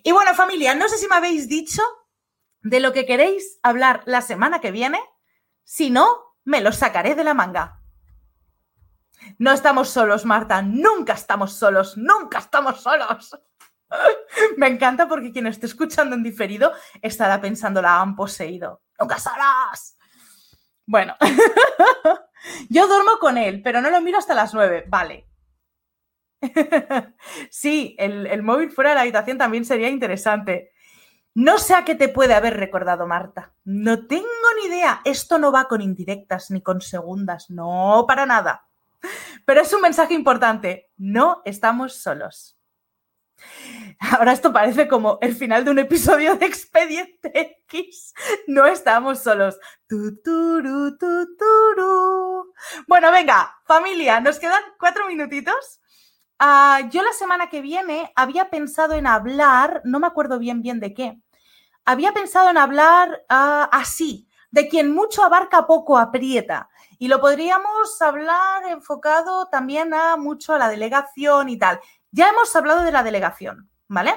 Y 0.03 0.11
bueno, 0.11 0.33
familia, 0.33 0.75
no 0.75 0.89
sé 0.89 0.97
si 0.97 1.07
me 1.07 1.15
habéis 1.15 1.47
dicho 1.47 1.81
de 2.61 2.79
lo 2.79 2.93
que 2.93 3.05
queréis 3.05 3.59
hablar 3.63 4.01
la 4.05 4.21
semana 4.21 4.59
que 4.59 4.71
viene, 4.71 4.99
si 5.63 5.89
no, 5.89 6.35
me 6.43 6.61
lo 6.61 6.71
sacaré 6.71 7.15
de 7.15 7.23
la 7.23 7.33
manga. 7.33 7.81
No 9.37 9.51
estamos 9.51 9.89
solos, 9.89 10.25
Marta, 10.25 10.61
nunca 10.61 11.13
estamos 11.13 11.53
solos, 11.53 11.97
nunca 11.97 12.39
estamos 12.39 12.81
solos. 12.81 13.39
Me 14.57 14.67
encanta 14.67 15.07
porque 15.07 15.31
quien 15.31 15.47
esté 15.47 15.65
escuchando 15.65 16.15
en 16.15 16.23
diferido 16.23 16.71
estará 17.01 17.39
pensando 17.41 17.81
la 17.81 18.01
han 18.01 18.15
poseído. 18.15 18.81
¡Nunca 18.99 19.19
sabrás! 19.19 19.97
Bueno, 20.85 21.15
yo 22.69 22.87
duermo 22.87 23.17
con 23.19 23.37
él, 23.37 23.61
pero 23.63 23.81
no 23.81 23.89
lo 23.89 24.01
miro 24.01 24.17
hasta 24.17 24.35
las 24.35 24.53
nueve. 24.53 24.85
Vale. 24.87 25.27
sí, 27.49 27.95
el, 27.97 28.27
el 28.27 28.43
móvil 28.43 28.71
fuera 28.71 28.91
de 28.91 28.95
la 28.95 29.01
habitación 29.01 29.37
también 29.37 29.65
sería 29.65 29.89
interesante. 29.89 30.71
No 31.33 31.57
sé 31.57 31.73
a 31.73 31.83
qué 31.83 31.95
te 31.95 32.07
puede 32.07 32.33
haber 32.33 32.55
recordado 32.55 33.07
Marta. 33.07 33.53
No 33.65 34.07
tengo 34.07 34.25
ni 34.61 34.69
idea. 34.69 35.01
Esto 35.03 35.37
no 35.37 35.51
va 35.51 35.67
con 35.67 35.81
indirectas 35.81 36.49
ni 36.49 36.61
con 36.61 36.79
segundas. 36.79 37.49
No, 37.49 38.05
para 38.07 38.25
nada. 38.25 38.67
Pero 39.45 39.61
es 39.61 39.73
un 39.73 39.81
mensaje 39.81 40.13
importante. 40.13 40.89
No 40.95 41.41
estamos 41.43 42.01
solos. 42.01 42.54
Ahora 43.99 44.33
esto 44.33 44.51
parece 44.51 44.87
como 44.87 45.17
el 45.21 45.35
final 45.35 45.65
de 45.65 45.71
un 45.71 45.79
episodio 45.79 46.35
de 46.35 46.45
Expediente 46.45 47.59
X. 47.67 48.13
No 48.47 48.65
estamos 48.65 49.19
solos. 49.19 49.57
bueno, 52.87 53.11
venga, 53.11 53.55
familia, 53.65 54.19
nos 54.19 54.39
quedan 54.39 54.63
cuatro 54.79 55.07
minutitos. 55.07 55.79
Ah, 56.39 56.81
yo 56.91 57.01
la 57.01 57.13
semana 57.13 57.49
que 57.49 57.61
viene 57.61 58.11
había 58.15 58.49
pensado 58.49 58.93
en 58.93 59.07
hablar, 59.07 59.81
no 59.85 59.99
me 59.99 60.07
acuerdo 60.07 60.37
bien 60.37 60.61
bien 60.61 60.81
de 60.81 60.93
qué, 60.93 61.17
había 61.85 62.11
pensado 62.11 62.49
en 62.49 62.57
hablar 62.57 63.23
ah, 63.29 63.69
así, 63.71 64.27
de 64.51 64.67
quien 64.67 64.93
mucho 64.93 65.23
abarca, 65.23 65.67
poco 65.67 65.97
aprieta. 65.97 66.69
Y 66.97 67.07
lo 67.09 67.19
podríamos 67.19 68.01
hablar 68.01 68.65
enfocado 68.67 69.47
también 69.47 69.93
a 69.93 70.15
mucho 70.15 70.53
a 70.53 70.57
la 70.57 70.69
delegación 70.69 71.49
y 71.49 71.57
tal. 71.57 71.79
Ya 72.15 72.29
hemos 72.29 72.55
hablado 72.55 72.83
de 72.83 72.93
la 72.93 73.03
delegación, 73.03 73.69
¿vale? 73.89 74.15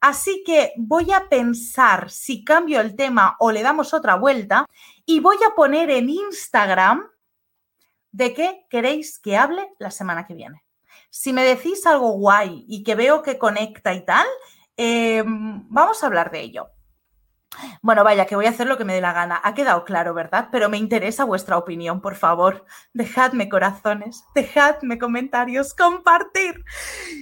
Así 0.00 0.42
que 0.44 0.72
voy 0.76 1.12
a 1.12 1.28
pensar 1.28 2.10
si 2.10 2.44
cambio 2.44 2.80
el 2.80 2.96
tema 2.96 3.36
o 3.38 3.52
le 3.52 3.62
damos 3.62 3.94
otra 3.94 4.16
vuelta 4.16 4.66
y 5.04 5.20
voy 5.20 5.36
a 5.46 5.54
poner 5.54 5.88
en 5.90 6.10
Instagram 6.10 7.08
de 8.10 8.34
qué 8.34 8.66
queréis 8.68 9.20
que 9.20 9.36
hable 9.36 9.70
la 9.78 9.92
semana 9.92 10.26
que 10.26 10.34
viene. 10.34 10.64
Si 11.08 11.32
me 11.32 11.44
decís 11.44 11.86
algo 11.86 12.18
guay 12.18 12.64
y 12.66 12.82
que 12.82 12.96
veo 12.96 13.22
que 13.22 13.38
conecta 13.38 13.94
y 13.94 14.04
tal, 14.04 14.26
em, 14.76 15.64
vamos 15.68 16.02
a 16.02 16.06
hablar 16.06 16.32
de 16.32 16.40
ello. 16.40 16.70
Bueno, 17.80 18.04
vaya, 18.04 18.26
que 18.26 18.36
voy 18.36 18.46
a 18.46 18.50
hacer 18.50 18.66
lo 18.66 18.76
que 18.76 18.84
me 18.84 18.94
dé 18.94 19.00
la 19.00 19.12
gana. 19.12 19.40
Ha 19.42 19.54
quedado 19.54 19.84
claro, 19.84 20.12
¿verdad? 20.12 20.48
Pero 20.52 20.68
me 20.68 20.76
interesa 20.76 21.24
vuestra 21.24 21.56
opinión, 21.56 22.00
por 22.00 22.14
favor. 22.14 22.66
Dejadme 22.92 23.48
corazones, 23.48 24.24
dejadme 24.34 24.98
comentarios, 24.98 25.74
compartir. 25.74 26.64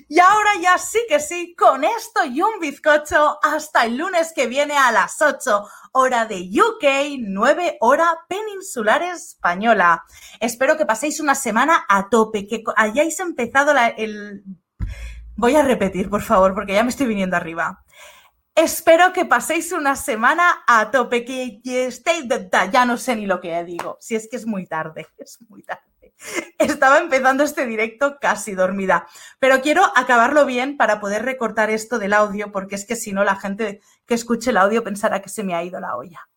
Y 0.08 0.18
ahora 0.18 0.50
ya 0.60 0.78
sí 0.78 1.00
que 1.08 1.20
sí, 1.20 1.54
con 1.56 1.84
esto 1.84 2.24
y 2.24 2.42
un 2.42 2.58
bizcocho, 2.60 3.38
hasta 3.42 3.84
el 3.84 3.96
lunes 3.96 4.32
que 4.34 4.46
viene 4.46 4.76
a 4.76 4.90
las 4.90 5.20
8, 5.20 5.68
hora 5.92 6.26
de 6.26 6.50
UK, 6.50 7.18
9 7.20 7.78
hora 7.80 8.18
peninsular 8.28 9.02
española. 9.02 10.04
Espero 10.40 10.76
que 10.76 10.86
paséis 10.86 11.20
una 11.20 11.34
semana 11.34 11.84
a 11.88 12.08
tope, 12.08 12.46
que 12.46 12.64
hayáis 12.76 13.20
empezado 13.20 13.72
el... 13.96 14.42
Voy 15.36 15.56
a 15.56 15.62
repetir, 15.62 16.08
por 16.10 16.22
favor, 16.22 16.54
porque 16.54 16.74
ya 16.74 16.82
me 16.82 16.90
estoy 16.90 17.06
viniendo 17.06 17.36
arriba 17.36 17.83
Espero 18.56 19.12
que 19.12 19.24
paséis 19.24 19.72
una 19.72 19.96
semana 19.96 20.62
a 20.68 20.92
tope, 20.92 21.24
que 21.24 21.60
estéis, 21.64 22.26
ya 22.70 22.84
no 22.84 22.96
sé 22.96 23.16
ni 23.16 23.26
lo 23.26 23.40
que 23.40 23.64
digo, 23.64 23.98
si 24.00 24.14
es 24.14 24.28
que 24.30 24.36
es 24.36 24.46
muy 24.46 24.66
tarde, 24.66 25.08
es 25.18 25.38
muy 25.48 25.64
tarde. 25.64 25.82
Estaba 26.58 26.98
empezando 26.98 27.42
este 27.42 27.66
directo 27.66 28.18
casi 28.20 28.54
dormida, 28.54 29.08
pero 29.40 29.60
quiero 29.60 29.82
acabarlo 29.96 30.46
bien 30.46 30.76
para 30.76 31.00
poder 31.00 31.24
recortar 31.24 31.70
esto 31.70 31.98
del 31.98 32.12
audio, 32.12 32.52
porque 32.52 32.76
es 32.76 32.86
que 32.86 32.94
si 32.94 33.12
no 33.12 33.24
la 33.24 33.34
gente 33.34 33.80
que 34.06 34.14
escuche 34.14 34.50
el 34.50 34.56
audio 34.56 34.84
pensará 34.84 35.20
que 35.20 35.28
se 35.28 35.42
me 35.42 35.54
ha 35.54 35.64
ido 35.64 35.80
la 35.80 35.96
olla. 35.96 36.28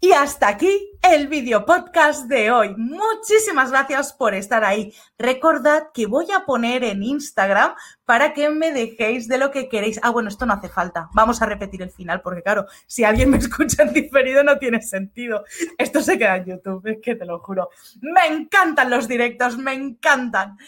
Y 0.00 0.12
hasta 0.12 0.48
aquí 0.48 0.90
el 1.02 1.28
video 1.28 1.64
podcast 1.64 2.26
de 2.26 2.50
hoy. 2.50 2.74
Muchísimas 2.76 3.70
gracias 3.70 4.12
por 4.12 4.34
estar 4.34 4.64
ahí. 4.64 4.92
Recordad 5.18 5.84
que 5.94 6.06
voy 6.06 6.26
a 6.30 6.44
poner 6.44 6.84
en 6.84 7.02
Instagram 7.02 7.74
para 8.04 8.34
que 8.34 8.50
me 8.50 8.72
dejéis 8.72 9.28
de 9.28 9.38
lo 9.38 9.50
que 9.50 9.68
queréis. 9.68 9.98
Ah, 10.02 10.10
bueno, 10.10 10.28
esto 10.28 10.46
no 10.46 10.54
hace 10.54 10.68
falta. 10.68 11.08
Vamos 11.14 11.40
a 11.42 11.46
repetir 11.46 11.82
el 11.82 11.90
final 11.90 12.20
porque 12.20 12.42
claro, 12.42 12.66
si 12.86 13.04
alguien 13.04 13.30
me 13.30 13.36
escucha 13.38 13.82
en 13.84 13.92
diferido 13.92 14.42
no 14.44 14.58
tiene 14.58 14.82
sentido. 14.82 15.44
Esto 15.78 16.02
se 16.02 16.18
queda 16.18 16.36
en 16.36 16.44
YouTube, 16.44 16.86
es 16.86 16.98
que 17.02 17.14
te 17.14 17.24
lo 17.24 17.40
juro. 17.40 17.70
Me 18.00 18.26
encantan 18.26 18.90
los 18.90 19.08
directos, 19.08 19.56
me 19.58 19.72
encantan. 19.72 20.58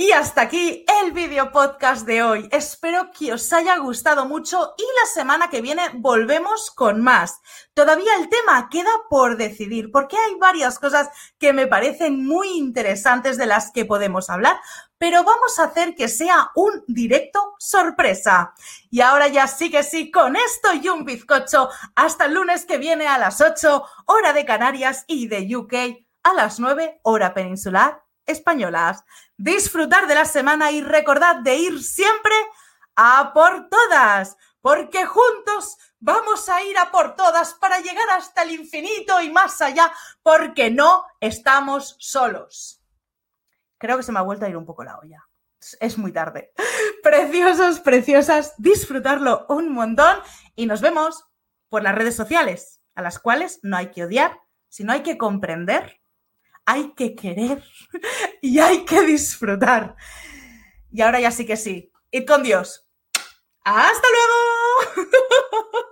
Y 0.00 0.12
hasta 0.12 0.40
aquí 0.40 0.82
el 1.02 1.12
video 1.12 1.52
podcast 1.52 2.06
de 2.06 2.22
hoy. 2.22 2.48
Espero 2.52 3.10
que 3.10 3.34
os 3.34 3.52
haya 3.52 3.76
gustado 3.76 4.24
mucho 4.24 4.72
y 4.78 4.82
la 4.82 5.06
semana 5.12 5.50
que 5.50 5.60
viene 5.60 5.82
volvemos 5.92 6.70
con 6.70 7.02
más. 7.02 7.42
Todavía 7.74 8.16
el 8.16 8.30
tema 8.30 8.70
queda 8.70 8.88
por 9.10 9.36
decidir 9.36 9.90
porque 9.92 10.16
hay 10.16 10.36
varias 10.36 10.78
cosas 10.78 11.10
que 11.38 11.52
me 11.52 11.66
parecen 11.66 12.26
muy 12.26 12.48
interesantes 12.48 13.36
de 13.36 13.44
las 13.44 13.72
que 13.72 13.84
podemos 13.84 14.30
hablar, 14.30 14.56
pero 14.96 15.22
vamos 15.22 15.58
a 15.58 15.64
hacer 15.64 15.94
que 15.94 16.08
sea 16.08 16.50
un 16.54 16.82
directo 16.86 17.56
sorpresa. 17.58 18.54
Y 18.90 19.02
ahora 19.02 19.28
ya 19.28 19.46
sí 19.48 19.70
que 19.70 19.82
sí, 19.82 20.10
con 20.10 20.34
esto 20.34 20.72
y 20.72 20.88
un 20.88 21.04
bizcocho, 21.04 21.68
hasta 21.94 22.24
el 22.24 22.32
lunes 22.32 22.64
que 22.64 22.78
viene 22.78 23.06
a 23.06 23.18
las 23.18 23.42
8, 23.42 23.84
hora 24.06 24.32
de 24.32 24.46
Canarias 24.46 25.04
y 25.06 25.28
de 25.28 25.54
UK, 25.54 25.74
a 26.22 26.32
las 26.32 26.58
9, 26.58 27.00
hora 27.02 27.34
peninsular 27.34 28.00
españolas. 28.26 29.04
Disfrutar 29.36 30.06
de 30.06 30.14
la 30.14 30.24
semana 30.24 30.70
y 30.70 30.82
recordad 30.82 31.36
de 31.36 31.56
ir 31.56 31.82
siempre 31.82 32.34
a 32.96 33.32
por 33.32 33.68
todas, 33.68 34.36
porque 34.60 35.06
juntos 35.06 35.78
vamos 35.98 36.48
a 36.48 36.62
ir 36.62 36.76
a 36.78 36.90
por 36.90 37.16
todas 37.16 37.54
para 37.54 37.80
llegar 37.80 38.08
hasta 38.10 38.42
el 38.42 38.52
infinito 38.52 39.20
y 39.20 39.30
más 39.30 39.60
allá, 39.60 39.92
porque 40.22 40.70
no 40.70 41.06
estamos 41.20 41.96
solos. 41.98 42.82
Creo 43.78 43.96
que 43.96 44.02
se 44.02 44.12
me 44.12 44.18
ha 44.18 44.22
vuelto 44.22 44.44
a 44.44 44.48
ir 44.48 44.56
un 44.56 44.66
poco 44.66 44.84
la 44.84 44.98
olla. 44.98 45.26
Es 45.78 45.98
muy 45.98 46.12
tarde. 46.12 46.52
Preciosos, 47.02 47.80
preciosas, 47.80 48.54
disfrutarlo 48.58 49.46
un 49.48 49.72
montón 49.72 50.18
y 50.54 50.66
nos 50.66 50.80
vemos 50.80 51.26
por 51.68 51.82
las 51.82 51.94
redes 51.94 52.16
sociales, 52.16 52.80
a 52.94 53.02
las 53.02 53.18
cuales 53.18 53.60
no 53.62 53.76
hay 53.76 53.90
que 53.90 54.04
odiar, 54.04 54.40
sino 54.68 54.92
hay 54.92 55.02
que 55.02 55.18
comprender 55.18 55.99
hay 56.70 56.92
que 56.94 57.16
querer 57.16 57.62
y 58.42 58.58
hay 58.60 58.84
que 58.84 59.02
disfrutar. 59.02 59.96
Y 60.92 61.00
ahora 61.00 61.20
ya 61.20 61.30
sí 61.30 61.44
que 61.44 61.56
sí. 61.56 61.90
Id 62.12 62.26
con 62.26 62.42
Dios. 62.42 62.86
¡Hasta 63.64 64.08
luego! 64.96 65.10